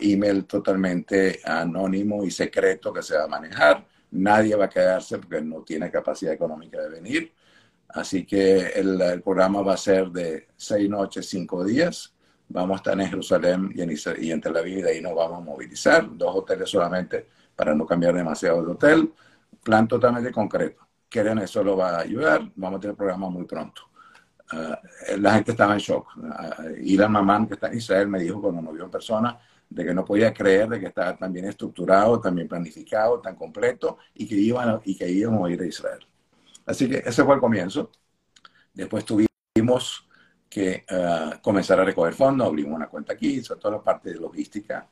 [0.00, 3.86] email totalmente anónimo y secreto que se va a manejar.
[4.12, 7.32] Nadie va a quedarse porque no tiene capacidad económica de venir.
[7.88, 12.14] Así que el, el programa va a ser de seis noches, cinco días.
[12.48, 15.44] Vamos a estar en Jerusalén y en, y en Tel Aviv y nos vamos a
[15.44, 16.08] movilizar.
[16.16, 19.12] Dos hoteles solamente para no cambiar demasiado de hotel
[19.62, 20.86] plan totalmente concreto.
[21.08, 23.82] Quieren eso lo va a ayudar, vamos a tener programa muy pronto.
[24.50, 26.06] Uh, la gente estaba en shock.
[26.16, 29.38] Uh, y la mamá que está en Israel me dijo cuando nos vio en persona
[29.68, 33.36] de que no podía creer de que estaba tan bien estructurado, tan bien planificado, tan
[33.36, 36.06] completo y que, iban, y que íbamos a ir a Israel.
[36.68, 37.90] Así que ese fue el comienzo.
[38.72, 40.08] Después tuvimos
[40.48, 44.20] que uh, comenzar a recoger fondos, abrimos una cuenta aquí, sobre toda la parte de
[44.20, 44.88] logística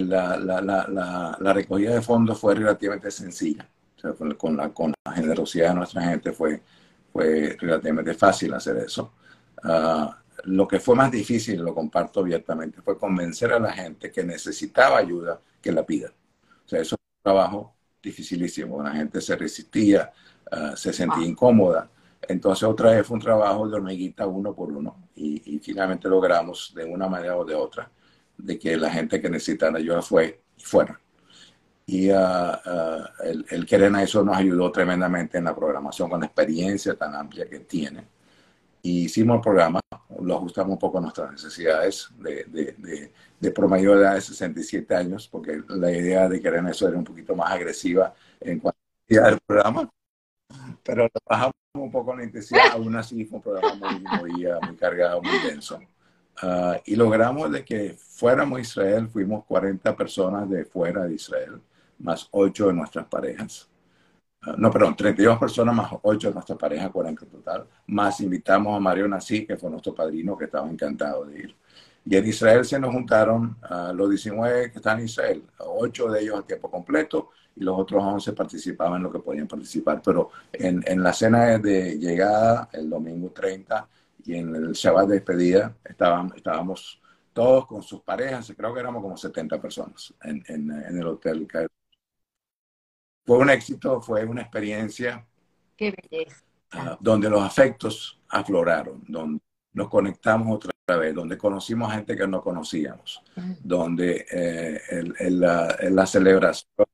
[0.00, 3.68] la, la, la, la, recogida de fondos fue relativamente sencilla.
[4.36, 6.62] con, la, con la generosidad de nuestra gente fue,
[7.12, 9.12] fue relativamente fácil hacer eso.
[9.62, 14.22] Ah, lo que fue más difícil, lo comparto abiertamente, fue convencer a la gente que
[14.22, 16.12] necesitaba ayuda que la pida.
[16.64, 18.82] O sea, eso fue un trabajo dificilísimo.
[18.82, 20.12] La gente se resistía,
[20.50, 21.90] ah, se sentía incómoda.
[22.22, 26.84] Entonces otra vez fue un trabajo de hormiguita uno por uno y, finalmente logramos de
[26.84, 27.90] una manera o de otra
[28.36, 31.00] de que la gente que necesitaba ayuda fue y fuera.
[31.86, 36.26] Y ah, ah, el, el querer eso nos ayudó tremendamente en la programación con la
[36.26, 38.06] experiencia tan amplia que tiene.
[38.82, 39.80] Y hicimos el programa,
[40.20, 44.94] lo ajustamos un poco a nuestras necesidades de, de, de, promedio de edad de 67
[44.94, 48.78] años, porque la idea de querer eso era un poquito más agresiva en cuanto
[49.10, 49.90] a del programa
[50.82, 54.58] pero trabajamos un poco en la intensidad, aún así fue un programa muy, muy, ah,
[54.66, 55.80] muy cargado, muy denso.
[56.42, 61.60] Ah, y logramos de que fuéramos a Israel, fuimos 40 personas de fuera de Israel,
[61.98, 63.68] más 8 de nuestras parejas.
[64.46, 67.66] Uh, no, perdón, 32 personas más 8 de nuestras parejas, 40 en total.
[67.88, 71.56] Más invitamos a Mario Nassi, que fue nuestro padrino, que estaba encantado de ir.
[72.10, 76.22] Y en Israel se nos juntaron uh, los 19 que están en Israel, 8 de
[76.22, 80.00] ellos a tiempo completo y los otros 11 participaban en lo que podían participar.
[80.02, 83.86] Pero en, en la cena de llegada, el domingo 30,
[84.24, 87.02] y en el Shabbat de despedida, estábamos, estábamos
[87.34, 91.46] todos con sus parejas, creo que éramos como 70 personas en, en, en el hotel.
[93.26, 95.26] Fue un éxito, fue una experiencia.
[95.76, 96.42] Qué belleza.
[96.72, 99.42] Uh, donde los afectos afloraron, donde
[99.74, 103.22] nos conectamos otra vez, donde conocimos gente que no conocíamos,
[103.62, 106.86] donde eh, el, el, la, la, celebración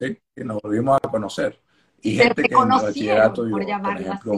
[0.00, 0.18] ¿sí?
[0.34, 1.60] que nos volvimos a conocer.
[2.02, 4.32] Y gente que en bachillerato, yo, por, ejemplo,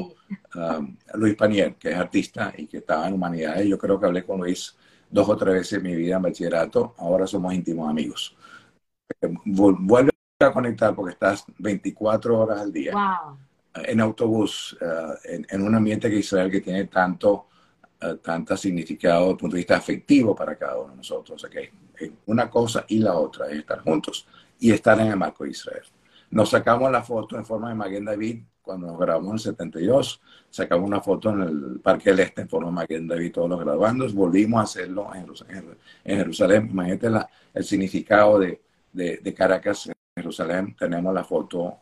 [0.54, 4.24] um, Luis Panier, que es artista y que estaba en humanidades, yo creo que hablé
[4.24, 4.76] con Luis
[5.10, 8.36] dos o tres veces en mi vida en bachillerato, ahora somos íntimos amigos.
[9.20, 12.92] Eh, vuelve a conectar porque estás 24 horas al día
[13.84, 17.46] en autobús, uh, en, en, un ambiente que Israel que tiene tanto,
[18.02, 21.42] uh, tanto significado desde el punto de vista afectivo para cada uno de nosotros.
[21.44, 21.70] Okay?
[22.26, 24.26] Una cosa y la otra es estar juntos
[24.58, 25.84] y estar en el marco de Israel.
[26.30, 30.20] Nos sacamos la foto en forma de Maguen David cuando nos grabamos en el 72,
[30.50, 33.60] sacamos una foto en el Parque del Este en forma de Maguen David, todos los
[33.60, 35.24] graduandos, volvimos a hacerlo en,
[36.04, 36.68] en Jerusalén.
[36.68, 38.60] Imagínate la, el significado de,
[38.92, 40.74] de, de, Caracas en Jerusalén.
[40.76, 41.78] Tenemos la foto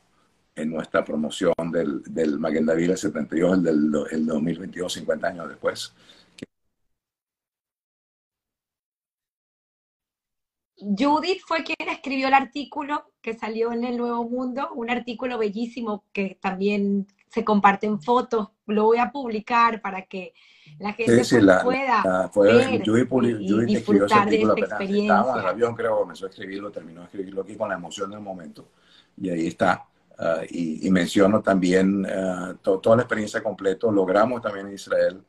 [0.57, 5.49] en nuestra promoción del, del Maguen David el 72, el del el 2022, 50 años
[5.49, 5.95] después.
[10.77, 16.05] Judith fue quien escribió el artículo que salió en el Nuevo Mundo, un artículo bellísimo
[16.13, 18.51] que también se comparte en fotos.
[18.67, 20.35] Lo voy a publicar para que
[20.79, 24.61] la gente sí, sí, la, pueda la, ver Judith, y, Judith y disfrutar de esta
[24.61, 25.17] experiencia.
[25.17, 28.11] Estaba en el avión, creo, comenzó a escribirlo, terminó de escribirlo aquí con la emoción
[28.11, 28.69] del momento.
[29.17, 29.87] Y ahí está.
[30.17, 33.91] Uh, y, menciono también uh, to, toda la experiencia completa.
[33.91, 35.25] Logramos también en Israel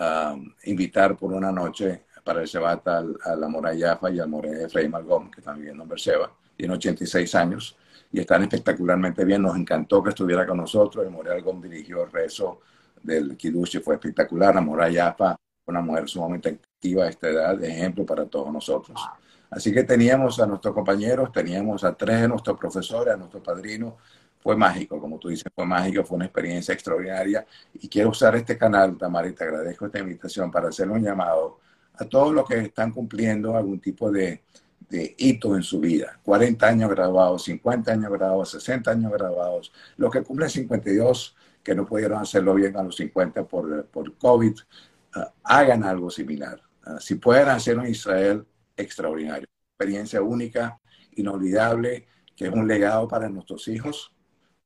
[0.00, 4.28] uh, invitar por una noche para el Shabbat al, a la Mora Yafa y al
[4.28, 6.32] More Efraim Algom, que están viviendo en Beersheba.
[6.56, 7.76] Tiene 86 años
[8.10, 9.42] y están espectacularmente bien.
[9.42, 11.04] Nos encantó que estuviera con nosotros.
[11.04, 12.62] El More Algom dirigió el rezo
[13.00, 14.56] del Kiddush y fue espectacular.
[14.56, 15.36] La Mora Yafa,
[15.66, 19.00] una mujer sumamente activa a esta edad, ejemplo para todos nosotros.
[19.56, 23.96] Así que teníamos a nuestros compañeros, teníamos a tres de nuestros profesores, a nuestro padrino.
[24.38, 27.46] Fue mágico, como tú dices, fue mágico, fue una experiencia extraordinaria.
[27.72, 31.60] Y quiero usar este canal, Tamara, y te agradezco esta invitación para hacer un llamado
[31.94, 34.42] a todos los que están cumpliendo algún tipo de,
[34.90, 36.20] de hito en su vida.
[36.22, 41.86] 40 años graduados, 50 años graduados, 60 años graduados, los que cumplen 52, que no
[41.86, 44.54] pudieron hacerlo bien a los 50 por, por COVID,
[45.16, 46.60] uh, hagan algo similar.
[46.86, 48.44] Uh, si pueden hacer un Israel
[48.76, 49.46] extraordinario,
[49.78, 50.80] experiencia única,
[51.16, 54.12] inolvidable, que es un legado para nuestros hijos,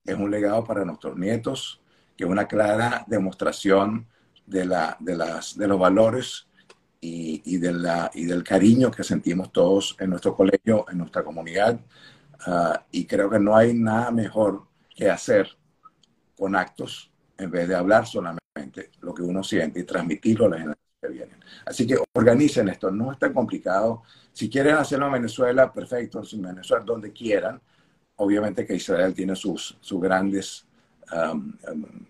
[0.05, 1.81] es un legado para nuestros nietos,
[2.17, 4.07] que es una clara demostración
[4.47, 6.49] de, la, de, las, de los valores
[7.01, 11.81] y, de la, y del cariño que sentimos todos en nuestro colegio, en nuestra comunidad.
[12.47, 15.49] Uh, y creo que no hay nada mejor que hacer
[16.37, 20.57] con actos en vez de hablar solamente lo que uno siente y transmitirlo a la
[20.57, 21.37] generaciones que vienen.
[21.65, 24.03] Así que organicen esto, no es tan complicado.
[24.33, 27.61] Si quieren hacerlo en Venezuela, perfecto, en Venezuela, donde quieran.
[28.17, 30.67] Obviamente que Israel tiene sus, sus grandes
[31.11, 32.07] um, um,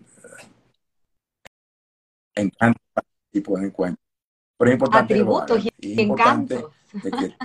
[2.35, 4.01] encantos para este tipo de encuentros
[4.61, 6.65] pero es importante que y encantos.
[7.01, 7.35] De que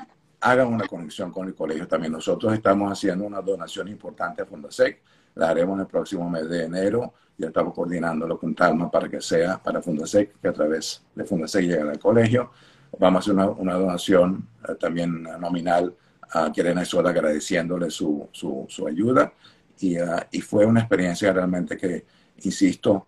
[0.40, 2.12] hagan una conexión con el colegio también.
[2.12, 5.02] Nosotros estamos haciendo una donación importante a Fundasec.
[5.36, 7.14] La haremos el próximo mes de enero.
[7.38, 11.62] Ya estamos coordinándolo con Talma para que sea para Fundasec, que a través de Fundasec
[11.62, 12.50] llegue al colegio.
[12.98, 15.94] Vamos a hacer una, donación uh, también nominal
[16.30, 19.32] a Quirena Sola agradeciéndole su, su, ayuda.
[19.78, 22.04] Y, uh, y fue una experiencia realmente que,
[22.38, 23.06] insisto,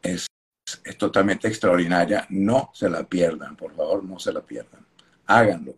[0.00, 0.26] es
[0.84, 2.26] es totalmente extraordinaria.
[2.30, 4.84] No se la pierdan, por favor, no se la pierdan.
[5.26, 5.74] Háganlo,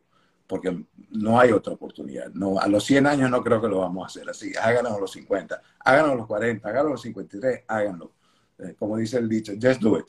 [0.47, 2.31] porque no hay otra oportunidad.
[2.33, 4.53] No, a los 100 años no creo que lo vamos a hacer así.
[4.61, 8.13] Háganlo a los 50, háganlo a los 40, háganlo a los 53, háganlo.
[8.79, 10.07] Como dice el dicho, just do it.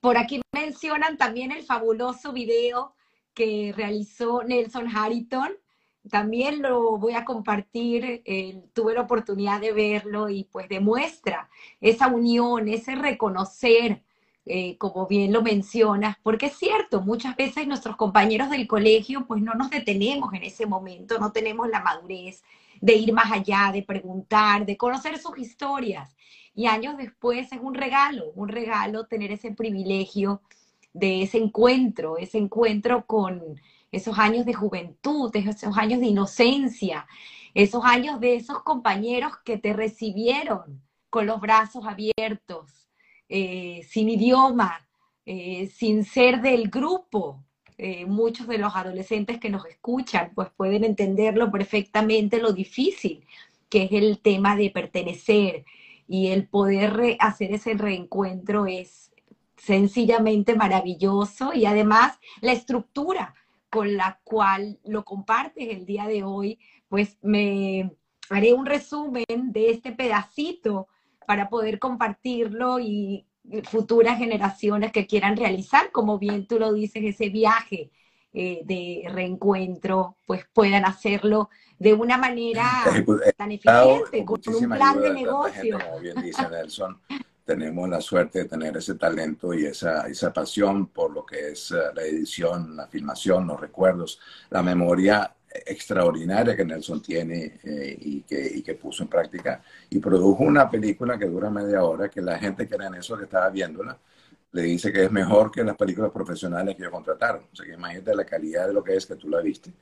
[0.00, 2.94] Por aquí mencionan también el fabuloso video
[3.34, 5.52] que realizó Nelson Harrington.
[6.08, 11.50] También lo voy a compartir, eh, tuve la oportunidad de verlo y pues demuestra
[11.80, 14.02] esa unión, ese reconocer,
[14.52, 19.40] eh, como bien lo mencionas, porque es cierto, muchas veces nuestros compañeros del colegio pues
[19.40, 22.42] no nos detenemos en ese momento, no tenemos la madurez
[22.80, 26.16] de ir más allá, de preguntar, de conocer sus historias.
[26.52, 30.42] Y años después es un regalo, un regalo tener ese privilegio
[30.92, 33.40] de ese encuentro, ese encuentro con
[33.92, 37.06] esos años de juventud, esos años de inocencia,
[37.54, 42.89] esos años de esos compañeros que te recibieron con los brazos abiertos,
[43.30, 44.86] eh, sin idioma,
[45.24, 47.42] eh, sin ser del grupo.
[47.78, 53.24] Eh, muchos de los adolescentes que nos escuchan pues pueden entenderlo perfectamente lo difícil
[53.70, 55.64] que es el tema de pertenecer,
[56.10, 59.12] y el poder hacer ese reencuentro es
[59.56, 63.34] sencillamente maravilloso y además la estructura
[63.70, 66.58] con la cual lo compartes el día de hoy,
[66.88, 67.92] pues me
[68.28, 70.88] haré un resumen de este pedacito
[71.30, 73.24] para poder compartirlo y
[73.62, 77.92] futuras generaciones que quieran realizar, como bien tú lo dices, ese viaje
[78.32, 81.48] eh, de reencuentro, pues puedan hacerlo
[81.78, 82.68] de una manera
[83.36, 85.78] tan eficiente, con, un plan de negocio.
[85.78, 87.00] como bien dice Nelson,
[87.44, 91.70] tenemos la suerte de tener ese talento y esa, esa pasión por lo que es
[91.70, 94.18] eh, la edición, la filmación, los recuerdos,
[94.50, 100.70] la memoria extraordinaria que Nelson tiene eh, y, que, puso en práctica y produjo una
[100.70, 103.98] película que dura media hora que la gente que era en eso que estaba viéndola
[104.52, 107.44] le dice que es mejor que las películas profesionales que ellos contrataron.
[107.52, 109.72] O sea, que imagínate la calidad de lo que es que tú la viste.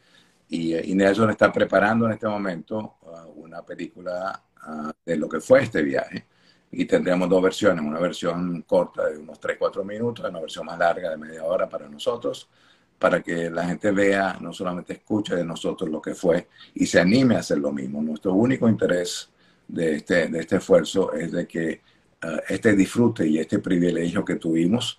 [0.51, 5.63] Y, Nelson está preparando en este momento uh, una película uh, de lo que fue
[5.63, 6.27] este viaje.
[6.71, 11.11] Y tendremos dos versiones, una versión corta de unos 3-4 minutos una versión más larga
[11.11, 12.49] de media hora para nosotros,
[12.99, 17.01] para que la gente vea, no solamente escuche de nosotros lo que fue y se
[17.01, 18.03] anime a hacer lo mismo.
[18.03, 19.31] Nuestro único interés
[19.69, 21.81] de este, de este esfuerzo es de que
[22.25, 24.99] uh, este disfrute y este privilegio que tuvimos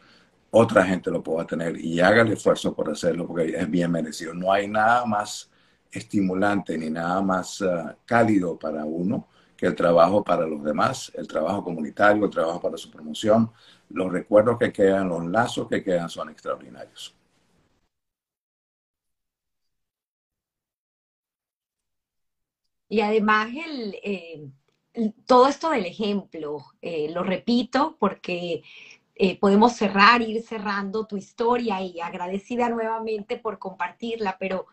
[0.52, 4.34] otra gente lo pueda tener y haga el esfuerzo por hacerlo porque es bien merecido.
[4.34, 5.50] No hay nada más
[5.92, 9.28] estimulante ni nada más uh, cálido para uno
[9.58, 13.52] que el trabajo para los demás, el trabajo comunitario, el trabajo para su promoción.
[13.90, 17.19] Los recuerdos que quedan, los lazos que quedan son extraordinarios.
[22.90, 24.50] Y además el, eh,
[25.26, 28.64] todo esto del ejemplo, eh, lo repito porque
[29.16, 34.66] eh, podemos cerrar, ir cerrando tu historia y agradecida nuevamente por compartirla, pero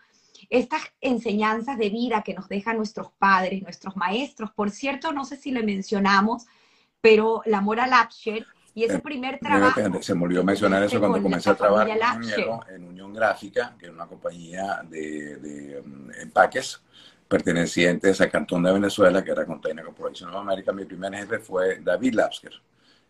[0.50, 5.36] estas enseñanzas de vida que nos dejan nuestros padres, nuestros maestros, por cierto, no sé
[5.36, 6.46] si le mencionamos,
[7.00, 9.80] pero la Mora Lapsher y ese primer trabajo.
[10.02, 11.98] Se me olvidó mencionar eso cuando comencé a trabajar
[12.68, 16.82] en Unión Gráfica, que es una compañía de, de um, empaques
[17.28, 20.72] pertenecientes a Cantón de Venezuela, que era Container Corporation of America.
[20.72, 22.52] Mi primer jefe fue David Lapsker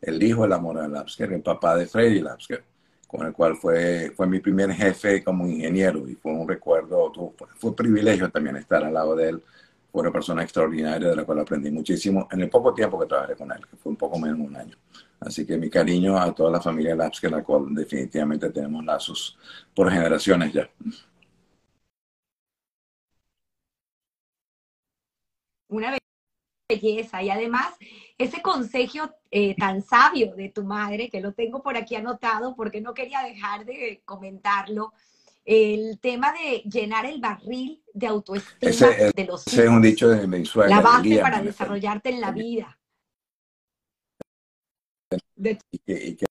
[0.01, 2.65] el hijo de la Mora Lapsker, el papá de Freddy Lapsker,
[3.07, 7.13] con el cual fue, fue mi primer jefe como ingeniero y fue un recuerdo,
[7.57, 9.43] fue un privilegio también estar al lado de él.
[9.91, 13.35] Fue una persona extraordinaria de la cual aprendí muchísimo en el poco tiempo que trabajé
[13.35, 14.77] con él, que fue un poco menos de un año.
[15.21, 19.39] Así que mi cariño a toda la familia Lapsker, la cual definitivamente tenemos lazos
[19.75, 20.69] por generaciones ya.
[25.69, 25.97] Una
[26.69, 27.75] belleza y además
[28.19, 32.81] ese consejo eh, tan sabio de tu madre, que lo tengo por aquí anotado porque
[32.81, 34.93] no quería dejar de comentarlo,
[35.45, 40.27] el tema de llenar el barril de autoestima de los ese es un dicho de
[40.27, 42.77] mi La base para desarrollarte en la vida.
[45.37, 45.59] De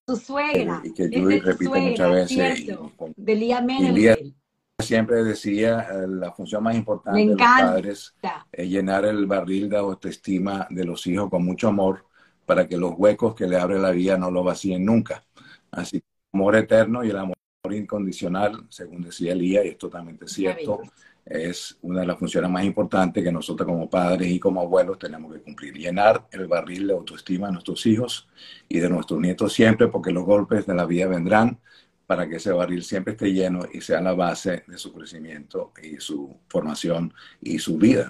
[0.05, 0.81] tu suegra.
[0.83, 2.67] Y que, yo repito muchas veces.
[3.15, 4.35] de Lía Menel
[4.79, 8.15] siempre decía, eh, la función más importante de los padres
[8.51, 12.05] es llenar el barril de autoestima de los hijos con mucho amor
[12.45, 15.23] para que los huecos que le abre la vida no lo vacíen nunca.
[15.71, 17.35] Así que el amor eterno y el amor
[17.71, 20.81] incondicional, según decía Elías, y es totalmente cierto,
[21.25, 25.33] es una de las funciones más importantes que nosotros como padres y como abuelos tenemos
[25.33, 25.73] que cumplir.
[25.73, 28.27] Llenar el barril de autoestima de nuestros hijos
[28.69, 31.59] y de nuestros nietos siempre, porque los golpes de la vida vendrán,
[32.05, 35.97] para que ese barril siempre esté lleno y sea la base de su crecimiento y
[35.99, 38.07] su formación y su vida.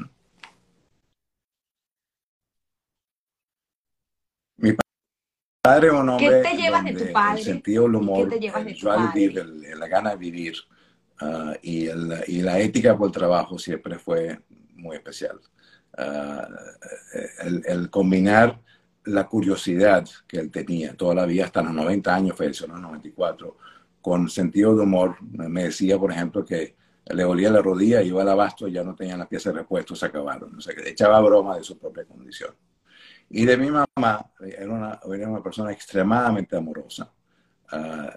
[4.57, 4.75] Mi
[5.61, 7.39] padre un hombre ¿Qué te llevas de tu padre?
[7.39, 9.25] el sentido del ¿Y humor, qué te llevas de tu padre?
[9.25, 10.55] el- la gana de vivir
[11.19, 14.39] ah, y, el- y la ética por el trabajo siempre fue
[14.75, 15.39] muy especial.
[15.97, 16.47] Ah,
[17.43, 18.59] el, el combinar
[19.05, 22.81] la curiosidad que él tenía toda la vida, hasta los 90 años, falleció en los
[22.81, 23.57] 94,
[24.05, 25.17] con sentido de humor.
[25.31, 26.75] Me decía, por ejemplo, que
[27.07, 29.95] le olía la rodilla, iba al abasto y ya no tenían las piezas de repuesto,
[29.95, 30.55] se acabaron.
[30.55, 32.51] O sea, que echaba broma de su propia condición.
[33.31, 37.11] Y de mi mamá, era una, era una persona extremadamente amorosa,
[37.71, 38.15] ah,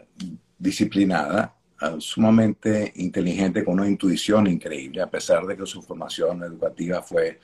[0.59, 7.01] disciplinada, ah, sumamente inteligente, con una intuición increíble, a pesar de que su formación educativa
[7.01, 7.41] fue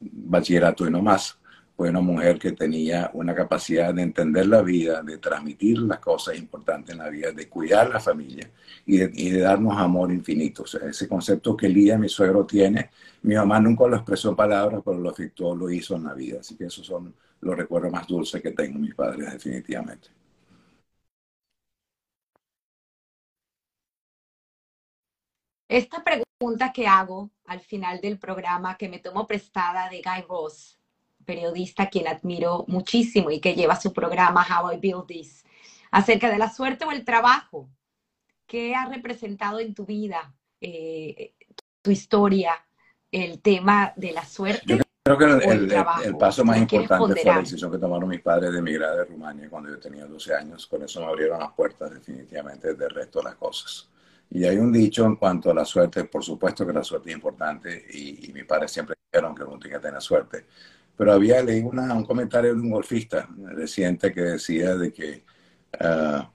[0.00, 1.38] bachillerato y no más.
[1.82, 6.38] Fue una mujer que tenía una capacidad de entender la vida, de transmitir las cosas
[6.38, 8.48] importantes en la vida, de cuidar la familia
[8.86, 10.64] y de, darnos amor infinito.
[10.64, 12.90] Ese concepto que Lía, mi suegro, tiene,
[13.22, 16.38] mi mamá nunca lo expresó en palabras, pero lo afectó, lo hizo en la vida.
[16.38, 20.08] Así que esos son los recuerdos más dulces que tengo mis padres, definitivamente.
[25.68, 30.78] Esta pregunta que hago al final del programa, que me tomo prestada de Guy Ross,
[31.24, 35.44] periodista quien admiro muchísimo y que lleva su programa How I Build This,
[35.90, 37.68] acerca de la suerte o el trabajo.
[38.46, 41.34] ¿Qué ha representado en tu vida, eh,
[41.80, 42.52] tu historia,
[43.10, 44.76] el tema de la suerte?
[45.04, 47.72] Yo creo que el, el el- el paso más ¿Me quieres importante fue la decisión
[47.72, 50.66] que tomaron mis padres de emigrar de Rumania cuando yo tenía 12 años.
[50.66, 53.88] Con eso me abrieron las puertas definitivamente del resto de las cosas.
[54.30, 57.16] Y hay un dicho en cuanto a la suerte, por supuesto que la suerte es
[57.16, 60.46] importante y, y mis padres siempre dijeron que uno tiene que tener suerte.
[61.02, 65.24] Pero había leído una- un comentario de un golfista reciente que decía de que
[65.80, 66.30] ah,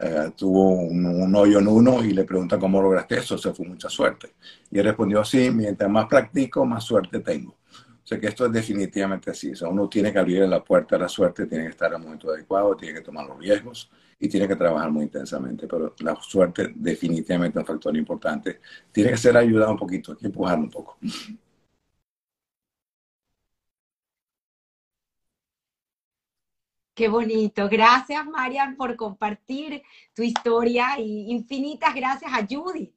[0.00, 3.90] ah, tuvo un, hoyo en uno y le pregunta cómo lograste eso, se fue mucha
[3.90, 4.32] suerte.
[4.70, 7.50] Y él respondió así, mientras más practico, más suerte tengo.
[8.02, 9.50] O sea que esto es definitivamente así.
[9.52, 11.98] O sea, uno tiene que abrir la puerta a la suerte, tiene que estar el
[12.00, 15.66] momento adecuado, tiene que tomar los riesgos y tiene que trabajar muy intensamente.
[15.66, 18.58] Pero la suerte definitivamente es un factor importante.
[18.90, 20.96] Tiene que ser ayudado un poquito, hay que empujarlo un poco.
[26.96, 27.68] Qué bonito.
[27.68, 29.82] Gracias, Marian, por compartir
[30.14, 32.90] tu historia y infinitas gracias a Judy,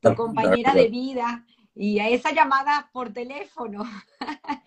[0.00, 3.84] tu compañera de vida, y a esa llamada por teléfono,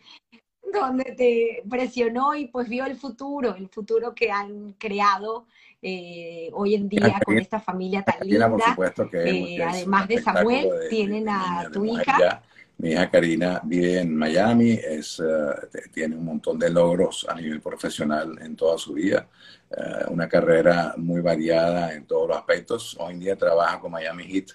[0.73, 5.47] donde te presionó y pues vio el futuro, el futuro que han creado
[5.81, 8.69] eh, hoy en día con esta familia tan por linda.
[8.69, 12.17] supuesto, que, Eh, además de Samuel, de- tienen a de tu hija.
[12.19, 12.41] ya.
[12.79, 17.59] Mi hija Karina vive en Miami, es, eh, tiene un montón de logros a nivel
[17.59, 19.27] profesional en toda su vida,
[19.71, 22.95] eh, una carrera muy variada en todos los aspectos.
[22.99, 24.49] Hoy en día trabaja con Miami Heat,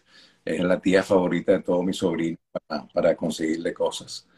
[0.45, 2.39] es la tía favorita de todos mis sobrinos
[2.93, 4.29] para, conseguirle cosas.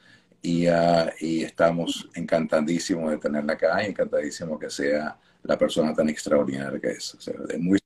[0.41, 6.09] Y, ah, y estamos encantadísimos de tenerla acá y encantadísimos que sea la persona tan
[6.09, 7.15] extraordinaria que es.
[7.15, 7.79] O sea, de muy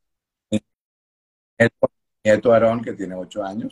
[1.58, 1.90] nieto,
[2.24, 3.68] nieto Aarón, que tiene ocho años,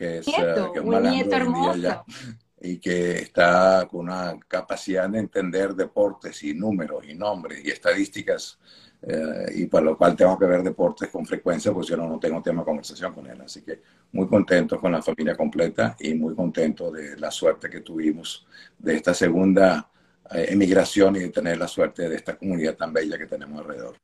[0.00, 2.04] que es, nieto, eh, que es un nieto hermoso.
[2.62, 8.58] y que está con una capacidad de entender deportes y números y nombres y estadísticas,
[9.02, 12.18] eh, y para lo cual tengo que ver deportes con frecuencia, pues yo no, no
[12.18, 13.42] tengo tema de conversación con él.
[13.42, 13.82] Así que
[14.12, 18.46] muy contento con la familia completa y muy contento de la suerte que tuvimos
[18.78, 19.90] de esta segunda
[20.30, 23.96] eh, emigración y de tener la suerte de esta comunidad tan bella que tenemos alrededor.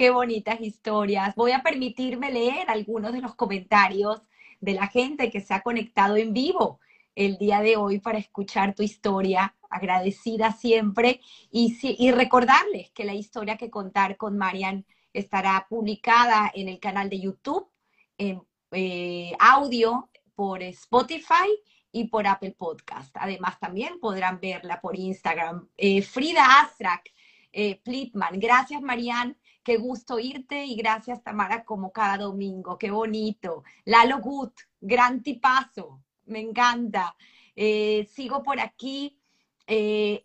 [0.00, 1.34] Qué bonitas historias.
[1.34, 4.22] Voy a permitirme leer algunos de los comentarios
[4.58, 6.80] de la gente que se ha conectado en vivo
[7.14, 9.54] el día de hoy para escuchar tu historia.
[9.68, 11.20] Agradecida siempre
[11.50, 17.20] y, recordarles que la historia que contar con Marian estará publicada en el canal de
[17.20, 17.68] YouTube,
[18.16, 18.40] en
[18.70, 21.50] eh, audio por Spotify
[21.92, 23.14] y por Apple Podcast.
[23.18, 25.68] Además, también podrán verla por Instagram.
[25.76, 27.12] Eh, Frida Astrak,
[27.52, 28.40] eh, Plitman.
[28.40, 29.36] Gracias, Marian.
[29.76, 32.78] Gusto irte y gracias, Tamara, como cada domingo.
[32.78, 33.64] Qué bonito.
[33.84, 36.02] Lalo Gut, gran tipazo.
[36.26, 37.16] Me encanta.
[37.56, 39.18] Eh, sigo por aquí.
[39.66, 40.24] Eh,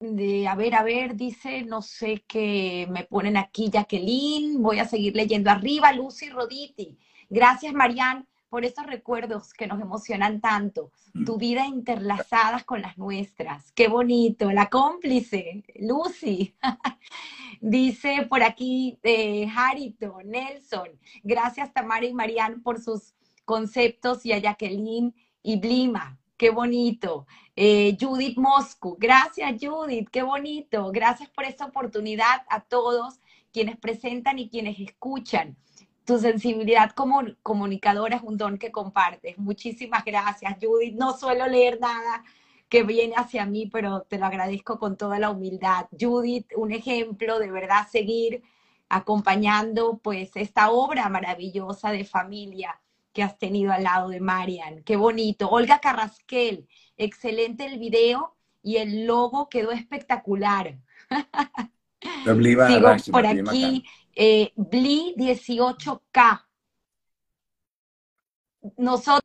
[0.00, 4.62] de, a ver, a ver, dice, no sé qué me ponen aquí, Jacqueline.
[4.62, 6.98] Voy a seguir leyendo arriba, Lucy Roditi.
[7.28, 8.26] Gracias, Marian,
[8.56, 10.90] por estos recuerdos que nos emocionan tanto.
[11.26, 13.70] Tu vida interlazadas con las nuestras.
[13.72, 14.50] Qué bonito.
[14.50, 16.54] La cómplice, Lucy.
[17.60, 20.88] Dice por aquí eh, Harito, Nelson,
[21.22, 23.12] gracias Tamara y Marian por sus
[23.44, 27.26] conceptos y a Jacqueline y Blima, qué bonito.
[27.56, 30.90] Eh, Judith Moscu, gracias Judith, qué bonito.
[30.92, 33.20] Gracias por esta oportunidad a todos
[33.52, 35.58] quienes presentan y quienes escuchan.
[36.06, 39.36] Tu sensibilidad como comunicadora es un don que compartes.
[39.38, 40.94] Muchísimas gracias, Judith.
[40.94, 42.22] No suelo leer nada
[42.68, 45.86] que viene hacia mí, pero te lo agradezco con toda la humildad.
[45.98, 48.42] Judith, un ejemplo de verdad seguir
[48.88, 52.80] acompañando pues esta obra maravillosa de familia
[53.12, 54.84] que has tenido al lado de Marian.
[54.84, 55.48] Qué bonito.
[55.48, 60.78] Olga Carrasquel, excelente el video y el logo quedó espectacular.
[62.24, 63.84] Sigo por aquí,
[64.16, 66.46] eh, Bli 18K.
[68.78, 69.20] Nosotros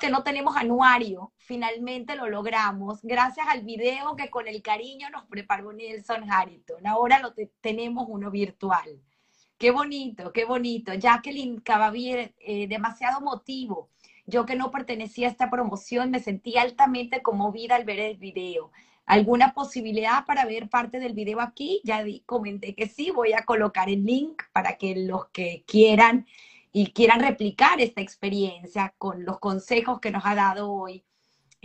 [0.00, 5.26] que no tenemos anuario, finalmente lo logramos, gracias al video que con el cariño nos
[5.26, 6.86] preparó Nelson Harrington.
[6.86, 9.02] Ahora lo tenemos uno virtual.
[9.58, 10.94] Qué bonito, qué bonito.
[10.94, 13.90] Jacqueline Cavavier, eh, demasiado motivo.
[14.26, 18.70] Yo que no pertenecía a esta promoción me sentí altamente conmovida al ver el video.
[19.06, 21.80] ¿Alguna posibilidad para ver parte del video aquí?
[21.84, 26.26] Ya comenté que sí, voy a colocar el link para que los que quieran
[26.72, 31.04] y quieran replicar esta experiencia con los consejos que nos ha dado hoy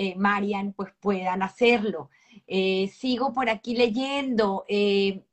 [0.01, 2.09] eh, Marian, pues puedan hacerlo.
[2.47, 4.63] Eh, sigo por aquí leyendo.
[4.69, 5.25] Eh,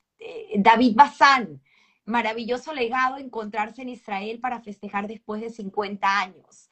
[0.57, 1.63] David Bazán,
[2.05, 6.71] maravilloso legado encontrarse en Israel para festejar después de 50 años.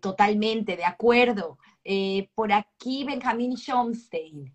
[0.00, 1.58] totalmente, de acuerdo.
[2.34, 4.54] Por aquí Benjamín Schomstein.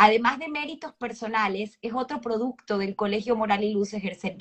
[0.00, 4.38] Además de méritos personales, es otro producto del Colegio Moral y Luces Gersen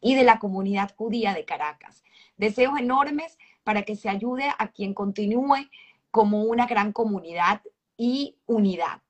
[0.00, 2.02] y de la comunidad judía de Caracas.
[2.36, 5.68] Deseos enormes para que se ayude a quien continúe
[6.10, 7.62] como una gran comunidad
[7.96, 9.00] y unidad.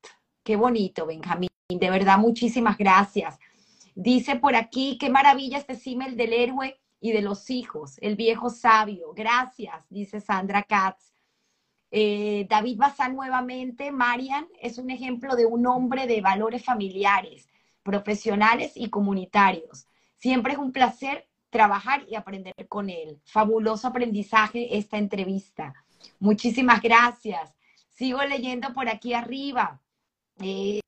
[0.42, 1.48] Qué bonito, Benjamín.
[1.68, 3.38] De verdad, muchísimas gracias.
[3.94, 8.50] Dice por aquí, qué maravilla este símil del héroe y de los hijos, el viejo
[8.50, 9.14] sabio.
[9.14, 11.15] Gracias, dice Sandra Katz.
[11.90, 17.48] Eh, David Bazán nuevamente, Marian, es un ejemplo de un hombre de valores familiares,
[17.82, 19.86] profesionales y comunitarios.
[20.16, 23.20] Siempre es un placer trabajar y aprender con él.
[23.24, 25.74] Fabuloso aprendizaje esta entrevista.
[26.18, 27.54] Muchísimas gracias.
[27.90, 29.80] Sigo leyendo por aquí arriba.
[30.40, 30.80] Eh,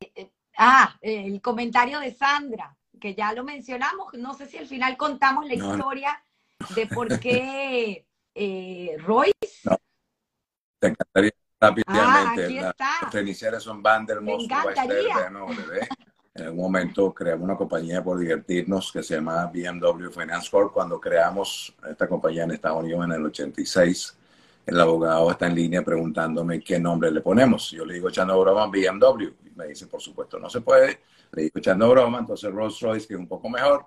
[0.00, 4.14] eh, ah, el comentario de Sandra, que ya lo mencionamos.
[4.14, 6.22] No sé si al final contamos la historia
[6.74, 8.06] de por qué
[8.98, 9.36] Royce
[10.78, 12.60] te encantaría rápidamente.
[12.60, 14.50] Ah, Nuestras iniciales son Vandermost,
[16.34, 20.72] En algún momento creamos una compañía por divertirnos que se llama BMW Finance Corp.
[20.72, 24.18] Cuando creamos esta compañía en Estados Unidos en el 86,
[24.66, 27.70] el abogado está en línea preguntándome qué nombre le ponemos.
[27.70, 29.22] Yo le digo echando broma BMW.
[29.44, 31.00] Y me dice, por supuesto, no se puede.
[31.32, 33.86] Le digo echando broma, entonces Rolls Royce, que es un poco mejor.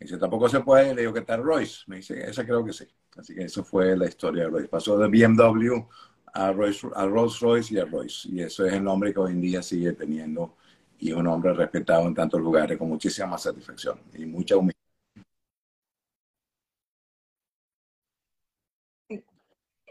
[0.00, 0.94] Me dice, tampoco se puede.
[0.94, 1.84] Le digo, ¿qué tal Royce?
[1.86, 2.86] Me dice, esa creo que sí.
[3.16, 4.68] Así que eso fue la historia de Royce.
[4.68, 5.86] Pasó de BMW
[6.34, 8.28] a, Rolls Royce y a Royce.
[8.28, 10.56] Y eso es el nombre que hoy en día sigue teniendo
[10.98, 14.74] y es un hombre respetado en tantos lugares con muchísima satisfacción y mucha humildad.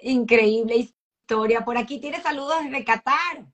[0.02, 1.64] Increíble historia.
[1.64, 3.46] Por aquí tiene saludos desde Qatar.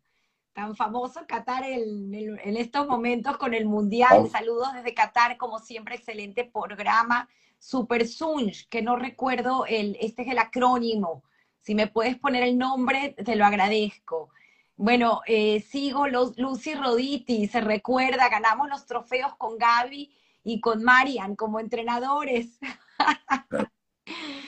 [0.54, 4.24] Tan famoso Qatar en, estos momentos con el Mundial.
[4.24, 4.28] Oh.
[4.28, 7.30] Saludos desde Qatar, como siempre, excelente programa.
[7.60, 11.24] Super Sunj, que no recuerdo, el, este es el acrónimo
[11.62, 14.30] si me puedes poner el nombre, te lo agradezco.
[14.76, 20.84] Bueno, eh, sigo los, Lucy Roditi, se recuerda, ganamos los trofeos con Gaby y con
[20.84, 22.60] Marian como entrenadores.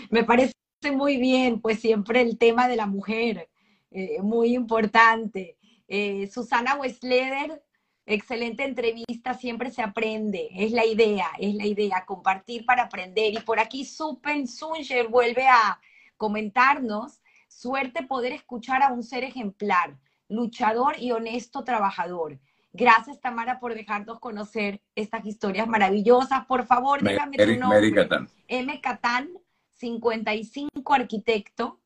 [0.09, 0.53] me parece
[0.93, 3.49] muy bien, pues siempre el tema de la mujer,
[3.91, 5.57] eh, muy importante.
[5.87, 7.61] Eh, Susana Wesleder,
[8.05, 13.33] excelente entrevista, siempre se aprende, es la idea, es la idea, compartir para aprender.
[13.33, 15.79] Y por aquí Supen Sunger vuelve a,
[16.21, 19.97] comentarnos, suerte poder escuchar a un ser ejemplar,
[20.29, 22.39] luchador y honesto trabajador.
[22.73, 26.45] Gracias, Tamara, por dejarnos conocer estas historias maravillosas.
[26.45, 28.07] Por favor, déjame tu nombre.
[28.47, 28.81] M.
[28.81, 29.31] Catán,
[29.79, 31.81] 55 arquitecto.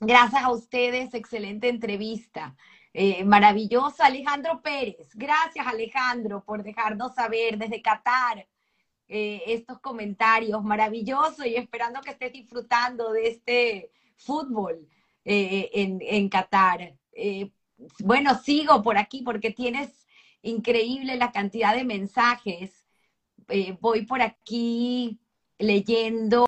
[0.00, 2.56] Gracias a ustedes, excelente entrevista.
[2.94, 5.10] Eh, maravillosa, Alejandro Pérez.
[5.12, 8.48] Gracias, Alejandro, por dejarnos saber desde Qatar.
[9.08, 10.62] Eh, estos comentarios.
[10.64, 14.88] Maravilloso y esperando que estés disfrutando de este fútbol
[15.24, 16.96] eh, en, en, Qatar.
[17.12, 17.52] Eh,
[18.00, 20.06] bueno, sigo por aquí porque tienes
[20.42, 22.84] increíble la cantidad de mensajes.
[23.80, 25.20] voy por aquí
[25.58, 26.46] leyendo.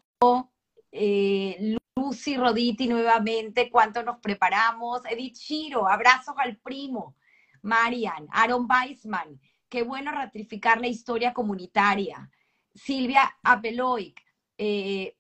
[1.96, 5.02] Lucy Roditi nuevamente, cuánto nos preparamos.
[5.08, 7.14] Edith Shiro, abrazos al primo.
[7.62, 12.30] Marian, Aaron Weisman, qué bueno ratificar la historia comunitaria.
[12.74, 14.22] Silvia Apeloic.
[14.56, 15.16] Eh,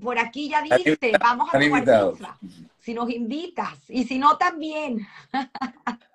[0.00, 2.06] por aquí ya dijiste, vamos a jugar
[2.78, 5.06] Si nos invitas, y si no también.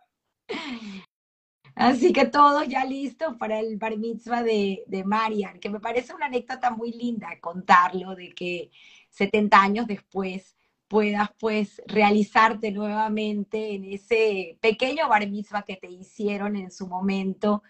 [1.76, 6.14] Así que todos ya listos para el bar mitzvah de, de Marian, que me parece
[6.14, 8.72] una anécdota muy linda contarlo, de que
[9.12, 16.56] 70 años después puedas pues realizarte nuevamente en ese pequeño bar mitzvah que te hicieron
[16.56, 17.62] en su momento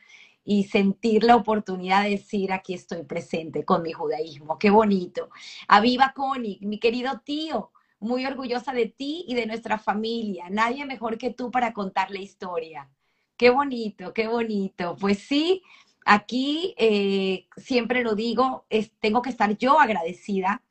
[0.49, 4.57] y sentir la oportunidad de decir aquí estoy presente con mi judaísmo.
[4.57, 5.29] Qué bonito.
[5.67, 10.45] Aviva Koenig, mi querido tío, muy orgullosa de ti y de nuestra familia.
[10.49, 12.89] Nadie mejor que tú para contar la historia.
[13.35, 14.95] Qué bonito, qué bonito.
[14.97, 15.61] Pues sí,
[16.05, 18.65] aquí eh, siempre lo digo,
[19.01, 20.63] tengo que estar yo agradecida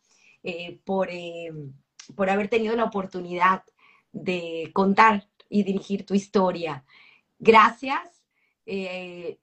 [0.43, 1.53] eh, por, eh,
[2.15, 3.63] por haber tenido la oportunidad
[4.11, 6.83] de contar y dirigir tu historia.
[7.39, 8.16] Gracias.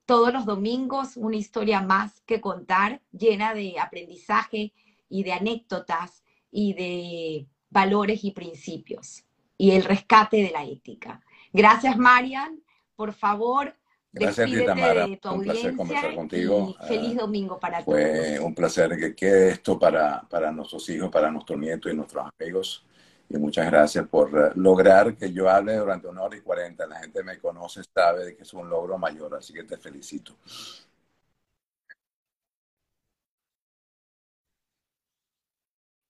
[0.06, 4.74] Todos los domingos una historia más que contar, llena de aprendizaje
[5.08, 9.24] y de anécdotas y de valores y principios
[9.58, 11.22] y el rescate de la ética.
[11.52, 12.62] Gracias, Marian.
[12.96, 13.76] Por favor,
[14.16, 15.08] Gracias, Tita Mara.
[15.08, 16.76] De tu un placer conversar contigo.
[16.88, 18.00] feliz domingo para todos.
[18.00, 22.28] Fue un placer que quede esto para, para nuestros hijos, para nuestros nietos y nuestros
[22.40, 22.86] amigos.
[23.34, 26.86] Y muchas gracias por eh, lograr que yo hable durante una hora y cuarenta.
[26.86, 30.36] La gente me conoce, sabe que es un logro mayor, así que te felicito.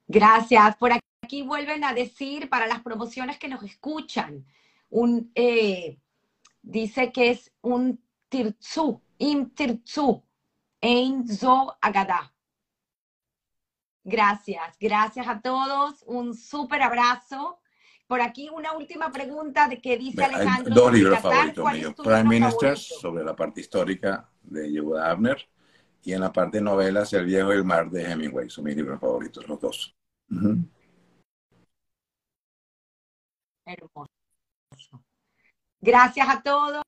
[0.08, 0.76] Gracias.
[0.76, 0.91] Por
[1.22, 4.45] aquí vuelven a decir para las promociones que nos escuchan,
[4.90, 5.98] un, eh,
[6.62, 10.22] dice que es un tirtsu, im tirtsu,
[10.82, 12.33] ein zo agada.
[14.04, 17.60] Gracias, gracias a todos, un súper abrazo.
[18.06, 20.76] Por aquí una última pregunta de que dice Alejandro.
[20.76, 21.94] Dos libros favoritos míos.
[21.98, 25.38] Prime Minister, sobre la parte histórica de Yehuda Abner,
[26.04, 28.50] y en la parte de novelas, El viejo y el mar de Hemingway.
[28.50, 29.96] Son mis libros favoritos, los dos.
[33.66, 34.10] Hermoso.
[35.80, 36.84] Gracias a todos,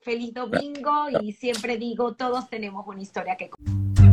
[0.00, 4.05] feliz domingo y siempre digo, todos tenemos una historia que contar.